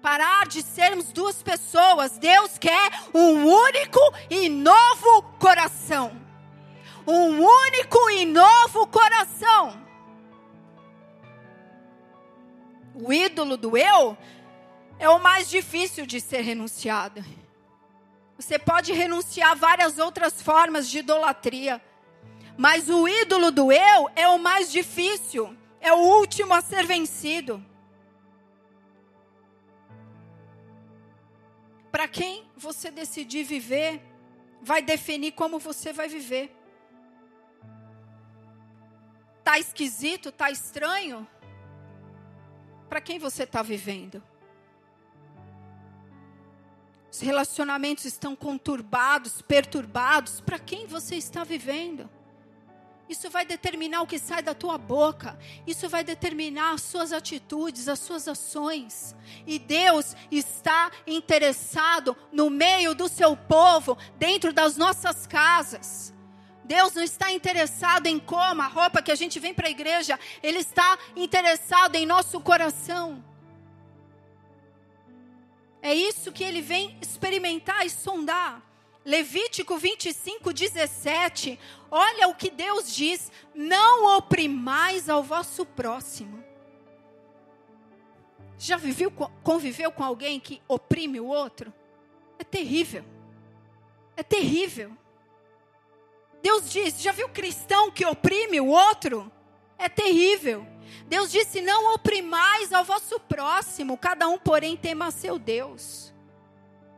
parar 0.00 0.46
de 0.46 0.62
sermos 0.62 1.12
duas 1.12 1.42
pessoas. 1.42 2.18
Deus 2.18 2.58
quer 2.58 2.90
um 3.14 3.44
único 3.44 4.00
e 4.28 4.48
novo 4.48 5.22
coração. 5.38 6.18
Um 7.06 7.42
único 7.42 8.10
e 8.10 8.24
novo 8.24 8.86
coração. 8.86 9.80
O 12.94 13.12
ídolo 13.12 13.56
do 13.56 13.76
eu 13.76 14.16
é 14.98 15.08
o 15.08 15.18
mais 15.18 15.48
difícil 15.48 16.04
de 16.04 16.20
ser 16.20 16.42
renunciado. 16.42 17.24
Você 18.40 18.58
pode 18.58 18.90
renunciar 18.94 19.50
a 19.50 19.54
várias 19.54 19.98
outras 19.98 20.40
formas 20.40 20.88
de 20.88 21.00
idolatria, 21.00 21.78
mas 22.56 22.88
o 22.88 23.06
ídolo 23.06 23.50
do 23.50 23.70
eu 23.70 24.10
é 24.16 24.26
o 24.28 24.38
mais 24.38 24.72
difícil, 24.72 25.54
é 25.78 25.92
o 25.92 25.98
último 25.98 26.54
a 26.54 26.62
ser 26.62 26.86
vencido. 26.86 27.62
Para 31.92 32.08
quem 32.08 32.48
você 32.56 32.90
decidir 32.90 33.44
viver, 33.44 34.00
vai 34.62 34.80
definir 34.80 35.32
como 35.32 35.58
você 35.58 35.92
vai 35.92 36.08
viver. 36.08 36.50
Tá 39.44 39.58
esquisito, 39.58 40.32
tá 40.32 40.50
estranho? 40.50 41.28
Para 42.88 43.02
quem 43.02 43.18
você 43.18 43.42
está 43.42 43.60
vivendo? 43.60 44.29
Os 47.10 47.20
relacionamentos 47.20 48.04
estão 48.04 48.36
conturbados, 48.36 49.42
perturbados. 49.42 50.40
Para 50.40 50.58
quem 50.58 50.86
você 50.86 51.16
está 51.16 51.42
vivendo? 51.42 52.08
Isso 53.08 53.28
vai 53.28 53.44
determinar 53.44 54.02
o 54.02 54.06
que 54.06 54.20
sai 54.20 54.40
da 54.40 54.54
tua 54.54 54.78
boca. 54.78 55.36
Isso 55.66 55.88
vai 55.88 56.04
determinar 56.04 56.74
as 56.74 56.82
suas 56.82 57.12
atitudes, 57.12 57.88
as 57.88 57.98
suas 57.98 58.28
ações. 58.28 59.16
E 59.44 59.58
Deus 59.58 60.14
está 60.30 60.92
interessado 61.04 62.16
no 62.32 62.48
meio 62.48 62.94
do 62.94 63.08
seu 63.08 63.36
povo, 63.36 63.98
dentro 64.16 64.52
das 64.52 64.76
nossas 64.76 65.26
casas. 65.26 66.14
Deus 66.62 66.94
não 66.94 67.02
está 67.02 67.32
interessado 67.32 68.06
em 68.06 68.20
como 68.20 68.62
a 68.62 68.68
roupa 68.68 69.02
que 69.02 69.10
a 69.10 69.16
gente 69.16 69.40
vem 69.40 69.52
para 69.52 69.66
a 69.66 69.72
igreja, 69.72 70.16
Ele 70.40 70.58
está 70.58 70.96
interessado 71.16 71.96
em 71.96 72.06
nosso 72.06 72.40
coração. 72.40 73.24
É 75.82 75.94
isso 75.94 76.32
que 76.32 76.44
Ele 76.44 76.60
vem 76.60 76.98
experimentar 77.00 77.86
e 77.86 77.90
sondar. 77.90 78.62
Levítico 79.04 79.78
25, 79.78 80.52
17. 80.52 81.58
Olha 81.90 82.28
o 82.28 82.34
que 82.34 82.50
Deus 82.50 82.94
diz: 82.94 83.32
não 83.54 84.16
oprimais 84.16 85.08
ao 85.08 85.22
vosso 85.22 85.64
próximo. 85.64 86.44
Já 88.58 88.76
viveu, 88.76 89.10
conviveu 89.42 89.90
com 89.90 90.04
alguém 90.04 90.38
que 90.38 90.60
oprime 90.68 91.18
o 91.18 91.26
outro? 91.26 91.72
É 92.38 92.44
terrível. 92.44 93.04
É 94.16 94.22
terrível. 94.22 94.92
Deus 96.42 96.70
diz: 96.70 97.00
já 97.00 97.10
viu 97.10 97.28
cristão 97.30 97.90
que 97.90 98.04
oprime 98.04 98.60
o 98.60 98.66
outro? 98.66 99.32
É 99.78 99.88
terrível. 99.88 100.66
Deus 101.06 101.30
disse: 101.30 101.60
não 101.60 101.94
oprimais 101.94 102.72
ao 102.72 102.84
vosso 102.84 103.18
próximo, 103.20 103.96
cada 103.96 104.28
um, 104.28 104.38
porém, 104.38 104.76
tema 104.76 105.06
a 105.06 105.10
seu 105.10 105.38
Deus. 105.38 106.12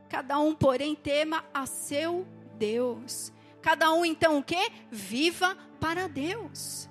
Cada 0.09 0.39
um, 0.39 0.55
porém, 0.55 0.95
tema 0.95 1.45
a 1.55 1.67
seu 1.67 2.27
Deus. 2.55 3.33
Cada 3.63 3.93
um, 3.93 4.05
então, 4.05 4.39
o 4.39 4.43
que? 4.43 4.71
Viva 4.91 5.57
para 5.81 6.09
Deus. 6.09 6.89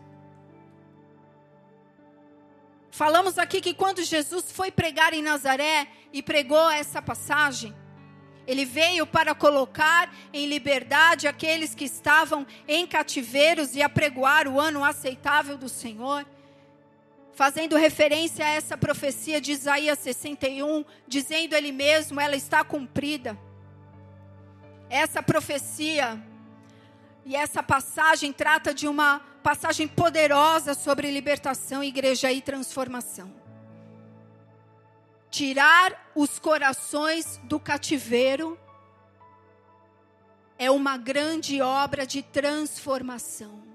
Falamos 2.90 3.38
aqui 3.38 3.62
que 3.62 3.74
quando 3.74 4.04
Jesus 4.04 4.52
foi 4.52 4.70
pregar 4.70 5.14
em 5.14 5.22
Nazaré 5.22 5.88
e 6.12 6.22
pregou 6.22 6.70
essa 6.70 7.02
passagem, 7.02 7.74
ele 8.46 8.66
veio 8.66 9.06
para 9.06 9.34
colocar 9.34 10.14
em 10.34 10.46
liberdade 10.46 11.28
aqueles 11.28 11.74
que 11.76 11.86
estavam 11.86 12.46
em 12.68 12.86
cativeiros 12.86 13.76
e 13.76 13.82
apregoar 13.82 14.48
o 14.48 14.60
ano 14.60 14.84
aceitável 14.84 15.58
do 15.58 15.70
Senhor 15.70 16.26
fazendo 17.34 17.76
referência 17.76 18.46
a 18.46 18.50
essa 18.50 18.78
profecia 18.78 19.40
de 19.40 19.52
Isaías 19.52 20.00
61, 20.00 20.84
dizendo 21.08 21.56
ele 21.56 21.72
mesmo, 21.72 22.20
ela 22.20 22.36
está 22.36 22.64
cumprida. 22.64 23.38
Essa 24.90 25.24
profecia 25.24 26.22
e 27.26 27.36
essa 27.36 27.64
passagem 27.64 28.34
trata 28.34 28.74
de 28.74 28.88
uma 28.88 29.20
passagem 29.42 29.88
poderosa 29.88 30.74
sobre 30.74 31.10
libertação, 31.12 31.84
igreja 31.84 32.32
e 32.32 32.42
transformação. 32.42 33.34
Tirar 35.30 36.12
os 36.14 36.38
corações 36.40 37.40
do 37.46 37.60
cativeiro 37.60 38.60
é 40.58 40.70
uma 40.70 40.98
grande 40.98 41.62
obra 41.62 42.06
de 42.06 42.22
transformação. 42.22 43.71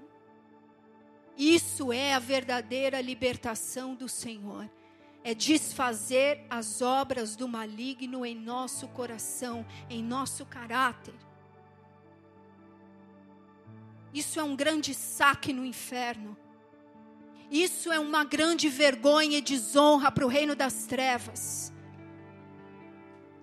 Isso 1.37 1.93
é 1.93 2.15
a 2.15 2.19
verdadeira 2.19 2.99
libertação 2.99 3.93
do 3.93 4.09
Senhor. 4.09 4.67
É 5.23 5.35
desfazer 5.35 6.43
as 6.49 6.81
obras 6.81 7.35
do 7.35 7.47
maligno 7.47 8.25
em 8.25 8.33
nosso 8.33 8.87
coração, 8.87 9.63
em 9.87 10.01
nosso 10.01 10.45
caráter. 10.45 11.13
Isso 14.11 14.39
é 14.39 14.43
um 14.43 14.55
grande 14.55 14.95
saque 14.95 15.53
no 15.53 15.63
inferno. 15.63 16.35
Isso 17.51 17.91
é 17.91 17.99
uma 17.99 18.23
grande 18.23 18.67
vergonha 18.67 19.37
e 19.37 19.41
desonra 19.41 20.11
para 20.11 20.25
o 20.25 20.29
reino 20.29 20.55
das 20.55 20.87
trevas. 20.87 21.71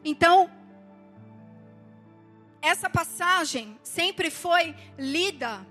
Então, 0.05 0.51
essa 2.61 2.90
passagem 2.90 3.78
sempre 3.82 4.30
foi 4.30 4.74
lida 4.99 5.64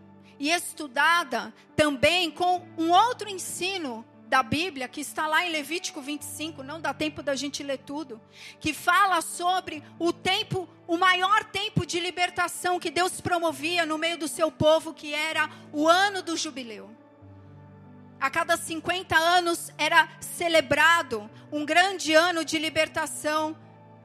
e 0.44 0.50
estudada 0.50 1.54
também 1.74 2.30
com 2.30 2.68
um 2.78 2.92
outro 2.92 3.30
ensino 3.30 4.06
da 4.28 4.44
Bíblia, 4.44 4.90
que 4.90 5.00
está 5.00 5.26
lá 5.26 5.46
em 5.46 5.50
Levítico 5.50 6.02
25, 6.02 6.62
não 6.62 6.82
dá 6.82 6.94
tempo 6.94 7.24
da 7.24 7.34
gente 7.34 7.64
ler 7.64 7.78
tudo, 7.78 8.20
que 8.60 8.74
fala 8.74 9.22
sobre 9.22 9.82
o 9.98 10.12
tempo, 10.12 10.68
o 10.86 10.98
maior 10.98 11.46
tempo 11.46 11.86
de 11.86 11.98
libertação 11.98 12.78
que 12.78 12.92
Deus 12.92 13.22
promovia 13.22 13.86
no 13.86 13.98
meio 13.98 14.18
do 14.18 14.28
seu 14.28 14.52
povo, 14.52 14.94
que 14.94 15.14
era 15.14 15.50
o 15.72 15.88
ano 15.88 16.22
do 16.22 16.36
jubileu. 16.36 16.90
A 18.20 18.30
cada 18.30 18.58
50 18.58 19.16
anos 19.16 19.72
era 19.78 20.10
celebrado 20.20 21.30
um 21.54 21.64
grande 21.64 22.14
ano 22.14 22.44
de 22.44 22.60
libertação 22.60 23.56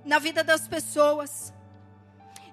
na 0.05 0.21
vida 0.21 0.45
das 0.45 0.69
pessoas. 0.69 1.53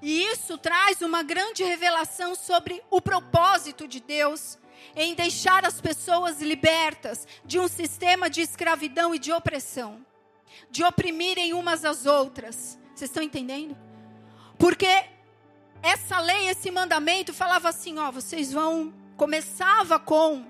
E 0.06 0.24
isso 0.28 0.56
traz 0.56 1.02
uma 1.02 1.24
grande 1.24 1.64
revelação 1.64 2.36
sobre 2.36 2.80
o 2.92 3.02
propósito 3.02 3.88
de 3.88 4.00
Deus 4.00 4.60
em 4.96 5.16
deixar 5.16 5.66
as 5.66 5.82
pessoas 5.82 6.40
libertas 6.44 7.28
de 7.44 7.60
um 7.60 7.68
sistema 7.68 8.30
de 8.30 8.40
escravidão 8.40 9.16
e 9.16 9.18
de 9.18 9.32
opressão, 9.32 10.06
de 10.70 10.84
oprimirem 10.84 11.56
umas 11.56 11.84
às 11.84 12.06
outras. 12.06 12.78
Vocês 12.94 13.10
estão 13.10 13.24
entendendo? 13.24 13.76
Porque 14.60 15.06
essa 15.82 16.20
lei, 16.20 16.50
esse 16.50 16.70
mandamento 16.70 17.34
falava 17.34 17.70
assim, 17.70 17.98
ó, 17.98 18.12
vocês 18.12 18.54
vão 18.54 18.94
começava 19.18 19.98
com 19.98 20.46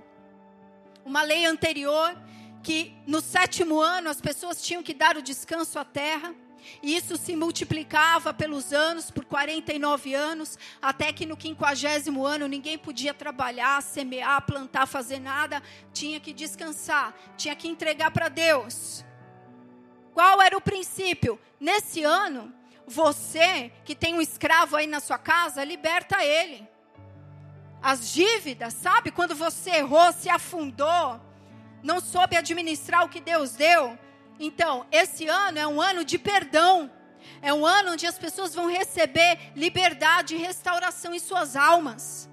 uma 1.05 1.21
lei 1.21 1.45
anterior 1.45 2.13
que 2.61 2.93
no 3.07 3.21
sétimo 3.21 3.79
ano 3.79 4.09
as 4.09 4.19
pessoas 4.19 4.61
tinham 4.61 4.83
que 4.83 4.93
dar 4.93 5.15
o 5.15 5.21
descanso 5.21 5.79
à 5.79 5.85
terra. 5.85 6.35
E 6.81 6.95
isso 6.95 7.17
se 7.17 7.35
multiplicava 7.35 8.33
pelos 8.33 8.73
anos, 8.73 9.11
por 9.11 9.25
49 9.25 10.13
anos, 10.13 10.57
até 10.81 11.11
que 11.11 11.25
no 11.25 11.37
quinquagésimo 11.37 12.25
ano 12.25 12.47
ninguém 12.47 12.77
podia 12.77 13.13
trabalhar, 13.13 13.81
semear, 13.81 14.41
plantar, 14.41 14.85
fazer 14.85 15.19
nada, 15.19 15.61
tinha 15.93 16.19
que 16.19 16.33
descansar, 16.33 17.13
tinha 17.37 17.55
que 17.55 17.67
entregar 17.67 18.11
para 18.11 18.29
Deus. 18.29 19.03
Qual 20.13 20.41
era 20.41 20.55
o 20.55 20.61
princípio? 20.61 21.39
Nesse 21.59 22.03
ano, 22.03 22.53
você 22.87 23.71
que 23.83 23.95
tem 23.95 24.13
um 24.13 24.21
escravo 24.21 24.75
aí 24.75 24.87
na 24.87 24.99
sua 24.99 25.17
casa, 25.17 25.63
liberta 25.63 26.23
ele. 26.23 26.67
As 27.81 28.11
dívidas, 28.11 28.73
sabe? 28.73 29.11
Quando 29.11 29.35
você 29.35 29.71
errou, 29.71 30.11
se 30.13 30.29
afundou, 30.29 31.19
não 31.83 31.99
soube 31.99 32.35
administrar 32.35 33.03
o 33.03 33.09
que 33.09 33.19
Deus 33.19 33.51
deu. 33.51 33.97
Então, 34.39 34.85
esse 34.91 35.27
ano 35.27 35.57
é 35.57 35.67
um 35.67 35.81
ano 35.81 36.03
de 36.03 36.17
perdão. 36.17 36.91
É 37.41 37.53
um 37.53 37.65
ano 37.65 37.93
onde 37.93 38.05
as 38.05 38.17
pessoas 38.17 38.53
vão 38.53 38.69
receber 38.69 39.51
liberdade 39.55 40.35
e 40.35 40.39
restauração 40.39 41.13
em 41.13 41.19
suas 41.19 41.55
almas. 41.55 42.29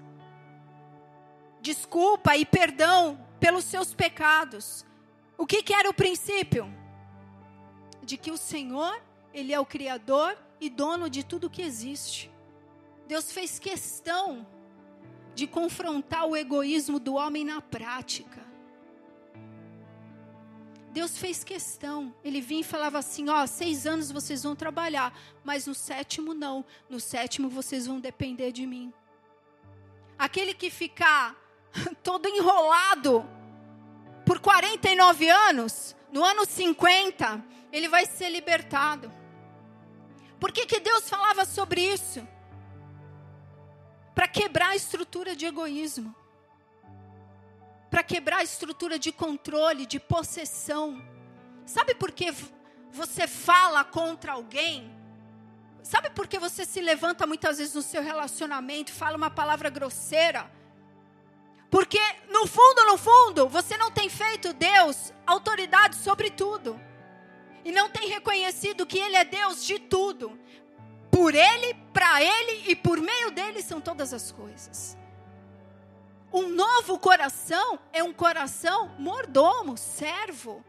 Desculpa 1.61 2.35
e 2.35 2.45
perdão 2.45 3.19
pelos 3.39 3.63
seus 3.63 3.93
pecados. 3.93 4.85
O 5.37 5.45
que, 5.45 5.63
que 5.63 5.73
era 5.73 5.89
o 5.89 5.93
princípio? 5.93 6.71
De 8.01 8.17
que 8.17 8.31
o 8.31 8.37
Senhor, 8.37 9.01
Ele 9.33 9.53
é 9.53 9.59
o 9.59 9.65
Criador 9.65 10.37
e 10.59 10.69
dono 10.69 11.09
de 11.09 11.23
tudo 11.23 11.49
que 11.49 11.61
existe. 11.61 12.29
Deus 13.07 13.31
fez 13.31 13.59
questão 13.59 14.45
de 15.33 15.47
confrontar 15.47 16.25
o 16.25 16.35
egoísmo 16.35 16.99
do 16.99 17.15
homem 17.15 17.43
na 17.43 17.61
prática. 17.61 18.42
Deus 20.93 21.17
fez 21.17 21.43
questão. 21.43 22.15
Ele 22.23 22.39
vinha 22.39 22.61
e 22.61 22.63
falava 22.63 22.99
assim: 22.99 23.27
ó, 23.29 23.45
seis 23.45 23.85
anos 23.85 24.11
vocês 24.11 24.43
vão 24.43 24.55
trabalhar, 24.55 25.13
mas 25.43 25.67
no 25.67 25.75
sétimo 25.75 26.33
não. 26.33 26.63
No 26.89 26.99
sétimo 26.99 27.49
vocês 27.49 27.85
vão 27.85 27.99
depender 27.99 28.51
de 28.51 28.65
mim. 28.65 28.93
Aquele 30.17 30.53
que 30.53 30.69
ficar 30.69 31.35
todo 32.01 32.27
enrolado 32.27 33.25
por 34.25 34.39
49 34.39 35.29
anos, 35.29 35.95
no 36.11 36.23
ano 36.23 36.45
50, 36.45 37.43
ele 37.71 37.89
vai 37.89 38.05
ser 38.05 38.29
libertado. 38.29 39.11
Por 40.39 40.51
que, 40.51 40.65
que 40.65 40.79
Deus 40.79 41.09
falava 41.09 41.43
sobre 41.43 41.81
isso? 41.81 42.25
para 44.13 44.27
quebrar 44.27 44.69
a 44.69 44.75
estrutura 44.75 45.35
de 45.35 45.45
egoísmo, 45.45 46.15
para 47.93 48.01
quebrar 48.01 48.37
a 48.37 48.43
estrutura 48.43 48.97
de 48.97 49.11
controle, 49.11 49.85
de 49.85 49.99
possessão. 49.99 50.99
Sabe 51.63 51.93
por 51.93 52.11
que 52.11 52.33
você 52.91 53.27
fala 53.27 53.83
contra 53.83 54.31
alguém? 54.31 54.91
Sabe 55.83 56.09
por 56.09 56.25
que 56.25 56.39
você 56.39 56.65
se 56.65 56.81
levanta 56.81 57.27
muitas 57.27 57.59
vezes 57.59 57.75
no 57.75 57.83
seu 57.83 58.01
relacionamento, 58.01 58.91
fala 58.91 59.15
uma 59.15 59.29
palavra 59.29 59.69
grosseira? 59.69 60.51
Porque 61.69 61.99
no 62.31 62.47
fundo, 62.47 62.83
no 62.85 62.97
fundo, 62.97 63.47
você 63.47 63.77
não 63.77 63.91
tem 63.91 64.09
feito 64.09 64.53
Deus 64.53 65.13
autoridade 65.27 65.95
sobre 65.97 66.31
tudo. 66.31 66.81
E 67.63 67.71
não 67.71 67.91
tem 67.91 68.09
reconhecido 68.09 68.87
que 68.87 68.97
Ele 68.97 69.17
é 69.17 69.23
Deus 69.23 69.63
de 69.63 69.77
tudo 69.77 70.35
por 71.11 71.35
Ele, 71.35 71.75
para 71.93 72.23
Ele 72.23 72.71
e 72.71 72.75
por 72.75 72.99
meio 72.99 73.29
dele 73.29 73.61
são 73.61 73.79
todas 73.79 74.15
as 74.15 74.31
coisas. 74.31 74.97
Um 76.33 76.49
novo 76.49 76.97
coração 76.97 77.79
é 77.93 78.03
um 78.03 78.11
coração 78.11 78.89
mordomo, 78.97 79.77
servo, 79.77 80.65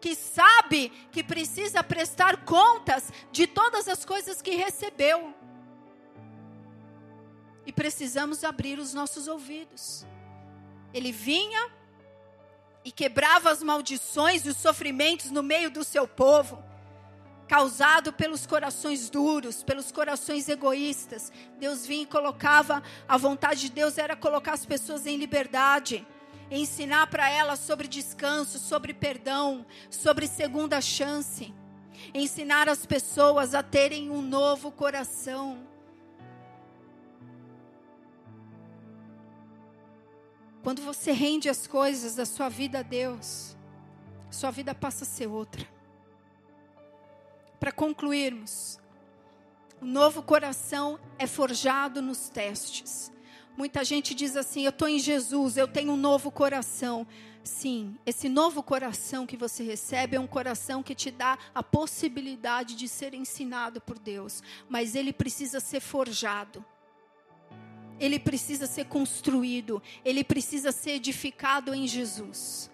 que 0.00 0.14
sabe 0.14 0.90
que 1.10 1.24
precisa 1.24 1.82
prestar 1.82 2.44
contas 2.44 3.10
de 3.32 3.46
todas 3.46 3.88
as 3.88 4.04
coisas 4.04 4.42
que 4.42 4.50
recebeu. 4.50 5.34
E 7.64 7.72
precisamos 7.72 8.44
abrir 8.44 8.78
os 8.78 8.92
nossos 8.92 9.28
ouvidos. 9.28 10.06
Ele 10.92 11.10
vinha 11.10 11.70
e 12.84 12.92
quebrava 12.92 13.50
as 13.50 13.62
maldições 13.62 14.44
e 14.44 14.50
os 14.50 14.58
sofrimentos 14.58 15.30
no 15.30 15.42
meio 15.42 15.70
do 15.70 15.84
seu 15.84 16.06
povo 16.06 16.62
causado 17.48 18.12
pelos 18.12 18.46
corações 18.46 19.08
duros, 19.08 19.62
pelos 19.62 19.90
corações 19.90 20.48
egoístas. 20.48 21.32
Deus 21.58 21.86
vinha 21.86 22.02
e 22.02 22.06
colocava, 22.06 22.82
a 23.08 23.16
vontade 23.16 23.62
de 23.62 23.70
Deus 23.70 23.96
era 23.96 24.14
colocar 24.14 24.52
as 24.52 24.66
pessoas 24.66 25.06
em 25.06 25.16
liberdade, 25.16 26.06
ensinar 26.50 27.06
para 27.06 27.28
elas 27.30 27.58
sobre 27.60 27.88
descanso, 27.88 28.58
sobre 28.58 28.92
perdão, 28.92 29.64
sobre 29.90 30.26
segunda 30.26 30.80
chance, 30.82 31.52
ensinar 32.12 32.68
as 32.68 32.84
pessoas 32.84 33.54
a 33.54 33.62
terem 33.62 34.10
um 34.10 34.20
novo 34.20 34.70
coração. 34.70 35.66
Quando 40.62 40.82
você 40.82 41.12
rende 41.12 41.48
as 41.48 41.66
coisas 41.66 42.14
da 42.14 42.26
sua 42.26 42.50
vida 42.50 42.80
a 42.80 42.82
Deus, 42.82 43.56
sua 44.30 44.50
vida 44.50 44.74
passa 44.74 45.04
a 45.04 45.06
ser 45.06 45.26
outra. 45.26 45.77
Para 47.58 47.72
concluirmos, 47.72 48.78
o 49.80 49.84
novo 49.84 50.22
coração 50.22 50.98
é 51.18 51.26
forjado 51.26 52.00
nos 52.00 52.28
testes. 52.28 53.12
Muita 53.56 53.82
gente 53.82 54.14
diz 54.14 54.36
assim: 54.36 54.64
Eu 54.64 54.70
estou 54.70 54.88
em 54.88 54.98
Jesus, 54.98 55.56
eu 55.56 55.66
tenho 55.66 55.92
um 55.92 55.96
novo 55.96 56.30
coração. 56.30 57.06
Sim, 57.42 57.96
esse 58.04 58.28
novo 58.28 58.62
coração 58.62 59.26
que 59.26 59.36
você 59.36 59.64
recebe 59.64 60.16
é 60.16 60.20
um 60.20 60.26
coração 60.26 60.82
que 60.82 60.94
te 60.94 61.10
dá 61.10 61.38
a 61.54 61.62
possibilidade 61.62 62.76
de 62.76 62.86
ser 62.86 63.14
ensinado 63.14 63.80
por 63.80 63.98
Deus, 63.98 64.42
mas 64.68 64.94
ele 64.94 65.12
precisa 65.12 65.58
ser 65.58 65.80
forjado. 65.80 66.64
Ele 67.98 68.18
precisa 68.18 68.66
ser 68.66 68.84
construído, 68.84 69.82
ele 70.04 70.22
precisa 70.22 70.70
ser 70.70 70.92
edificado 70.92 71.74
em 71.74 71.86
Jesus. 71.88 72.70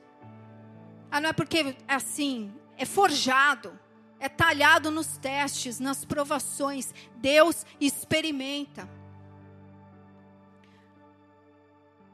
Ah, 1.11 1.21
não 1.21 1.31
é 1.31 1.33
porque 1.33 1.77
é 1.87 1.95
assim, 1.95 2.53
é 2.77 2.85
forjado 2.85 3.79
é 4.19 4.29
talhado 4.29 4.91
nos 4.91 5.17
testes, 5.17 5.79
nas 5.79 6.05
provações. 6.05 6.95
Deus 7.17 7.65
experimenta. 7.81 8.89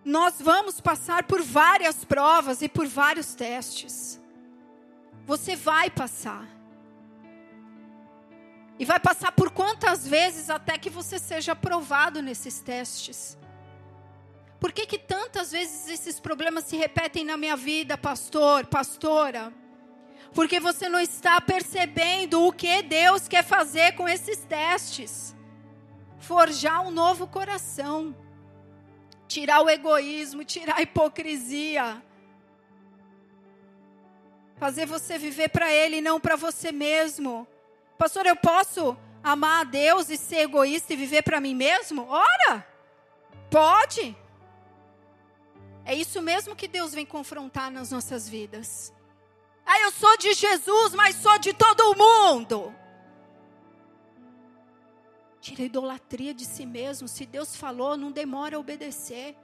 Nós 0.04 0.40
vamos 0.40 0.80
passar 0.80 1.24
por 1.24 1.42
várias 1.42 2.04
provas 2.04 2.62
e 2.62 2.68
por 2.68 2.86
vários 2.86 3.34
testes. 3.34 4.20
Você 5.26 5.54
vai 5.54 5.90
passar. 5.90 6.48
E 8.78 8.84
vai 8.84 8.98
passar 8.98 9.32
por 9.32 9.50
quantas 9.50 10.08
vezes 10.08 10.48
até 10.48 10.78
que 10.78 10.88
você 10.88 11.18
seja 11.18 11.52
aprovado 11.52 12.22
nesses 12.22 12.60
testes? 12.60 13.38
Por 14.58 14.72
que, 14.72 14.86
que 14.86 14.98
tantas 14.98 15.52
vezes 15.52 15.88
esses 15.88 16.18
problemas 16.18 16.64
se 16.64 16.76
repetem 16.76 17.24
na 17.24 17.36
minha 17.36 17.56
vida, 17.56 17.96
pastor, 17.98 18.66
pastora? 18.66 19.52
Porque 20.32 20.60
você 20.60 20.88
não 20.88 21.00
está 21.00 21.40
percebendo 21.40 22.46
o 22.46 22.52
que 22.52 22.82
Deus 22.82 23.26
quer 23.26 23.44
fazer 23.44 23.92
com 23.92 24.08
esses 24.08 24.38
testes. 24.38 25.34
Forjar 26.18 26.86
um 26.86 26.90
novo 26.90 27.26
coração, 27.26 28.14
tirar 29.26 29.62
o 29.62 29.68
egoísmo, 29.68 30.44
tirar 30.44 30.76
a 30.76 30.82
hipocrisia, 30.82 32.02
fazer 34.56 34.86
você 34.86 35.18
viver 35.18 35.48
para 35.48 35.72
Ele 35.72 35.96
e 35.96 36.02
não 36.02 36.20
para 36.20 36.36
você 36.36 36.70
mesmo. 36.70 37.46
Pastor, 37.98 38.26
eu 38.26 38.36
posso 38.36 38.96
amar 39.22 39.62
a 39.62 39.64
Deus 39.64 40.10
e 40.10 40.16
ser 40.16 40.40
egoísta 40.40 40.92
e 40.92 40.96
viver 40.96 41.22
para 41.22 41.40
mim 41.40 41.54
mesmo? 41.54 42.06
Ora, 42.08 42.66
pode. 43.50 44.16
É 45.84 45.94
isso 45.94 46.22
mesmo 46.22 46.54
que 46.54 46.68
Deus 46.68 46.94
vem 46.94 47.06
confrontar 47.06 47.70
nas 47.70 47.90
nossas 47.90 48.28
vidas. 48.28 48.92
Ah, 49.64 49.80
eu 49.80 49.92
sou 49.92 50.16
de 50.18 50.34
Jesus, 50.34 50.94
mas 50.94 51.16
sou 51.16 51.38
de 51.38 51.52
todo 51.52 51.96
mundo. 51.96 52.74
Tira 55.40 55.62
a 55.62 55.66
idolatria 55.66 56.34
de 56.34 56.44
si 56.44 56.66
mesmo. 56.66 57.08
Se 57.08 57.24
Deus 57.24 57.56
falou, 57.56 57.96
não 57.96 58.12
demora 58.12 58.56
a 58.56 58.60
obedecer. 58.60 59.36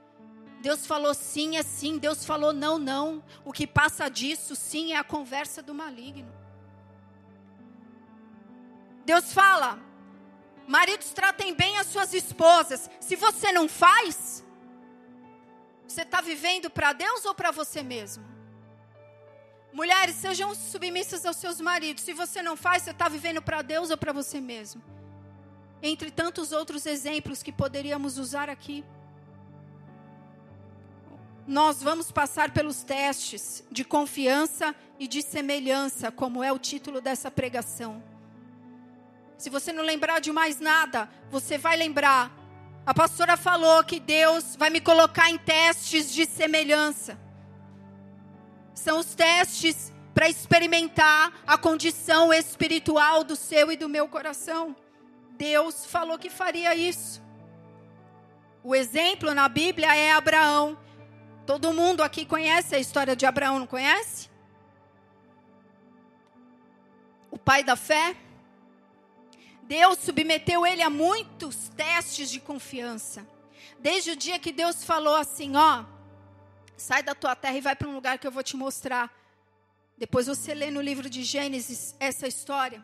Deus 0.61 0.85
falou 0.85 1.13
sim, 1.13 1.57
é 1.57 1.63
sim. 1.63 1.97
Deus 1.97 2.25
falou 2.25 2.53
não, 2.53 2.77
não. 2.77 3.23
O 3.43 3.51
que 3.51 3.65
passa 3.65 4.09
disso, 4.09 4.55
sim, 4.55 4.93
é 4.93 4.97
a 4.97 5.03
conversa 5.03 5.61
do 5.61 5.73
maligno. 5.73 6.31
Deus 9.05 9.33
fala: 9.33 9.79
Maridos, 10.67 11.11
tratem 11.11 11.53
bem 11.53 11.77
as 11.77 11.87
suas 11.87 12.13
esposas. 12.13 12.89
Se 12.99 13.15
você 13.15 13.51
não 13.51 13.69
faz, 13.69 14.45
você 15.87 16.01
está 16.01 16.19
vivendo 16.19 16.69
para 16.69 16.91
Deus 16.93 17.23
ou 17.25 17.33
para 17.33 17.51
você 17.51 17.81
mesmo? 17.81 18.36
Mulheres, 19.77 20.15
sejam 20.15 20.55
submissas 20.55 21.23
aos 21.23 21.37
seus 21.37 21.61
maridos. 21.61 22.03
Se 22.03 22.11
você 22.11 22.41
não 22.41 22.57
faz, 22.57 22.81
você 22.81 22.89
está 22.89 23.07
vivendo 23.07 23.43
para 23.43 23.61
Deus 23.61 23.91
ou 23.91 23.97
para 23.97 24.11
você 24.11 24.41
mesmo? 24.41 24.81
Entre 25.83 26.09
tantos 26.09 26.51
outros 26.51 26.87
exemplos 26.87 27.43
que 27.43 27.51
poderíamos 27.51 28.17
usar 28.17 28.49
aqui. 28.49 28.83
Nós 31.45 31.83
vamos 31.83 32.11
passar 32.11 32.49
pelos 32.49 32.81
testes 32.81 33.63
de 33.71 33.85
confiança 33.85 34.75
e 34.97 35.07
de 35.07 35.21
semelhança, 35.21 36.11
como 36.11 36.43
é 36.43 36.51
o 36.51 36.57
título 36.57 36.99
dessa 36.99 37.29
pregação. 37.29 38.01
Se 39.37 39.47
você 39.47 39.71
não 39.71 39.83
lembrar 39.83 40.19
de 40.19 40.31
mais 40.31 40.59
nada, 40.59 41.07
você 41.29 41.55
vai 41.55 41.77
lembrar. 41.77 42.31
A 42.83 42.95
pastora 42.95 43.37
falou 43.37 43.83
que 43.83 43.99
Deus 43.99 44.55
vai 44.55 44.71
me 44.71 44.81
colocar 44.81 45.29
em 45.29 45.37
testes 45.37 46.11
de 46.11 46.25
semelhança. 46.25 47.26
São 48.77 48.99
os 48.99 49.15
testes 49.15 49.91
para 50.13 50.29
experimentar 50.29 51.33
a 51.47 51.57
condição 51.57 52.31
espiritual 52.31 53.23
do 53.23 53.35
seu 53.35 53.71
e 53.71 53.75
do 53.75 53.89
meu 53.89 54.07
coração. 54.07 54.75
Deus 55.31 55.83
falou 55.87 56.17
que 56.19 56.29
faria 56.29 56.75
isso. 56.75 57.19
O 58.63 58.75
exemplo 58.75 59.33
na 59.33 59.49
Bíblia 59.49 59.95
é 59.95 60.11
Abraão. 60.11 60.77
Todo 61.43 61.73
mundo 61.73 62.03
aqui 62.03 62.23
conhece 62.23 62.75
a 62.75 62.79
história 62.79 63.15
de 63.15 63.25
Abraão, 63.25 63.57
não 63.57 63.65
conhece? 63.65 64.29
O 67.31 67.37
pai 67.37 67.63
da 67.63 67.75
fé. 67.75 68.15
Deus 69.63 69.97
submeteu 69.97 70.67
ele 70.67 70.83
a 70.83 70.89
muitos 70.89 71.69
testes 71.69 72.29
de 72.29 72.39
confiança. 72.39 73.27
Desde 73.79 74.11
o 74.11 74.15
dia 74.15 74.37
que 74.37 74.51
Deus 74.51 74.83
falou 74.85 75.15
assim: 75.15 75.55
ó, 75.55 75.83
sai 76.77 77.03
da 77.03 77.15
tua 77.15 77.35
terra 77.35 77.57
e 77.57 77.61
vai 77.61 77.75
para 77.75 77.87
um 77.87 77.93
lugar 77.93 78.17
que 78.17 78.27
eu 78.27 78.31
vou 78.31 78.43
te 78.43 78.55
mostrar. 78.55 79.11
Depois 79.97 80.27
você 80.27 80.53
lê 80.53 80.69
no 80.69 80.81
livro 80.81 81.09
de 81.09 81.23
Gênesis 81.23 81.95
essa 81.99 82.27
história. 82.27 82.83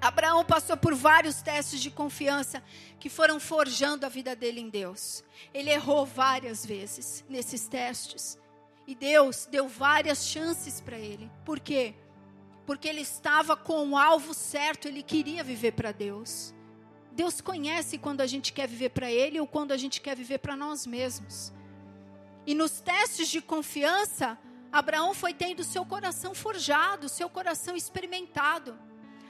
Abraão 0.00 0.44
passou 0.44 0.76
por 0.76 0.94
vários 0.94 1.42
testes 1.42 1.80
de 1.80 1.90
confiança 1.90 2.62
que 2.98 3.10
foram 3.10 3.38
forjando 3.38 4.06
a 4.06 4.08
vida 4.08 4.34
dele 4.34 4.60
em 4.60 4.70
Deus. 4.70 5.22
Ele 5.52 5.70
errou 5.70 6.06
várias 6.06 6.64
vezes 6.64 7.22
nesses 7.28 7.68
testes. 7.68 8.38
E 8.86 8.94
Deus 8.94 9.46
deu 9.50 9.68
várias 9.68 10.26
chances 10.26 10.80
para 10.80 10.98
ele. 10.98 11.30
Por 11.44 11.60
quê? 11.60 11.94
porque 12.70 12.88
ele 12.88 13.00
estava 13.00 13.56
com 13.56 13.90
o 13.90 13.98
alvo 13.98 14.32
certo, 14.32 14.86
ele 14.86 15.02
queria 15.02 15.42
viver 15.42 15.72
para 15.72 15.90
Deus. 15.90 16.54
Deus 17.10 17.40
conhece 17.40 17.98
quando 17.98 18.20
a 18.20 18.28
gente 18.28 18.52
quer 18.52 18.68
viver 18.68 18.90
para 18.90 19.10
Ele 19.10 19.40
ou 19.40 19.46
quando 19.46 19.72
a 19.72 19.76
gente 19.76 20.00
quer 20.00 20.14
viver 20.14 20.38
para 20.38 20.54
nós 20.54 20.86
mesmos. 20.86 21.52
E 22.46 22.54
nos 22.54 22.80
testes 22.80 23.28
de 23.28 23.40
confiança, 23.40 24.38
Abraão 24.72 25.14
foi 25.14 25.34
tendo 25.34 25.62
seu 25.64 25.84
coração 25.84 26.34
forjado, 26.34 27.08
seu 27.08 27.28
coração 27.28 27.76
experimentado. 27.76 28.78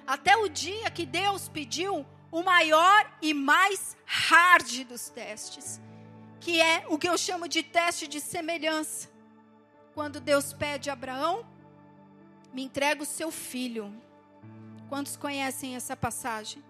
Até 0.06 0.36
o 0.36 0.48
dia 0.48 0.90
que 0.90 1.06
Deus 1.06 1.48
pediu 1.48 2.06
o 2.30 2.42
maior 2.42 3.10
e 3.20 3.34
mais 3.34 3.96
hard 4.04 4.84
dos 4.84 5.08
testes, 5.08 5.80
que 6.40 6.60
é 6.60 6.84
o 6.88 6.98
que 6.98 7.08
eu 7.08 7.18
chamo 7.18 7.48
de 7.48 7.62
teste 7.62 8.06
de 8.06 8.20
semelhança. 8.20 9.08
Quando 9.94 10.20
Deus 10.20 10.52
pede 10.52 10.88
a 10.88 10.92
Abraão 10.92 11.44
me 12.52 12.62
entrega 12.62 13.02
o 13.02 13.06
seu 13.06 13.30
filho. 13.30 13.94
Quantos 14.88 15.16
conhecem 15.16 15.76
essa 15.76 15.96
passagem? 15.96 16.62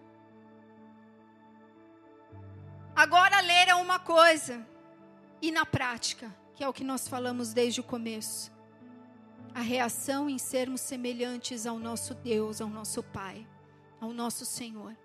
Agora, 2.94 3.40
ler 3.40 3.68
é 3.68 3.74
uma 3.74 3.98
coisa, 3.98 4.66
e 5.40 5.50
na 5.50 5.64
prática, 5.64 6.34
que 6.54 6.62
é 6.62 6.68
o 6.68 6.72
que 6.72 6.84
nós 6.84 7.08
falamos 7.08 7.52
desde 7.52 7.80
o 7.80 7.84
começo, 7.84 8.52
a 9.54 9.60
reação 9.60 10.28
em 10.28 10.38
sermos 10.38 10.80
semelhantes 10.80 11.66
ao 11.66 11.78
nosso 11.78 12.14
Deus, 12.14 12.60
ao 12.60 12.68
nosso 12.68 13.02
Pai, 13.02 13.46
ao 14.00 14.12
nosso 14.12 14.44
Senhor. 14.44 14.96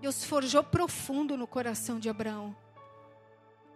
Deus 0.00 0.24
forjou 0.24 0.64
profundo 0.64 1.36
no 1.36 1.46
coração 1.46 2.00
de 2.00 2.10
Abraão. 2.10 2.56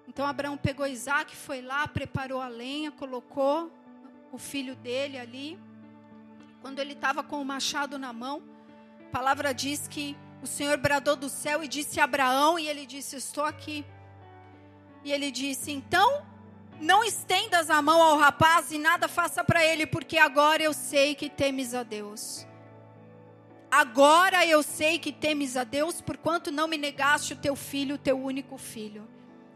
Então 0.09 0.27
Abraão 0.27 0.57
pegou 0.57 0.87
Isaac, 0.87 1.35
foi 1.35 1.63
lá, 1.63 1.87
preparou 1.87 2.41
a 2.41 2.49
lenha, 2.49 2.91
colocou 2.91 3.73
o 4.33 4.39
filho 4.39 4.75
dele 4.77 5.19
ali, 5.19 5.59
quando 6.61 6.81
ele 6.81 6.95
estava 6.95 7.23
com 7.23 7.41
o 7.41 7.45
machado 7.45 7.97
na 7.97 8.13
mão, 8.13 8.43
a 9.07 9.11
palavra 9.13 9.55
diz 9.55 9.87
que 9.87 10.17
o 10.43 10.47
Senhor 10.49 10.77
bradou 10.77 11.15
do 11.15 11.29
céu 11.29 11.63
e 11.63 11.69
disse 11.69 12.01
a 12.01 12.05
Abraão, 12.05 12.59
e 12.59 12.67
ele 12.67 12.85
disse: 12.85 13.15
Estou 13.15 13.45
aqui. 13.45 13.85
E 15.07 15.13
ele 15.13 15.31
disse: 15.31 15.71
Então, 15.71 16.27
não 16.81 17.05
estendas 17.05 17.71
a 17.71 17.81
mão 17.81 18.03
ao 18.03 18.19
rapaz 18.19 18.73
e 18.73 18.77
nada 18.77 19.07
faça 19.07 19.45
para 19.45 19.65
ele, 19.65 19.87
porque 19.87 20.19
agora 20.19 20.65
eu 20.65 20.73
sei 20.73 21.15
que 21.15 21.31
temes 21.31 21.75
a 21.75 21.85
Deus. 21.85 22.45
Agora 23.71 24.45
eu 24.45 24.65
sei 24.65 24.99
que 24.99 25.13
temes 25.13 25.57
a 25.57 25.63
Deus, 25.63 26.01
porquanto 26.01 26.51
não 26.51 26.67
me 26.67 26.77
negaste 26.77 27.35
o 27.35 27.37
teu 27.37 27.55
filho, 27.55 27.95
o 27.95 27.99
teu 27.99 28.19
único 28.19 28.59
filho. 28.59 29.09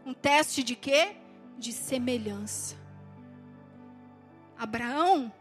Um 0.05 0.13
teste 0.13 0.63
de 0.63 0.73
quê? 0.73 1.17
De 1.57 1.73
semelhança. 1.73 2.77
Abraão 4.57 5.33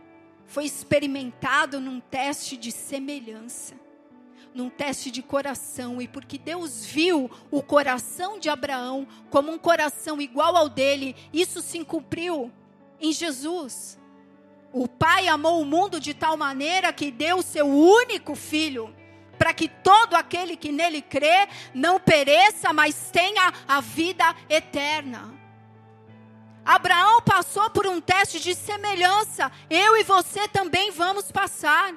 foi 0.45 0.65
experimentado 0.65 1.79
num 1.79 2.01
teste 2.01 2.57
de 2.57 2.73
semelhança, 2.73 3.77
num 4.55 4.69
teste 4.69 5.11
de 5.11 5.23
coração, 5.23 6.01
e 6.03 6.09
porque 6.09 6.37
Deus 6.37 6.85
viu 6.85 7.31
o 7.51 7.63
coração 7.63 8.39
de 8.39 8.49
Abraão 8.49 9.07
como 9.31 9.53
um 9.53 9.59
coração 9.59 10.21
igual 10.21 10.57
ao 10.57 10.69
dele, 10.69 11.15
isso 11.33 11.63
se 11.63 11.85
cumpriu 11.85 12.51
em 13.01 13.13
Jesus. 13.13 13.99
O 14.73 14.87
Pai 14.87 15.29
amou 15.29 15.61
o 15.61 15.65
mundo 15.65 16.01
de 16.01 16.15
tal 16.15 16.37
maneira 16.37 16.93
que 16.93 17.11
deu 17.11 17.39
o 17.39 17.43
seu 17.43 17.67
único 17.67 18.35
filho, 18.35 18.95
para 19.39 19.55
que 19.55 19.69
todo 19.69 20.15
aquele 20.15 20.57
que 20.57 20.71
nele 20.71 21.01
crê 21.01 21.49
não 21.73 21.99
pereça, 21.99 22.73
mas 22.73 23.11
tenha 23.11 23.53
a 23.67 23.81
vida 23.81 24.35
eterna. 24.49 25.41
Abraão 26.65 27.23
passou 27.23 27.71
por 27.71 27.87
um 27.87 28.01
teste 28.01 28.39
de 28.39 28.55
semelhança. 28.55 29.51
Eu 29.69 29.97
e 29.97 30.05
você 30.05 30.47
também 30.47 30.91
vamos 30.91 31.33
passar. 31.33 31.95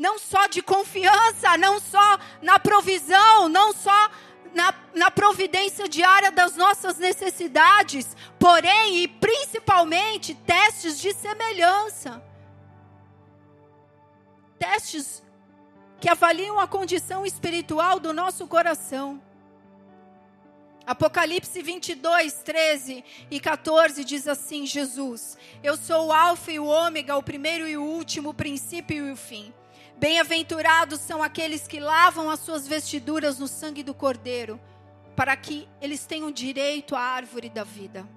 Não 0.00 0.18
só 0.18 0.46
de 0.46 0.62
confiança, 0.62 1.58
não 1.58 1.78
só 1.78 2.18
na 2.40 2.58
provisão, 2.58 3.50
não 3.50 3.70
só 3.74 4.10
na, 4.54 4.74
na 4.94 5.10
providência 5.10 5.86
diária 5.86 6.32
das 6.32 6.56
nossas 6.56 6.96
necessidades, 6.96 8.16
porém 8.38 9.02
e 9.02 9.08
principalmente 9.08 10.34
testes 10.34 10.98
de 10.98 11.12
semelhança. 11.12 12.24
Testes 14.58 15.22
que 16.00 16.08
avaliam 16.08 16.58
a 16.58 16.66
condição 16.66 17.26
espiritual 17.26 18.00
do 18.00 18.14
nosso 18.14 18.46
coração. 18.46 19.20
Apocalipse 20.86 21.60
22, 21.60 22.42
13 22.42 23.04
e 23.30 23.38
14 23.38 24.02
diz 24.02 24.26
assim: 24.26 24.64
Jesus, 24.64 25.36
eu 25.62 25.76
sou 25.76 26.06
o 26.06 26.12
Alfa 26.12 26.52
e 26.52 26.58
o 26.58 26.64
Ômega, 26.64 27.18
o 27.18 27.22
primeiro 27.22 27.68
e 27.68 27.76
o 27.76 27.84
último, 27.84 28.30
o 28.30 28.34
princípio 28.34 29.08
e 29.08 29.12
o 29.12 29.16
fim. 29.16 29.52
Bem-aventurados 30.00 30.98
são 30.98 31.22
aqueles 31.22 31.68
que 31.68 31.78
lavam 31.78 32.30
as 32.30 32.40
suas 32.40 32.66
vestiduras 32.66 33.38
no 33.38 33.46
sangue 33.46 33.82
do 33.82 33.92
Cordeiro, 33.92 34.58
para 35.14 35.36
que 35.36 35.68
eles 35.78 36.06
tenham 36.06 36.30
direito 36.30 36.96
à 36.96 37.00
árvore 37.02 37.50
da 37.50 37.64
vida. 37.64 38.08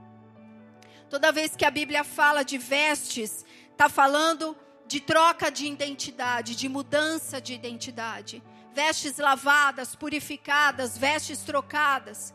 Toda 1.09 1.29
vez 1.29 1.57
que 1.57 1.65
a 1.65 1.69
Bíblia 1.69 2.05
fala 2.05 2.41
de 2.41 2.57
vestes, 2.57 3.43
está 3.69 3.89
falando 3.89 4.55
de 4.87 5.01
troca 5.01 5.51
de 5.51 5.65
identidade, 5.65 6.55
de 6.55 6.69
mudança 6.69 7.41
de 7.41 7.53
identidade. 7.53 8.41
Vestes 8.73 9.17
lavadas, 9.17 9.93
purificadas, 9.93 10.97
vestes 10.97 11.39
trocadas 11.39 12.33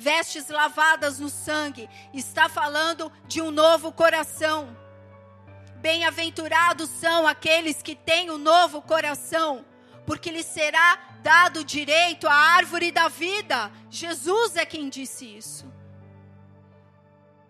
vestes 0.00 0.48
lavadas 0.48 1.18
no 1.18 1.28
sangue, 1.28 1.86
está 2.14 2.48
falando 2.48 3.12
de 3.28 3.42
um 3.42 3.50
novo 3.50 3.92
coração. 3.92 4.74
Bem-aventurados 5.80 6.90
são 6.90 7.26
aqueles 7.26 7.82
que 7.82 7.94
têm 7.94 8.30
um 8.30 8.36
novo 8.36 8.82
coração, 8.82 9.64
porque 10.06 10.30
lhes 10.30 10.44
será 10.44 10.98
dado 11.22 11.64
direito 11.64 12.28
à 12.28 12.34
árvore 12.34 12.92
da 12.92 13.08
vida. 13.08 13.72
Jesus 13.88 14.56
é 14.56 14.66
quem 14.66 14.90
disse 14.90 15.24
isso. 15.24 15.72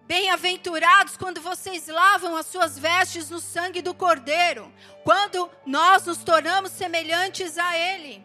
Bem-aventurados 0.07 1.16
quando 1.16 1.41
vocês 1.41 1.89
lavam 1.89 2.37
as 2.37 2.47
suas 2.47 2.78
vestes 2.78 3.31
no 3.31 3.41
sangue 3.41 3.83
do 3.83 3.95
Cordeiro, 3.95 4.72
quando 5.05 5.51
nós 5.66 6.07
nos 6.07 6.18
tornamos 6.18 6.72
semelhantes 6.72 7.59
a 7.59 7.76
Ele 7.76 8.24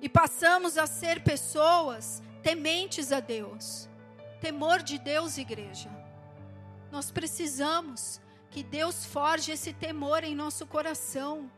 e 0.00 0.08
passamos 0.08 0.76
a 0.76 0.86
ser 0.86 1.22
pessoas 1.22 2.22
tementes 2.42 3.12
a 3.12 3.20
Deus. 3.20 3.88
Temor 4.40 4.82
de 4.82 4.98
Deus, 4.98 5.36
igreja. 5.36 5.99
Nós 6.90 7.10
precisamos 7.10 8.20
que 8.50 8.62
Deus 8.62 9.04
forge 9.04 9.52
esse 9.52 9.72
temor 9.72 10.24
em 10.24 10.34
nosso 10.34 10.66
coração. 10.66 11.50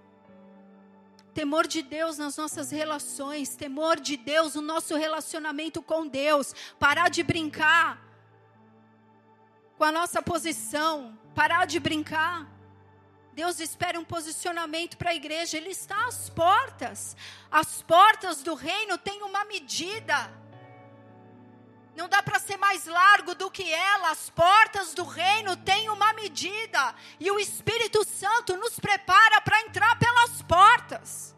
Temor 1.33 1.67
de 1.67 1.81
Deus 1.81 2.19
nas 2.19 2.37
nossas 2.37 2.71
relações, 2.71 3.57
temor 3.57 3.99
de 3.99 4.17
Deus 4.19 4.55
no 4.55 4.63
nosso 4.63 4.95
relacionamento 4.95 5.81
com 5.83 6.07
Deus. 6.07 6.55
Parar 6.79 7.09
de 7.09 7.23
brincar 7.23 7.99
com 9.79 9.85
a 9.85 9.91
nossa 9.91 10.23
posição, 10.23 11.19
parar 11.35 11.67
de 11.67 11.81
brincar. 11.81 12.47
Deus 13.33 13.59
espera 13.59 13.99
um 13.99 14.05
posicionamento 14.05 14.99
para 14.99 15.11
a 15.11 15.15
igreja, 15.15 15.57
Ele 15.57 15.71
está 15.71 16.07
às 16.07 16.29
portas. 16.29 17.17
As 17.51 17.81
portas 17.81 18.43
do 18.43 18.55
reino 18.55 18.99
têm 18.99 19.23
uma 19.23 19.45
medida. 19.47 20.31
Não 21.95 22.09
dá 22.09 22.23
para 22.23 22.39
ser 22.39 22.57
mais 22.57 22.87
largo 22.87 23.35
do 23.35 23.51
que 23.51 23.71
ela. 23.73 24.11
As 24.11 24.31
portas 24.31 24.95
do 24.95 25.05
reino 25.05 25.57
têm 25.57 25.91
uma 25.91 26.13
medida. 26.15 26.95
E 27.21 27.31
o 27.31 27.39
Espírito 27.39 28.05
Santo 28.05 28.57
nos 28.57 28.81
prepara 28.81 29.41
para 29.43 29.61
entrar 29.61 29.99
pelas 29.99 30.43
portas. 30.43 31.35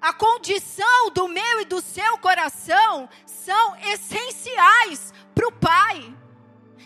A 0.00 0.12
condição 0.12 1.10
do 1.10 1.28
meu 1.28 1.60
e 1.60 1.64
do 1.64 1.80
seu 1.80 2.18
coração 2.18 3.08
são 3.26 3.76
essenciais 3.76 5.12
para 5.34 5.48
o 5.48 5.52
Pai. 5.52 6.14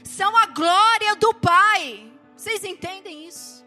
São 0.05 0.37
a 0.37 0.47
glória 0.47 1.16
do 1.16 1.35
Pai. 1.35 2.12
Vocês 2.37 2.62
entendem 2.64 3.27
isso? 3.27 3.58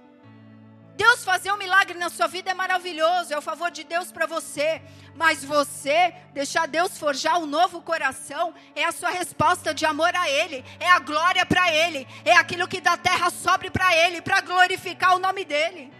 Deus 1.01 1.23
fazer 1.23 1.51
um 1.51 1.57
milagre 1.57 1.97
na 1.97 2.09
sua 2.11 2.27
vida 2.27 2.51
é 2.51 2.53
maravilhoso, 2.53 3.33
é 3.33 3.37
o 3.37 3.47
favor 3.49 3.71
de 3.71 3.83
Deus 3.83 4.11
para 4.11 4.27
você. 4.27 4.69
Mas 5.15 5.43
você 5.43 6.13
deixar 6.31 6.67
Deus 6.67 6.95
forjar 6.95 7.39
um 7.39 7.47
novo 7.47 7.81
coração 7.81 8.53
é 8.75 8.83
a 8.85 8.91
sua 8.91 9.09
resposta 9.09 9.73
de 9.73 9.83
amor 9.83 10.15
a 10.15 10.29
Ele, 10.29 10.63
é 10.79 10.89
a 10.91 10.99
glória 10.99 11.43
para 11.43 11.73
Ele, 11.73 12.07
é 12.23 12.33
aquilo 12.37 12.67
que 12.67 12.79
da 12.79 12.95
terra 12.97 13.31
sobe 13.31 13.71
para 13.71 13.95
Ele, 13.95 14.21
para 14.21 14.41
glorificar 14.41 15.15
o 15.15 15.19
nome 15.19 15.43
dEle, 15.43 15.91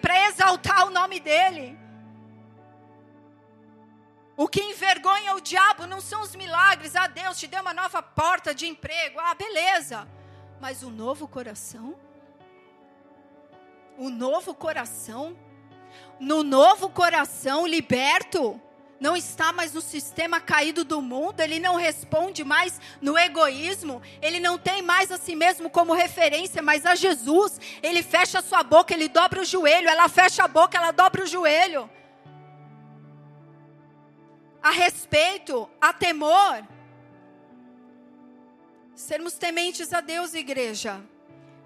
para 0.00 0.28
exaltar 0.28 0.86
o 0.86 0.90
nome 0.90 1.18
dEle. 1.18 1.76
O 4.36 4.46
que 4.46 4.62
envergonha 4.62 5.34
o 5.34 5.40
diabo 5.40 5.88
não 5.88 6.00
são 6.00 6.22
os 6.22 6.36
milagres. 6.36 6.94
Ah, 6.94 7.08
Deus 7.08 7.36
te 7.36 7.48
deu 7.48 7.62
uma 7.62 7.74
nova 7.74 8.00
porta 8.00 8.54
de 8.54 8.66
emprego. 8.66 9.18
Ah, 9.18 9.34
beleza. 9.34 10.06
Mas 10.60 10.84
o 10.84 10.90
novo 10.90 11.26
coração? 11.26 12.05
O 13.98 14.10
novo 14.10 14.54
coração 14.54 15.36
no 16.18 16.42
novo 16.42 16.88
coração 16.88 17.66
liberto, 17.66 18.60
não 18.98 19.14
está 19.14 19.52
mais 19.52 19.74
no 19.74 19.80
sistema 19.80 20.40
caído 20.40 20.82
do 20.84 21.02
mundo, 21.02 21.40
ele 21.40 21.58
não 21.58 21.76
responde 21.76 22.42
mais 22.42 22.80
no 23.00 23.18
egoísmo, 23.18 24.00
ele 24.22 24.40
não 24.40 24.56
tem 24.56 24.80
mais 24.80 25.12
a 25.12 25.18
si 25.18 25.36
mesmo 25.36 25.68
como 25.68 25.92
referência, 25.92 26.62
mas 26.62 26.86
a 26.86 26.94
Jesus. 26.94 27.60
Ele 27.82 28.02
fecha 28.02 28.38
a 28.38 28.42
sua 28.42 28.62
boca, 28.62 28.94
ele 28.94 29.08
dobra 29.08 29.42
o 29.42 29.44
joelho, 29.44 29.88
ela 29.88 30.08
fecha 30.08 30.44
a 30.44 30.48
boca, 30.48 30.78
ela 30.78 30.92
dobra 30.92 31.24
o 31.24 31.26
joelho. 31.26 31.90
A 34.62 34.70
respeito, 34.70 35.68
a 35.80 35.92
temor. 35.92 36.66
Sermos 38.94 39.34
tementes 39.34 39.92
a 39.92 40.00
Deus, 40.00 40.32
igreja. 40.32 41.04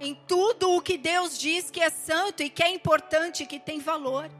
Em 0.01 0.14
tudo 0.14 0.70
o 0.70 0.80
que 0.80 0.96
Deus 0.96 1.38
diz 1.38 1.70
que 1.70 1.80
é 1.80 1.90
santo 1.90 2.42
e 2.42 2.48
que 2.48 2.62
é 2.62 2.70
importante, 2.70 3.44
que 3.44 3.61
tem 3.61 3.78
valor. 3.78 4.30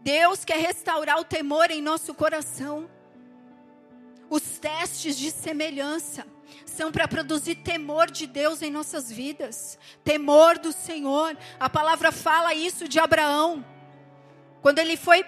Deus 0.00 0.44
quer 0.44 0.58
restaurar 0.58 1.20
o 1.20 1.24
temor 1.24 1.70
em 1.70 1.80
nosso 1.80 2.12
coração. 2.12 2.90
Os 4.28 4.58
testes 4.58 5.16
de 5.16 5.30
semelhança 5.30 6.26
são 6.64 6.90
para 6.90 7.06
produzir 7.06 7.56
temor 7.56 8.10
de 8.10 8.26
Deus 8.26 8.60
em 8.60 8.70
nossas 8.70 9.10
vidas, 9.10 9.78
temor 10.02 10.58
do 10.58 10.72
Senhor. 10.72 11.36
A 11.58 11.70
palavra 11.70 12.10
fala 12.10 12.54
isso 12.54 12.88
de 12.88 12.98
Abraão. 12.98 13.64
Quando 14.62 14.80
ele 14.80 14.96
foi 14.96 15.24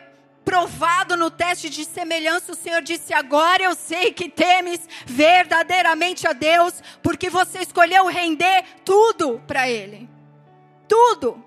provado 0.49 1.17
no 1.17 1.31
teste 1.31 1.69
de 1.69 1.85
semelhança, 1.85 2.53
o 2.53 2.57
Senhor 2.57 2.81
disse: 2.81 3.13
Agora 3.13 3.63
eu 3.63 3.75
sei 3.75 4.13
que 4.13 4.29
temes 4.29 4.81
verdadeiramente 5.05 6.27
a 6.27 6.33
Deus, 6.33 6.83
porque 7.03 7.29
você 7.29 7.59
escolheu 7.59 8.07
render 8.07 8.65
tudo 8.85 9.43
para 9.47 9.69
Ele. 9.69 10.09
Tudo. 10.89 11.45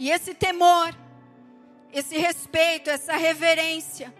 E 0.00 0.10
esse 0.10 0.34
temor 0.34 0.94
esse 1.92 2.18
respeito, 2.18 2.90
essa 2.90 3.16
reverência, 3.16 4.14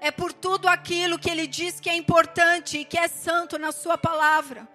é 0.00 0.10
por 0.10 0.32
tudo 0.32 0.68
aquilo 0.68 1.18
que 1.18 1.30
ele 1.30 1.46
diz 1.46 1.80
que 1.80 1.90
é 1.90 1.96
importante 1.96 2.78
e 2.78 2.84
que 2.84 2.98
é 2.98 3.08
santo 3.08 3.58
na 3.58 3.72
sua 3.72 3.96
palavra. 3.96 4.68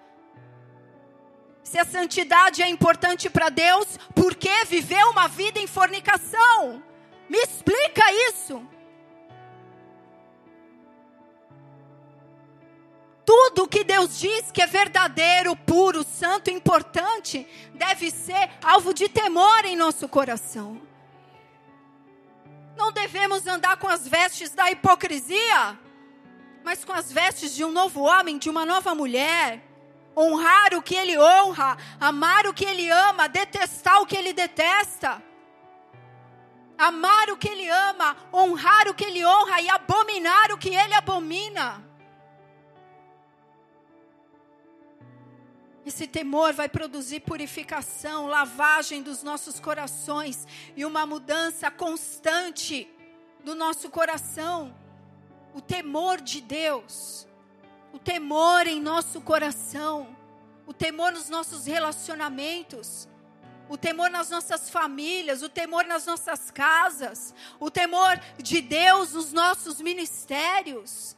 Se 1.63 1.77
a 1.79 1.85
santidade 1.85 2.61
é 2.61 2.67
importante 2.67 3.29
para 3.29 3.49
Deus, 3.49 3.97
por 4.13 4.35
que 4.35 4.65
viver 4.65 5.03
uma 5.05 5.27
vida 5.27 5.59
em 5.59 5.67
fornicação? 5.67 6.83
Me 7.33 7.39
explica 7.39 8.03
isso. 8.29 8.63
Tudo 13.25 13.67
que 13.67 13.83
Deus 13.83 14.19
diz 14.19 14.51
que 14.51 14.61
é 14.61 14.67
verdadeiro, 14.67 15.55
puro, 15.55 16.03
santo, 16.03 16.51
importante, 16.51 17.47
deve 17.73 18.11
ser 18.11 18.51
alvo 18.63 18.93
de 18.93 19.09
temor 19.09 19.65
em 19.65 19.75
nosso 19.75 20.07
coração. 20.07 20.79
Não 22.77 22.91
devemos 22.91 23.47
andar 23.47 23.77
com 23.77 23.87
as 23.87 24.07
vestes 24.07 24.51
da 24.51 24.69
hipocrisia, 24.69 25.79
mas 26.63 26.85
com 26.85 26.93
as 26.93 27.11
vestes 27.11 27.55
de 27.55 27.65
um 27.65 27.71
novo 27.71 28.01
homem, 28.01 28.37
de 28.37 28.47
uma 28.47 28.63
nova 28.63 28.93
mulher. 28.93 29.59
Honrar 30.15 30.75
o 30.75 30.83
que 30.83 30.93
ele 30.93 31.17
honra, 31.17 31.79
amar 31.99 32.45
o 32.45 32.53
que 32.53 32.65
ele 32.65 32.87
ama, 32.91 33.27
detestar 33.27 33.99
o 34.03 34.05
que 34.05 34.15
ele 34.15 34.33
detesta. 34.33 35.32
Amar 36.77 37.29
o 37.29 37.37
que 37.37 37.47
ele 37.47 37.69
ama, 37.69 38.15
honrar 38.33 38.87
o 38.87 38.93
que 38.93 39.05
ele 39.05 39.25
honra 39.25 39.61
e 39.61 39.69
abominar 39.69 40.51
o 40.51 40.57
que 40.57 40.69
ele 40.69 40.93
abomina. 40.93 41.83
Esse 45.85 46.07
temor 46.07 46.53
vai 46.53 46.69
produzir 46.69 47.19
purificação, 47.19 48.27
lavagem 48.27 49.01
dos 49.03 49.21
nossos 49.21 49.59
corações 49.59 50.47
e 50.77 50.85
uma 50.85 51.05
mudança 51.05 51.69
constante 51.69 52.89
do 53.43 53.53
nosso 53.53 53.89
coração. 53.89 54.73
O 55.53 55.59
temor 55.59 56.21
de 56.21 56.39
Deus, 56.39 57.27
o 57.91 57.99
temor 57.99 58.65
em 58.65 58.81
nosso 58.81 59.19
coração, 59.19 60.15
o 60.65 60.73
temor 60.73 61.11
nos 61.11 61.27
nossos 61.27 61.65
relacionamentos, 61.65 63.09
o 63.69 63.77
temor 63.77 64.09
nas 64.09 64.29
nossas 64.29 64.69
famílias, 64.69 65.41
o 65.41 65.49
temor 65.49 65.85
nas 65.85 66.05
nossas 66.05 66.51
casas, 66.51 67.33
o 67.59 67.71
temor 67.71 68.19
de 68.37 68.61
Deus 68.61 69.13
nos 69.13 69.31
nossos 69.31 69.81
ministérios. 69.81 71.15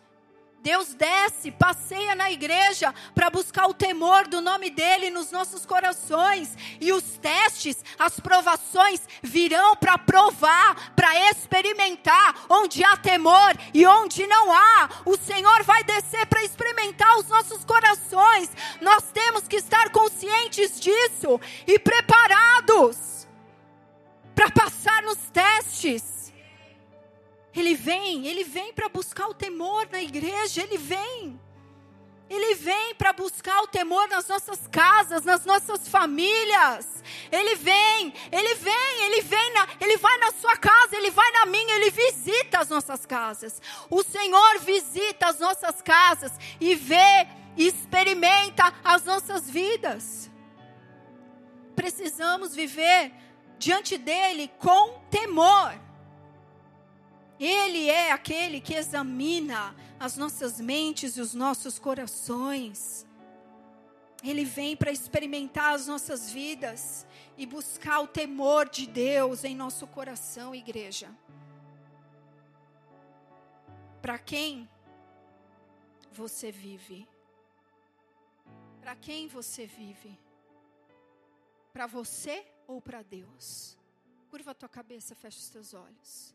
Deus 0.65 0.95
desce, 0.95 1.51
passeia 1.51 2.15
na 2.15 2.31
igreja 2.31 2.91
para 3.13 3.29
buscar 3.29 3.67
o 3.67 3.73
temor 3.73 4.27
do 4.27 4.41
nome 4.41 4.71
dele 4.71 5.11
nos 5.11 5.29
nossos 5.29 5.63
corações. 5.63 6.57
E 6.81 6.91
os 6.91 7.03
testes, 7.19 7.85
as 7.99 8.19
provações 8.19 9.01
virão 9.21 9.75
para 9.75 9.95
provar, 9.99 10.91
para 10.95 11.29
experimentar 11.29 12.47
onde 12.49 12.83
há 12.83 12.97
temor 12.97 13.55
e 13.75 13.85
onde 13.85 14.25
não 14.25 14.51
há. 14.51 14.89
O 15.05 15.15
Senhor 15.15 15.61
vai 15.61 15.83
descer 15.83 16.25
para 16.25 16.43
experimentar 16.43 17.15
os 17.19 17.27
nossos 17.27 17.63
corações. 17.63 18.49
Nós 18.81 19.03
temos 19.13 19.47
que 19.47 19.57
estar 19.57 19.91
conscientes 19.91 20.79
disso 20.79 21.39
e 21.67 21.77
preparados 21.77 23.27
para 24.33 24.49
passar 24.49 25.03
nos 25.03 25.19
testes. 25.31 26.14
Ele 27.55 27.75
vem, 27.75 28.27
ele 28.27 28.43
vem 28.43 28.73
para 28.73 28.89
buscar 28.89 29.27
o 29.27 29.33
temor 29.33 29.87
na 29.91 30.01
igreja, 30.01 30.61
ele 30.61 30.77
vem. 30.77 31.39
Ele 32.29 32.55
vem 32.55 32.95
para 32.95 33.13
buscar 33.13 33.61
o 33.61 33.67
temor 33.67 34.07
nas 34.07 34.27
nossas 34.27 34.67
casas, 34.67 35.23
nas 35.23 35.45
nossas 35.45 35.87
famílias. 35.87 37.03
Ele 37.31 37.55
vem, 37.55 38.13
ele 38.31 38.55
vem, 38.55 39.03
ele 39.05 39.21
vem, 39.21 39.53
na, 39.53 39.67
ele 39.79 39.97
vai 39.97 40.17
na 40.17 40.31
sua 40.31 40.57
casa, 40.57 40.97
ele 40.97 41.11
vai 41.11 41.31
na 41.31 41.45
minha, 41.45 41.75
ele 41.75 41.91
visita 41.91 42.59
as 42.59 42.69
nossas 42.69 43.05
casas. 43.05 43.61
O 43.91 44.03
Senhor 44.03 44.59
visita 44.59 45.27
as 45.27 45.39
nossas 45.39 45.81
casas 45.83 46.31
e 46.59 46.73
vê 46.73 47.27
e 47.55 47.67
experimenta 47.67 48.73
as 48.83 49.05
nossas 49.05 49.47
vidas. 49.49 50.31
Precisamos 51.75 52.55
viver 52.55 53.11
diante 53.59 53.97
dele 53.97 54.51
com 54.57 54.99
temor. 55.11 55.84
Ele 57.39 57.89
é 57.89 58.11
aquele 58.11 58.61
que 58.61 58.73
examina 58.73 59.75
as 59.99 60.15
nossas 60.15 60.59
mentes 60.59 61.17
e 61.17 61.21
os 61.21 61.33
nossos 61.33 61.77
corações. 61.77 63.05
Ele 64.23 64.45
vem 64.45 64.75
para 64.75 64.91
experimentar 64.91 65.73
as 65.73 65.87
nossas 65.87 66.31
vidas 66.31 67.05
e 67.37 67.45
buscar 67.45 67.99
o 67.99 68.07
temor 68.07 68.69
de 68.69 68.87
Deus 68.87 69.43
em 69.43 69.55
nosso 69.55 69.85
coração, 69.87 70.55
igreja. 70.55 71.09
Para 74.01 74.17
quem 74.17 74.69
você 76.11 76.51
vive? 76.51 77.07
Para 78.81 78.95
quem 78.95 79.27
você 79.27 79.65
vive? 79.65 80.17
Para 81.73 81.87
você 81.87 82.45
ou 82.67 82.79
para 82.79 83.01
Deus? 83.01 83.77
Curva 84.29 84.51
a 84.51 84.55
tua 84.55 84.69
cabeça, 84.69 85.15
fecha 85.15 85.39
os 85.39 85.49
teus 85.49 85.73
olhos. 85.73 86.34